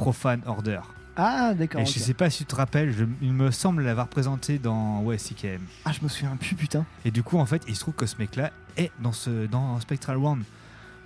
[0.00, 0.80] Profane Order.
[1.16, 1.80] Ah, d'accord.
[1.80, 1.90] Et ok.
[1.92, 5.18] je sais pas si tu te rappelles, je- il me semble l'avoir présenté dans ouais,
[5.18, 5.60] CKM.
[5.84, 6.86] Ah, je me souviens plus, putain.
[7.04, 9.78] Et du coup, en fait, il se trouve que ce mec-là est dans, ce, dans
[9.80, 10.42] Spectral One.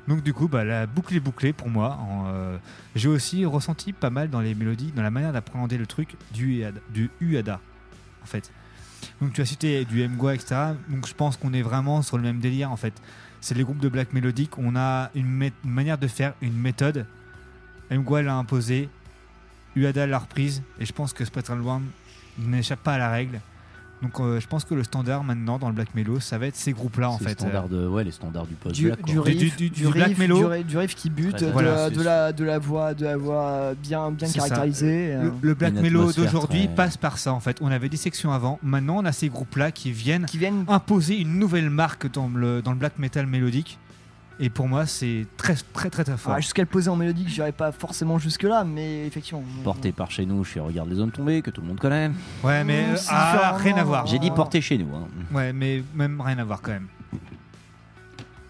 [0.06, 1.96] Donc du coup, bah, la boucle est bouclée pour moi.
[2.08, 2.56] En, euh,
[2.94, 6.58] J'ai aussi ressenti pas mal dans les mélodies, dans la manière d'appréhender le truc du
[6.60, 7.58] Uada, du Uada,
[8.22, 8.52] en fait.
[9.20, 10.54] Donc tu as cité du Mgwa, etc.
[10.90, 12.92] Donc je pense qu'on est vraiment sur le même délire, en fait.
[13.40, 14.58] C'est les groupes de black mélodique.
[14.58, 17.06] On a une, mé- une manière de faire, une méthode.
[17.96, 18.88] Mgwa l'a imposée,
[19.76, 21.82] Uada l'a reprise, et je pense que Spectral One
[22.38, 23.40] n'échappe pas à la règle.
[24.02, 26.56] Donc euh, je pense que le standard maintenant dans le black mellow, ça va être
[26.56, 27.32] ces groupes-là en fait.
[27.40, 29.02] standard de, ouais, les standards du post Du, black.
[29.02, 29.22] du quoi.
[29.24, 30.38] riff, Du- du- du du black riff, mellow.
[30.38, 33.04] du riff- du riff qui bute, de, Voilà, la, de, la, de la voix, de
[33.04, 35.14] la voix euh, bien, bien caractérisée.
[35.14, 35.22] euh.
[35.24, 37.56] Le, le black mellow d'aujourd'hui très- passe par ça en fait.
[37.62, 41.18] On avait des sections avant, maintenant on a ces groupes-là qui viennent qui viennent imposer
[41.18, 43.78] une nouvelle marque dans le, dans le black metal mélodique.
[44.40, 46.34] Et pour moi, c'est très très très très fort.
[46.34, 49.44] Ah, jusqu'à le poser en mélodique, j'irai pas forcément jusque là, mais effectivement.
[49.62, 52.10] Porté par chez nous chez Regarde les hommes tombés, que tout le monde connaît.
[52.42, 54.06] ouais, mais euh, c'est ah, rien à voir.
[54.06, 54.92] J'ai dit porté chez nous.
[54.94, 55.06] hein.
[55.32, 56.88] Ouais, mais même rien à voir quand même.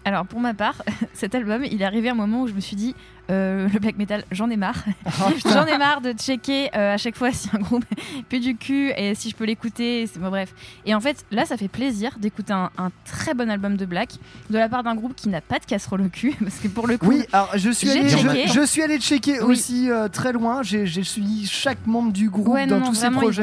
[0.05, 0.81] Alors pour ma part,
[1.13, 2.95] cet album, il est arrivé à un moment où je me suis dit,
[3.31, 4.83] euh, le black metal, j'en ai marre.
[5.45, 7.85] j'en ai marre de checker euh, à chaque fois si un groupe
[8.29, 10.07] pue du cul et si je peux l'écouter.
[10.07, 10.53] c'est- Bon, bref.
[10.85, 14.09] Et en fait, là, ça fait plaisir d'écouter un, un très bon album de black
[14.49, 16.87] de la part d'un groupe qui n'a pas de casserole au cul, parce que pour
[16.87, 18.47] le coup, Oui, alors je suis J'ai allé, checké.
[18.47, 19.53] je, je suis allé checker Oui.
[19.53, 20.61] aussi euh, très loin.
[20.63, 23.41] J'ai suivi chaque membre du groupe Ouais, dans non, non, tous ces vraiment, ils projets.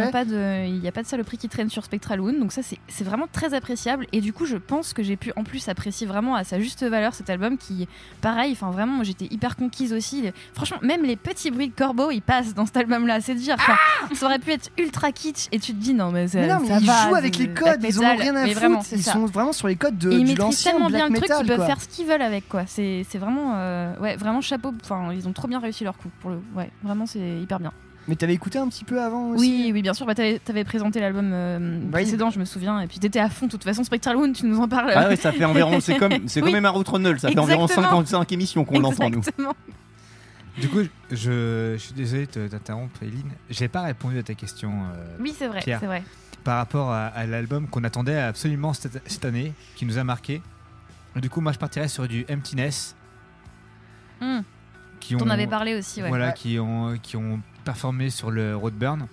[0.69, 3.27] Il n'y a pas de saloperie qui traîne sur Spectral Wound, donc ça c'est vraiment
[3.31, 4.07] très appréciable.
[4.13, 6.83] Et du coup, je pense que j'ai pu en plus apprécier vraiment à sa juste
[6.85, 7.87] valeur cet album qui,
[8.21, 9.57] pareil, enfin vraiment, j'étais hyper
[9.93, 10.25] aussi.
[10.55, 13.57] Franchement, même les petits bruits de corbeaux, ils passent dans cet album-là, c'est dire.
[13.59, 13.75] Enfin,
[14.15, 16.69] ça aurait pu être ultra kitsch et tu te dis non, mais, Mais non, mais
[16.69, 18.59] ça ils va, jouent avec les codes, ils ont rien à foutre.
[18.59, 19.13] vraiment, ils ça.
[19.13, 21.31] sont vraiment sur les codes de, Et ils de maîtrisent tellement black bien le truc
[21.39, 21.67] qu'ils peuvent quoi.
[21.67, 22.65] faire ce qu'ils veulent avec quoi.
[22.67, 24.73] C'est c'est vraiment, euh, ouais, vraiment chapeau.
[24.83, 26.11] Enfin, ils ont trop bien réussi leur coup.
[26.21, 27.73] Pour le, ouais, vraiment c'est hyper bien.
[28.09, 29.41] Mais t'avais écouté un petit peu avant aussi?
[29.41, 30.07] Oui, oui, bien sûr.
[30.07, 33.47] Bah, t'avais, t'avais présenté l'album euh, précédent, je me souviens, et puis t'étais à fond.
[33.47, 34.93] De toute façon, Spectral Wound, tu nous en parles.
[34.95, 35.79] Ah ouais, ça fait environ.
[35.81, 36.49] C'est comme, c'est Oui.
[36.49, 37.91] comme Emma Routronel, ça fait environ Exactement.
[38.05, 39.19] 55 émissions qu'on l'entend, nous.
[39.19, 39.55] Exactement.
[40.59, 40.81] Du coup,
[41.11, 43.31] je, je suis désolé de te- t'interrompre, Eileen.
[43.49, 44.71] J'ai pas répondu à ta question.
[44.95, 46.03] euh, Oui, c'est vrai, c'est vrai.
[46.45, 50.43] Par rapport à, à l'album qu'on attendait absolument cette, cette année, qui nous a marqué.
[51.17, 52.97] Du coup, moi, je partirais sur du Emptiness.
[54.21, 54.41] Hmm.
[55.01, 56.09] Qui T'en ont- avais parlé aussi, ouais.
[56.09, 56.35] Voilà, Ouais.
[56.37, 59.07] qui ont, qui ont performé sur le Roadburn,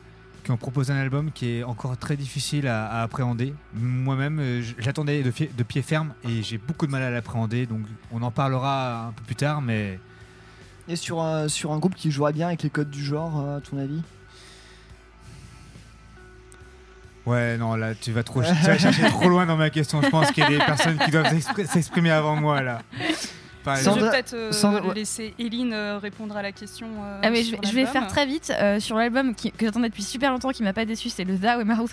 [0.44, 3.54] qui ont proposé un album qui est encore très difficile à, à appréhender.
[3.74, 7.82] Moi-même, euh, j'attendais de, de pied ferme et j'ai beaucoup de mal à l'appréhender, donc
[8.12, 10.00] on en parlera un peu plus tard, mais
[10.88, 13.58] Et sur un, sur un groupe qui jouerait bien avec les codes du genre, euh,
[13.58, 14.02] à ton avis?
[17.26, 20.02] Ouais, non, là, tu vas, trop, tu vas chercher trop loin dans ma question.
[20.02, 22.82] Je pense qu'il y a des personnes qui doivent s'expr- s'exprimer avant moi, là.
[23.64, 26.88] Par Je vais peut-être euh, Sandra- laisser Eileen euh, répondre à la question.
[27.04, 28.02] euh, Ah mais je sur vais, je vais l'album.
[28.02, 31.10] faire très vite euh, sur l'album que j'attendais depuis super longtemps qui m'a pas déçu
[31.10, 31.84] c'est le Thou et Bah ouais.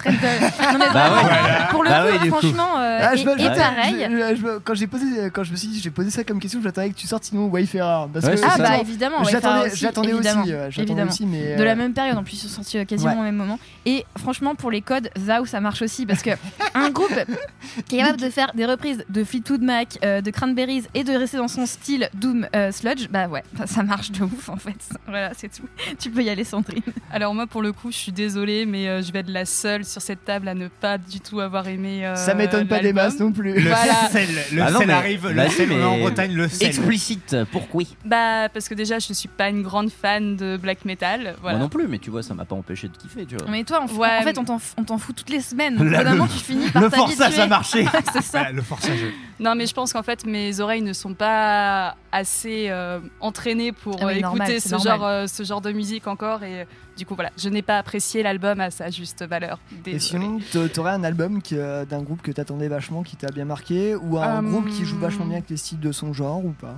[0.93, 1.69] Voilà.
[1.71, 4.75] pour le Bah coup ouais, franchement euh, Ah, et, me- pareil je- je- je- quand
[4.75, 7.07] j'ai posé, quand je me suis dit, j'ai posé ça comme question, j'attendais que tu
[7.07, 8.09] sortes sinon Wayfarer.
[8.13, 8.63] Parce Ouais, que ah ça.
[8.63, 12.23] bah évidemment j'attendais, aussi, j'attendais aussi, évidemment, euh, aussi, mais de la même période en
[12.25, 13.19] plus ils sont sortis quasiment Ouais.
[13.19, 16.31] au même moment et franchement pour les codes Thou ça marche aussi parce que
[16.75, 17.09] un groupe
[17.89, 21.37] qui est capable de faire des reprises de Fleetwood Mac de Cranberries et de rester
[21.37, 24.77] dans son style Doom euh, Sludge bah ouais bah, ça marche de ouf en fait
[25.07, 25.66] voilà c'est tout
[25.99, 29.01] tu peux y aller Sandrine Alors moi pour le coup je suis désolée mais euh,
[29.03, 32.05] je vais être la seule sur cette table à ne pas du tout avoir aimé.
[32.05, 33.55] euh, ça m'étonne pas des masses non plus.
[33.55, 34.09] Le Voilà.
[34.11, 36.66] sel, le Ah non, sel mais- arrive, bah le sel, est en Bretagne, le sel.
[36.69, 37.85] Explicite, pourquoi?
[38.05, 41.37] Bah parce que déjà je suis pas une grande fan de black metal.
[41.41, 41.59] Voilà.
[41.59, 43.47] Moi non plus, mais tu vois, ça m'a pas empêché de kiffer, tu vois.
[43.49, 45.77] mais toi en, Ouais, en fait on t'en, f- on t'en fout toutes les semaines
[45.83, 47.87] le- tu finis par le forçage a marché.
[48.12, 48.99] c'est ça Voilà, le forçage.
[49.39, 53.97] Non mais je pense qu'en fait mes oreilles ne sont pas assez euh, entraînées pour
[54.01, 54.99] Ah oui, euh, écouter normal, ce normal.
[54.99, 56.65] genre euh, ce genre de musique encore et euh,
[56.97, 59.59] du coup voilà je n'ai pas apprécié l'album à sa juste valeur.
[59.73, 59.99] Et Désolée.
[60.01, 64.19] sinon, t'a- t'aurais un album d'un groupe que t'attendais vachement, qui t'a bien marqué, ou
[64.19, 66.77] un groupe qui joue vachement bien avec les styles de son genre ou pas?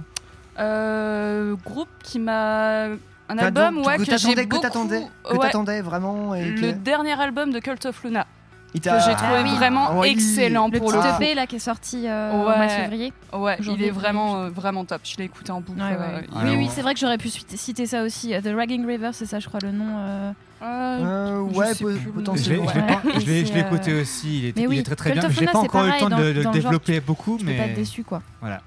[0.59, 2.87] Euh, groupe qui m'a
[3.29, 6.47] un album ouais que que, t'attendais, j'ai que beaucoup t'attendais, que ouais, t'attendais vraiment et
[6.51, 8.27] le que dernier album de Cult of Luna
[8.75, 9.55] il que t'a- j'ai trouvé Ah oui.
[9.57, 10.09] vraiment Ah oui.
[10.09, 11.25] excellent le pour petit le.
[11.27, 14.51] EP là qui est sorti euh, au mois de février Ouais, il est vraiment euh,
[14.51, 15.01] vraiment top.
[15.05, 15.81] Je l'ai écouté en boucle.
[15.81, 15.97] Ouais, ouais.
[15.97, 18.35] euh, Ah, oui, oui, c'est vrai que j'aurais pu citer- ça aussi.
[18.35, 19.87] Euh, The Ragging River, c'est ça, je crois, le nom.
[19.99, 20.33] euh,
[20.63, 21.75] euh, Euh, je ouais,
[22.15, 22.67] potentiellement.
[22.69, 25.29] je l'ai pas- écouté aussi, il est, il très très Cult bien.
[25.29, 27.57] of Je n'ai Luna, pas encore eu le temps de, le développer beaucoup, pas mais
[27.57, 28.23] être déçu, quoi.
[28.41, 28.61] voilà.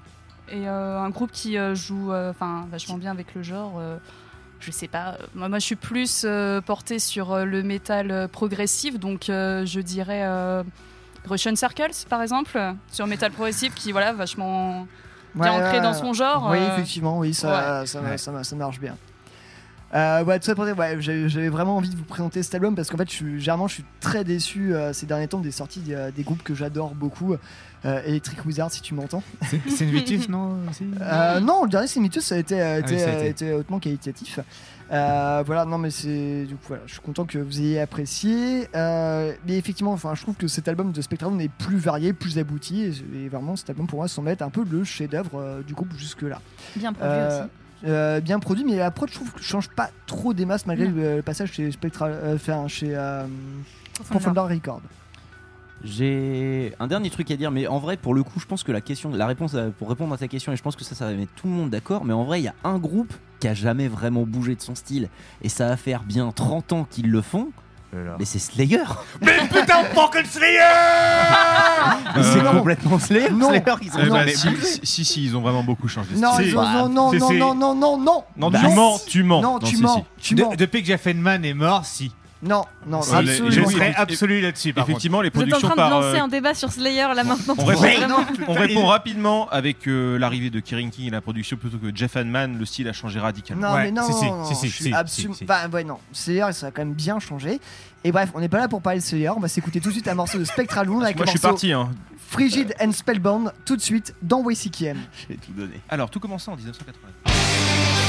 [0.50, 3.80] Et un groupe qui joue enfin vachement bien avec le genre.
[4.62, 5.16] Je sais pas.
[5.20, 9.66] euh, Moi, moi, je suis plus euh, portée sur euh, le métal progressif, donc euh,
[9.66, 10.62] je dirais euh,
[11.28, 12.58] Russian Circles, par exemple,
[12.90, 14.86] sur métal progressif, qui voilà vachement
[15.34, 16.48] bien Ouais, ancré ouais, dans son genre.
[16.50, 18.18] Oui, euh, effectivement, oui, ça, ça, Ouais.
[18.18, 18.96] ça, ça marche bien.
[19.94, 22.54] Euh, ouais, tout ça pour dire, ouais, j'avais j'avais vraiment envie de vous présenter cet
[22.54, 25.40] album parce qu'en fait, je suis, généralement, je suis très déçu euh, ces derniers temps
[25.40, 27.34] des sorties des, des groupes que j'adore beaucoup.
[27.84, 29.22] Euh, Electric Wizard, si tu m'entends.
[29.50, 32.74] C'est c'est une Vitus, non aussi Euh, non, le dernier Simitus ça a été, a
[32.74, 33.28] Ah été, oui, ça a a été.
[33.28, 34.38] été hautement qualitatif.
[34.92, 38.68] Euh, voilà, non mais c'est du coup voilà, je suis content que vous ayez apprécié.
[38.76, 42.38] Euh, mais effectivement, enfin, je trouve que cet album de Spectrum est plus varié, plus
[42.38, 45.62] abouti, et, et vraiment cet album pour moi semble être un peu le chef-d'œuvre euh,
[45.62, 46.40] du groupe jusque là.
[46.76, 47.50] Bien produit Euh, aussi.
[47.86, 51.16] euh, bien produit, mais l'approche je trouve que change pas trop des masses malgré le,
[51.16, 53.24] le passage chez Spectral, euh, enfin, chez euh.
[54.10, 54.82] Profondeur Record.
[55.84, 58.70] J'ai un dernier truc à dire, mais en vrai, pour le coup, je pense que
[58.72, 60.94] la question, la réponse à- pour répondre à ta question, et je pense que ça,
[60.94, 63.12] ça va mettre tout le monde d'accord, mais en vrai, il y a un groupe
[63.40, 65.08] qui a jamais vraiment bougé de son style,
[65.42, 67.48] et ça va faire bien 30 ans qu'ils le font,
[68.18, 68.78] mais c'est Slayer
[69.20, 70.58] Mais putain, fucking Slayer
[72.16, 72.52] Mais C'est non.
[72.52, 73.48] complètement Slayer Non.
[73.48, 76.14] Slayer, ils ont Eh ben, jamais si, si, si, si, ils ont vraiment beaucoup changé.
[76.14, 76.46] de Non, style.
[76.48, 78.74] ils ont- non, non, c'est- non, c'est- non, non, non, non, Non, Bah, tu non.
[78.74, 79.42] mens, tu mens.
[79.42, 80.28] Non, tu si, mens, si.
[80.28, 80.56] tu De- mens.
[80.56, 82.12] depuis que Jeff Feynman est mort, si.
[82.42, 83.50] Non, non, absolument.
[83.50, 86.00] Je serais absolu là-dessus, par Effectivement, les Vous êtes en productions train de par.
[86.00, 87.54] lancer euh, un débat sur Slayer là maintenant.
[87.56, 88.16] On répond, Vraiment.
[88.48, 92.16] on répond rapidement avec euh, l'arrivée de Kieran King et la production plutôt que Jeff
[92.16, 93.68] Hanman, le style a changé radicalement.
[93.68, 95.44] Non, Ouais, mais non, si, si, non, si, si, je suis si, absolu- si, si.
[95.44, 95.98] Enfin, ouais, non.
[96.12, 97.60] Slayer, ça a quand même bien changé.
[98.02, 99.30] Et bref, on n'est pas là pour parler de Slayer.
[99.30, 101.38] On va s'écouter tout de suite un morceau de Spectral Moon avec Moi, le je
[101.38, 101.72] suis morceau parti.
[101.72, 101.90] Hein.
[102.28, 104.96] Frigid and Spellbound tout de suite dans WCKM.
[105.28, 105.80] J'ai tout donné.
[105.88, 108.01] Alors, tout commençait en 1980.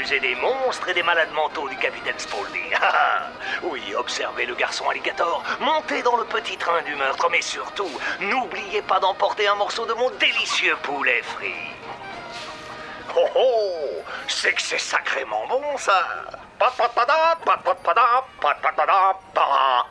[0.00, 2.60] Musée des monstres et des malades mentaux du capitaine Spaulding.
[2.82, 3.26] Ah, ah.
[3.64, 7.90] oui, observez le garçon alligator, montez dans le petit train du meurtre, mais surtout,
[8.20, 11.52] n'oubliez pas d'emporter un morceau de mon délicieux poulet frit.
[13.14, 16.06] Oh oh C'est que c'est sacrément bon, ça.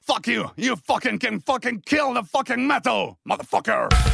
[0.07, 0.49] Fuck you!
[0.56, 4.09] You fucking can fucking kill the fucking metal, motherfucker!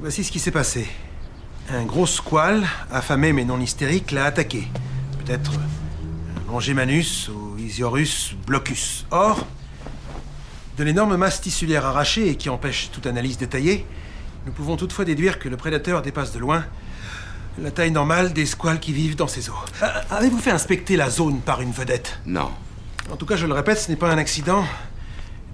[0.00, 0.88] Voici ce qui s'est passé.
[1.70, 4.68] Un gros squal, affamé mais non hystérique, l'a attaqué.
[5.24, 9.06] Peut-être un Longimanus ou Isiorus blocus.
[9.10, 9.46] Or,
[10.76, 13.86] de l'énorme masse tissulaire arrachée et qui empêche toute analyse détaillée,
[14.46, 16.64] nous pouvons toutefois déduire que le prédateur dépasse de loin
[17.58, 19.54] la taille normale des squales qui vivent dans ces eaux.
[19.82, 22.18] Euh, Avez-vous fait inspecter la zone par une vedette?
[22.26, 22.50] Non.
[23.12, 24.64] En tout cas, je le répète, ce n'est pas un accident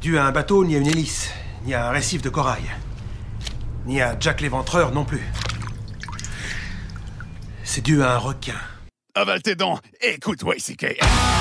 [0.00, 1.30] dû à un bateau, ni à une hélice,
[1.66, 2.62] ni à un récif de corail,
[3.86, 5.24] ni à Jack l'éventreur non plus.
[7.64, 8.58] C'est dû à un requin.
[9.14, 11.39] Avale tes dents, écoute YCKM.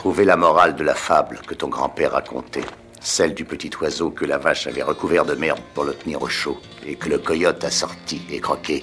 [0.00, 2.64] Trouvé la morale de la fable que ton grand-père racontait.
[3.02, 6.26] Celle du petit oiseau que la vache avait recouvert de merde pour le tenir au
[6.26, 8.82] chaud et que le coyote a sorti et croqué.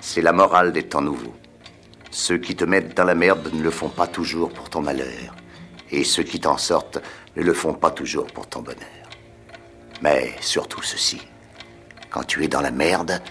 [0.00, 1.36] C'est la morale des temps nouveaux.
[2.10, 5.36] Ceux qui te mettent dans la merde ne le font pas toujours pour ton malheur.
[5.92, 6.98] Et ceux qui t'en sortent
[7.36, 9.08] ne le font pas toujours pour ton bonheur.
[10.02, 11.20] Mais surtout ceci.
[12.10, 13.22] Quand tu es dans la merde,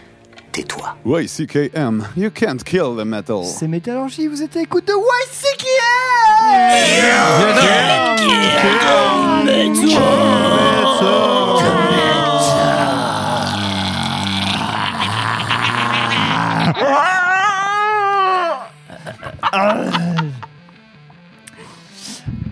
[0.53, 0.95] tais-toi.
[1.05, 3.43] YCKM, you can't kill the metal.
[3.43, 4.93] C'est Métallurgie, vous êtes à l'écoute de
[19.57, 20.05] Ah!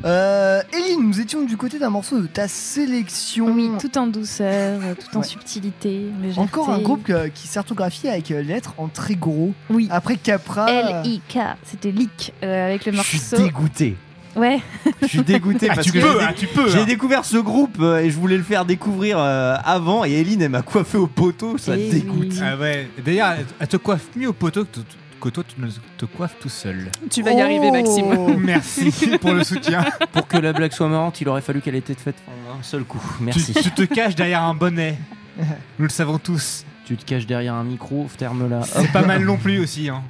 [0.05, 3.47] Euh, Eline, nous étions du côté d'un morceau de ta sélection.
[3.53, 5.25] Oui, tout en douceur, tout en Ouais.
[5.25, 6.39] subtilité, légèreté.
[6.41, 9.53] Encore un groupe qui s'artographie avec euh, lettres en très gros.
[9.69, 9.87] Oui.
[9.91, 10.69] Après Capra.
[10.69, 13.17] L-I-K, c'était Leak euh, avec le Je morceau.
[13.17, 13.95] suis dégoûté.
[14.35, 14.59] Ouais.
[15.03, 16.85] Je suis dégoûté Ah, parce tu que peux, j'ai hein, tu peux, j'ai hein.
[16.85, 20.49] découvert ce groupe euh, et je voulais le faire découvrir euh, avant et Eline elle
[20.49, 22.33] m'a coiffé au poteau, ça Eh dégoûte.
[22.41, 22.89] Ah ouais.
[23.05, 24.79] D'ailleurs, elle- te coiffe mieux au poteau que,
[25.23, 25.67] que toi, tu ne
[25.97, 26.91] te coiffes tout seul.
[27.09, 28.37] Tu vas y arriver, Maxime.
[28.39, 28.91] Merci
[29.21, 29.85] pour le soutien.
[30.11, 32.63] Pour que la blague soit marrante, il aurait fallu qu'elle ait été faite en un
[32.63, 33.01] seul coup.
[33.21, 33.53] Merci.
[33.53, 34.97] Tu, tu te caches derrière un bonnet.
[35.37, 36.65] Nous le savons tous.
[36.85, 38.63] Tu te caches derrière un micro, ferme-la.
[38.63, 39.87] C'est pas mal non plus aussi.
[39.87, 40.03] Hein.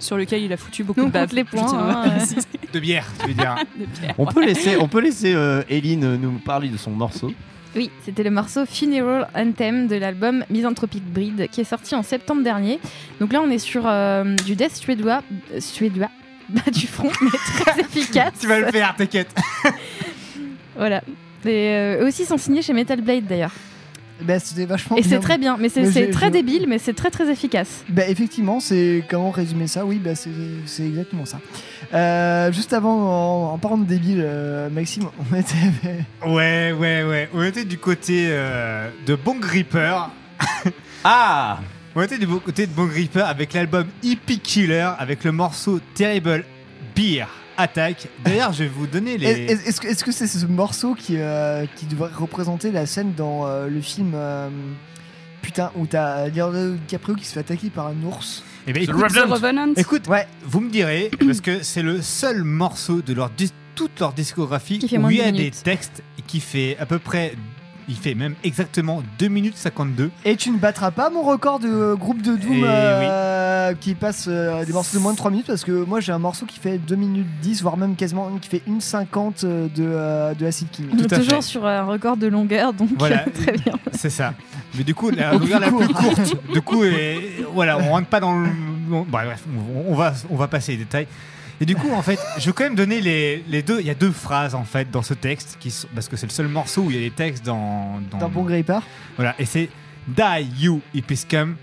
[0.00, 1.32] Sur lequel il a foutu beaucoup Nous, de bave.
[1.32, 2.18] les points, hein.
[2.72, 3.54] De bière, tu veux dire.
[3.78, 4.14] De bière.
[4.18, 7.32] On peut laisser, on peut laisser euh, Eline nous parler de son morceau.
[7.76, 12.42] Oui, c'était le morceau Funeral Anthem de l'album Misanthropic Breed qui est sorti en septembre
[12.42, 12.78] dernier.
[13.18, 15.22] Donc là, on est sur euh, du death suédois,
[15.52, 16.10] euh, suédois,
[16.50, 18.32] bas du front, mais très efficace.
[18.40, 19.34] Tu vas le faire, t'inquiète.
[20.76, 21.04] Voilà.
[21.44, 23.52] Et euh, eux aussi sont signés chez Metal Blade d'ailleurs.
[24.22, 27.30] Bah, c'était vachement Et c'est très bien, mais c'est très débile, mais c'est très très
[27.30, 27.84] efficace.
[27.88, 29.84] Bah effectivement, c'est comment résumer ça?
[29.84, 30.30] Oui, bah c'est
[30.66, 31.40] c'est exactement ça.
[31.92, 35.54] Euh, juste avant, en, en parlant de débile, euh, Maxime, on était.
[36.26, 37.28] Ouais, ouais, ouais.
[37.34, 39.96] On était du côté euh, de Bon Gripper.
[41.06, 41.58] Ah
[41.94, 46.44] On était du côté de Bon Gripper avec l'album Hippie Killer avec le morceau Terrible
[46.96, 48.08] Beer Attack.
[48.24, 49.26] D'ailleurs, je vais vous donner les.
[49.26, 53.68] Est- Est-ce que c'est ce morceau qui, euh, qui devrait représenter la scène dans euh,
[53.68, 54.48] le film euh,
[55.42, 58.42] Putain, où t'as Leonardo DiCaprio qui se fait attaquer par un ours?
[58.66, 59.72] Eh ben, The écoute, Revenant.
[59.76, 60.08] écoute,
[60.46, 64.78] vous me direz, parce que c'est le seul morceau de leur dis- toute leur discographie
[64.82, 67.34] où il y a des textes qui fait à peu près.
[67.88, 70.10] Il fait même exactement 2 minutes 52.
[70.24, 73.94] Et tu ne battras pas mon record de euh, groupe de Doom Eh euh, qui
[73.94, 76.46] passe euh, des morceaux de moins de 3 minutes parce que moi j'ai un morceau
[76.46, 80.46] qui fait 2 minutes 10 voire même quasiment qui fait 1,50 euh, de, euh, de
[80.46, 80.86] Acid King.
[80.92, 81.42] On est à toujours fait.
[81.42, 83.74] sur un record de longueur, donc Voilà, très bien.
[83.92, 84.34] c'est ça.
[84.76, 86.14] Mais du coup, la longueur la plus plus court.
[86.14, 88.48] courte, du coup, est- voilà, on rentre pas dans le.
[88.88, 89.44] bon, bah, bref,
[89.88, 91.06] on va, on va passer les détails.
[91.64, 93.80] Et du coup, en fait, je vais quand même donner les, les deux.
[93.80, 96.26] Il y a deux phrases en fait dans ce texte, qui sont- parce que c'est
[96.26, 98.00] le seul morceau où il y a des textes dans.
[98.10, 98.80] dans, Dans Bon Gripper
[99.16, 99.70] Voilà, et c'est
[100.06, 101.56] Die you hippiscum,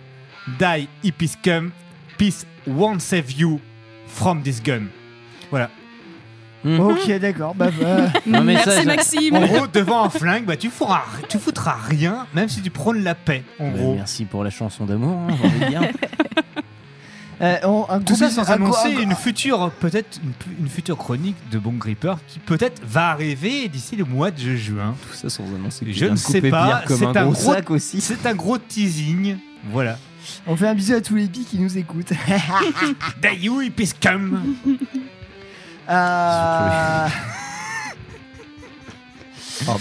[0.60, 1.70] die hippiscum,
[2.18, 3.60] peace won't save you
[4.08, 4.86] from this gun.
[5.52, 5.70] Voilà.
[6.66, 7.54] Ok, d'accord.
[7.54, 9.36] Bah, bah, Non, mais ça, Merci ça- Maxime.
[9.36, 13.04] En gros, devant un flingue, bah, tu, feras, tu foutras rien, même si tu prônes
[13.04, 13.96] la paix, en Bah, gros.
[13.96, 15.36] merci pour la chanson d'amour, hein,
[17.42, 20.98] euh, on- un Tout ça sans un annoncer un- une future, peut-être une, une future
[20.98, 24.96] chronique de Bon Gripper qui peut-être va arriver d'ici le mois de juin.
[25.10, 26.84] Tout ça sans annoncer que Je ne de sais pas.
[26.88, 28.02] C'est un un gros gros sac aussi.
[28.02, 29.38] C'est un gros teasing.
[29.72, 29.98] Voilà.
[30.48, 32.14] On fait un bisou à tous les pis qui nous écoutent.
[33.22, 34.56] Dayu Ipiscum.
[35.90, 37.08] Euh,
[39.68, 39.74] Oh.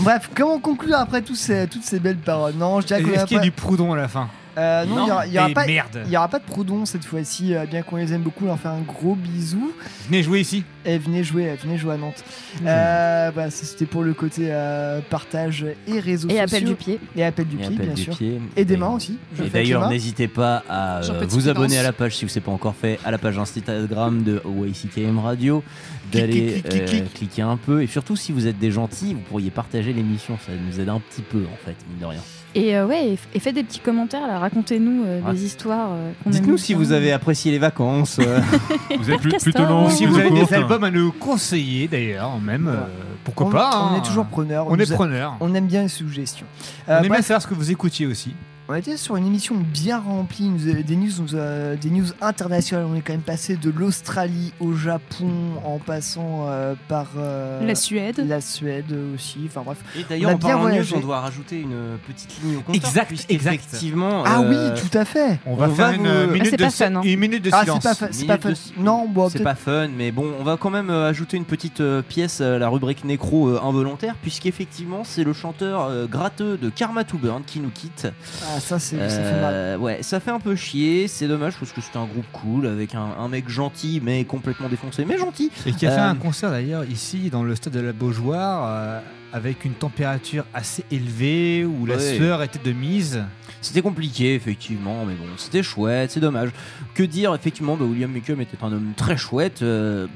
[0.00, 2.54] Bref, comment conclure après tous ces- toutes ces belles paroles?
[2.54, 4.30] Non, je dirais qu'on Est-ce qu'il y a du Proudhon à la fin?
[4.58, 6.44] Euh, non, il y aura, il y aura Et pas, il y aura pas de
[6.44, 9.72] Proudhon cette fois-ci, euh, bien qu'on les aime beaucoup, leur fait un gros bisou.
[10.08, 10.64] Venez jouer ici.
[10.84, 12.24] Et venez jouer, euh, venez jouer à Nantes.
[12.64, 16.44] Euh, voilà, c'était pour le côté euh, partage et réseaux Et sociaux.
[16.44, 17.00] appel du pied.
[17.16, 18.16] Et appel du Et pied, appel bien du sûr.
[18.16, 18.40] pied.
[18.56, 19.18] Et des mains aussi.
[19.36, 22.40] Je Et d'ailleurs, n'hésitez pas à euh, vous abonner à la page si vous ne
[22.40, 25.62] pas encore fait, à la page Instagram de YCKM Radio,
[26.12, 27.82] d'aller euh, cliquer un peu.
[27.82, 30.38] Et surtout, si vous êtes des gentils, vous pourriez partager l'émission.
[30.46, 32.20] Ça nous aide un petit peu, en fait, mine de rien.
[32.58, 35.32] Et euh, ouais, et, faites des petits commentaires là, racontez-nous euh, Ouais.
[35.34, 35.90] des histoires.
[35.92, 36.82] euh, Dites-nous si bien.
[36.82, 38.18] vous avez apprécié les vacances.
[38.98, 40.52] Vous êtes plus- plutôt long, Si vous avez des courte.
[40.52, 42.76] albums à nous conseiller, d'ailleurs, même, euh,
[43.24, 43.98] pourquoi on, pas On hein.
[44.02, 44.66] est toujours preneur.
[44.70, 45.36] On est a- preneur.
[45.40, 46.46] On aime bien les suggestions.
[46.88, 48.34] On aime bien savoir ce que vous écoutiez aussi.
[48.68, 52.84] On était sur une émission bien remplie, nous- des news, nous, euh, des news internationales.
[52.90, 55.30] On est quand même passé de l'Australie au Japon
[55.64, 58.24] en passant euh, par euh, La Suède.
[58.26, 59.38] la Suède aussi.
[59.46, 59.78] Enfin bref.
[59.96, 61.76] Et d'ailleurs, en parlant de news, on doit rajouter une
[62.08, 62.74] petite ligne au compteur.
[62.74, 65.38] Exact, puisqu'effectivement, Ah euh, oui, tout à fait.
[65.46, 67.78] On va faire une vous- minute, de, une minute de Ah, silence.
[67.82, 70.56] c'est pas, fa- c'est pas de- Non, bon, c'est pas fun, mais bon, on va
[70.56, 75.04] quand même euh, ajouter une petite euh, pièce à la rubrique nécro euh, involontaire, puisqu'effectivement,
[75.04, 78.08] c'est le chanteur euh, gratteux de Karma to Burn qui nous quitte.
[78.42, 79.54] Ah, ça, c'est- ça fait mal.
[79.54, 82.66] Euh, Ouais, ça fait un peu chier, c'est dommage parce que c'était un groupe cool
[82.66, 85.50] avec un, un mec gentil mais complètement défoncé, mais gentil.
[85.66, 88.64] Et qui a fait Euh, un concert d'ailleurs ici dans le stade de la Beaujoire
[88.68, 89.00] euh,
[89.32, 92.16] avec une température assez élevée où la Ouais.
[92.16, 93.22] sueur était de mise.
[93.60, 96.50] C'était compliqué, effectivement, mais bon, c'était chouette, c'est dommage.
[96.94, 99.62] Que dire, effectivement, bah, William Mickham était un homme très chouette.
[99.62, 100.06] euh,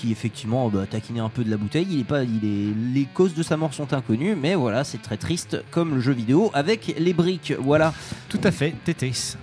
[0.00, 3.04] qui effectivement bah, taquinait un peu de la bouteille, il est pas, il est, les
[3.12, 6.50] causes de sa mort sont inconnues, mais voilà, c'est très triste comme le jeu vidéo
[6.54, 7.92] avec les briques, voilà.
[8.28, 9.36] Tout à fait, Tetris.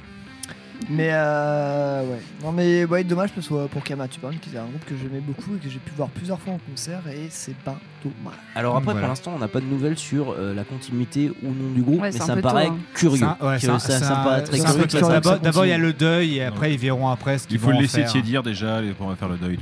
[0.89, 2.19] Mais euh, ouais.
[2.43, 5.19] Non mais ouais, dommage parce que pour Kama Tupan, qui est un groupe que j'aimais
[5.21, 8.37] beaucoup et que j'ai pu voir plusieurs fois en concert et c'est pas dommage.
[8.53, 8.99] Alors après, Voilà.
[9.01, 12.01] pour l'instant, on n'a pas de nouvelles sur euh, la continuité ou non du groupe,
[12.01, 12.77] Ouais, mais ça me peu tôt, paraît hein.
[12.93, 13.17] curieux.
[13.17, 14.85] Ça, ouais, ça- ça- ça- ça me paraît très curieux.
[14.85, 15.19] curieux.
[15.41, 17.71] D'abord, il y a le deuil et après ils verront après ce qu'ils Il faut
[17.71, 19.57] le laisser tiédir déjà les- pour faire le deuil.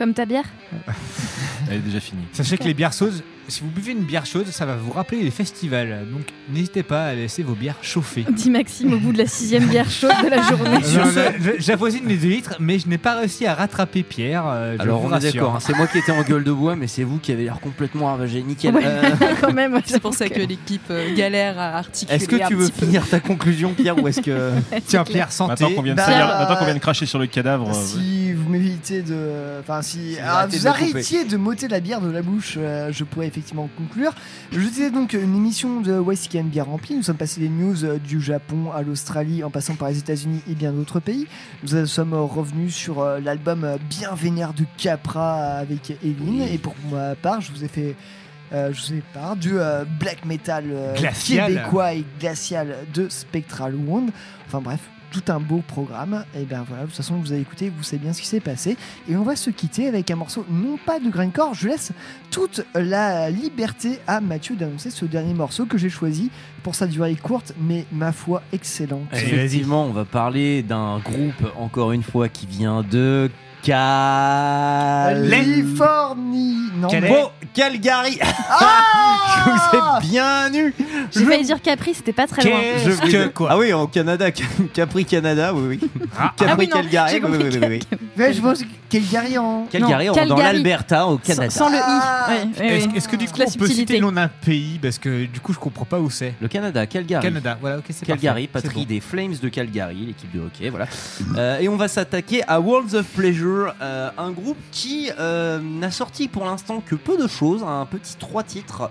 [0.00, 0.46] Comme ta bière
[1.68, 2.24] Elle est déjà finie.
[2.32, 5.22] Sachez que les bières chaudes, si vous buvez une bière chaude, ça va vous rappeler
[5.22, 6.06] les festivals.
[6.12, 6.22] Donc
[6.52, 8.24] n'hésitez pas à laisser vos bières chauffer.
[8.30, 11.56] Dit Maxime au bout de la sixième bière chaude de la journée.
[11.58, 14.44] J'avoisine les 2 litres, mais je n'ai pas réussi à rattraper Pierre.
[14.46, 15.32] euh, je Alors vous on est rassure.
[15.32, 17.44] d'accord, hein, c'est moi qui étais en gueule de bois, mais c'est vous qui avez
[17.44, 18.42] l'air complètement ravagé.
[18.42, 18.74] Nickel.
[18.74, 18.82] Ouais.
[18.84, 19.10] Euh,
[19.40, 22.16] Quand même, ouais, C'est pour ça que l'équipe euh, galère à articuler.
[22.16, 22.86] est-ce que un tu veux peu.
[22.86, 24.50] finir ta conclusion, Pierre, ou est-ce que
[24.86, 25.50] Tiens, Pierre, santé.
[25.64, 27.68] Maintenant qu'on vient, de Bah, salir- maintenant qu'on vient de cracher sur le cadavre.
[27.70, 29.60] euh, Si vous m'évitez de.
[29.60, 30.66] Enfin, si, vous alors, couper.
[30.66, 33.39] arrêtiez de m'ôter la bière de la bouche, euh, je pourrais effectivement
[33.76, 34.12] conclure.
[34.52, 36.96] Je disais donc une émission de YCKM bien remplie.
[36.96, 40.40] Nous sommes passés des news euh, du Japon à l'Australie, en passant par les États-Unis
[40.48, 41.26] et bien d'autres pays.
[41.62, 46.42] Nous sommes revenus sur euh, l'album euh, bien vénère de Capra avec Eline.
[46.42, 47.96] Et pour ma part, je vous ai fait.
[48.52, 50.94] euh, je vous du euh, black metal euh,
[51.26, 54.10] québécois et glacial de Spectral Wound.
[54.46, 54.80] Enfin bref,
[55.10, 56.24] tout un beau programme.
[56.34, 58.40] Et bien voilà, de toute façon, vous avez écouté, vous savez bien ce qui s'est
[58.40, 58.76] passé.
[59.08, 61.92] Et on va se quitter avec un morceau, non pas de Grindcore, je laisse
[62.30, 66.30] toute la liberté à Mathieu d'annoncer ce dernier morceau que j'ai choisi
[66.62, 69.08] pour sa durée courte, mais ma foi excellente.
[69.12, 73.30] Effectivement, on va parler d'un groupe, encore une fois, qui vient de
[73.62, 80.74] Californie Non, mais- Bon, Calgary Ah Je vous ai bien eu
[81.10, 82.60] J'ai failli dire Capri, c'était pas très loin.
[83.10, 84.30] Que quoi Ah oui, en Canada,
[84.74, 85.90] Capri Canada, oui, oui.
[86.36, 87.98] Capri Ah oui, non, Calgary, j'ai oui, compris oui, oui, oui.
[88.18, 88.79] Ouais, je pense Calgary
[89.38, 89.66] en.
[89.66, 91.50] Calgary, Non, en- dans l'Alberta, au Canada.
[91.50, 91.80] sans le i.
[91.82, 92.28] Ah.
[92.58, 94.78] Ouais, Est-ce que du coup on peut citer le nom d'un pays?
[94.80, 96.34] Parce que du coup je comprends pas où c'est.
[96.40, 97.22] Le Canada, Calgary.
[97.22, 98.88] Canada, voilà, ok, c'est Calgary, parfait, patrie bon.
[98.88, 100.86] des Flames de Calgary, l'équipe de hockey, voilà.
[101.36, 105.90] Euh, et on va s'attaquer à Worlds of Pleasure, euh, un groupe qui euh, n'a
[105.90, 108.90] sorti pour l'instant que peu de choses, un petit trois titres,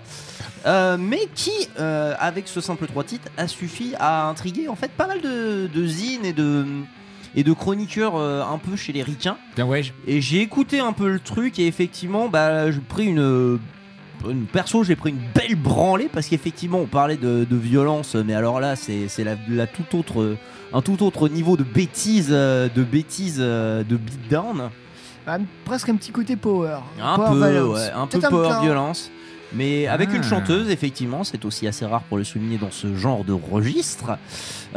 [0.66, 4.90] euh, mais qui, euh, avec ce simple trois titres, a suffi à intriguer en fait
[4.90, 6.64] pas mal de, de zines et de
[7.34, 9.36] et de chroniqueurs euh, un peu chez les ricains.
[9.56, 9.82] Bien ouais.
[10.06, 13.58] Et j'ai écouté un peu le truc et effectivement, bah, j'ai pris une,
[14.28, 18.34] une- perso, j'ai pris une belle branlée parce qu'effectivement, on parlait de, de violence, mais
[18.34, 20.36] alors là, c'est c'est la, la tout autre,
[20.72, 24.70] un tout autre niveau de bêtise, euh, de bêtise, euh, de beatdown.
[25.26, 26.78] Ah, presque un petit côté power.
[27.00, 29.10] Un Power peu, ouais, un peu power violence.
[29.52, 30.28] Mais avec une Ah.
[30.28, 34.16] chanteuse, effectivement, c'est aussi assez rare pour le souligner dans ce genre de registre.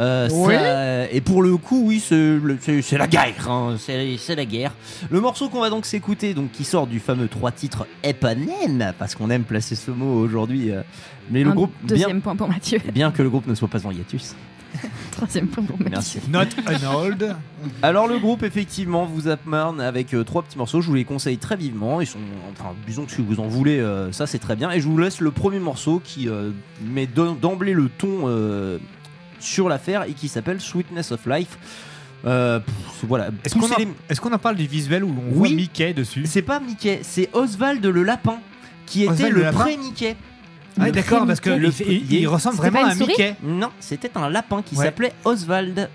[0.00, 0.54] Euh, Oui.
[0.54, 3.48] ça- et pour le coup, oui, c'est la guerre.
[3.48, 4.72] hein, c'est la guerre.
[5.10, 9.14] Le morceau qu'on va donc s'écouter, donc qui sort du fameux trois titres Epanen, parce
[9.14, 10.70] qu'on aime placer ce mot aujourd'hui.
[10.72, 10.82] euh,
[11.30, 12.78] mais le Un groupe, bien, Deuxième point pour Mathieu.
[12.92, 14.34] bien que le groupe ne soit pas en hiatus.
[15.12, 15.78] Troisième point pour.
[15.90, 16.18] Merci.
[16.28, 17.36] Not an old.
[17.82, 21.38] Alors le groupe effectivement vous amène avec euh, trois petits morceaux, je vous les conseille
[21.38, 22.18] très vivement, ils sont
[22.52, 24.98] enfin disons que si vous en voulez euh, ça c'est très bien et je vous
[24.98, 26.50] laisse le premier morceau qui euh,
[26.84, 28.78] met d'em- d'emblée le ton euh,
[29.40, 31.58] sur l'affaire et qui s'appelle Sweetness of Life.
[32.26, 33.28] Euh, pff, voilà.
[33.44, 35.34] Est-ce qu'on en, les- est-ce qu'on en parle du visuel où on Oui.
[35.34, 36.22] voit Mickey dessus?
[36.26, 38.38] C'est pas Mickey, c'est Oswald le lapin
[38.86, 40.16] qui était Oswald le le pré-Mickey.
[40.78, 41.84] Ah Le d'accord, parce que pré-Mickey.
[41.88, 43.36] il, il- il ressemble vraiment à Mickey.
[43.42, 44.84] Non, c'était un lapin qui Ouais.
[44.86, 45.88] s'appelait Oswald.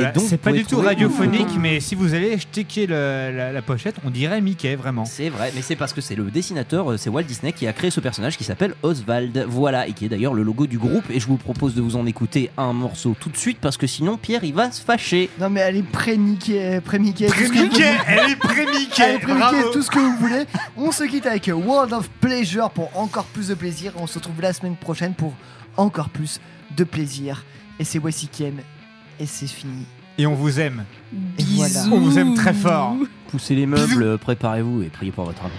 [0.00, 4.10] Voilà, c'est pas du tout radiophonique, mais si vous allez checker la, la pochette, on
[4.10, 5.04] dirait Mickey vraiment.
[5.04, 7.72] C'est vrai, mais c'est parce que c'est le dessinateur, euh, c'est Walt Disney qui a
[7.72, 9.46] créé ce personnage qui s'appelle Oswald.
[9.48, 11.04] Voilà, et qui est d'ailleurs le logo du groupe.
[11.10, 13.86] Et je vous propose de vous en écouter un morceau tout de suite parce que
[13.86, 15.30] sinon Pierre il va se fâcher.
[15.40, 16.80] Non, mais elle est pré-Mickey.
[16.84, 17.26] Pré-Mickey.
[17.28, 17.96] tout ce que vous Mickey, voulez.
[18.06, 19.02] elle est pré-Mickey.
[19.02, 19.70] Allez, pré-Mickey, bravo.
[19.72, 20.44] tout ce que vous voulez.
[20.76, 23.92] On se quitte avec World of Pleasure pour encore plus de plaisir.
[23.96, 25.32] On se retrouve la semaine prochaine pour
[25.76, 26.40] encore plus
[26.76, 27.44] de plaisir.
[27.78, 28.54] Et c'est Wessiken.
[29.18, 29.84] Et c'est fini.
[30.18, 30.84] Et on vous aime.
[31.38, 31.84] Et voilà.
[31.92, 32.96] On vous aime très fort.
[33.28, 35.50] Poussez les meubles, préparez-vous et priez pour votre âme.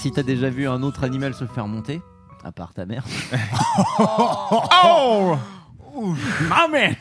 [0.00, 2.00] Si t'as déjà vu un autre animal se faire monter,
[2.42, 3.04] à part ta mère.
[4.82, 5.36] Oh
[6.48, 6.94] Maman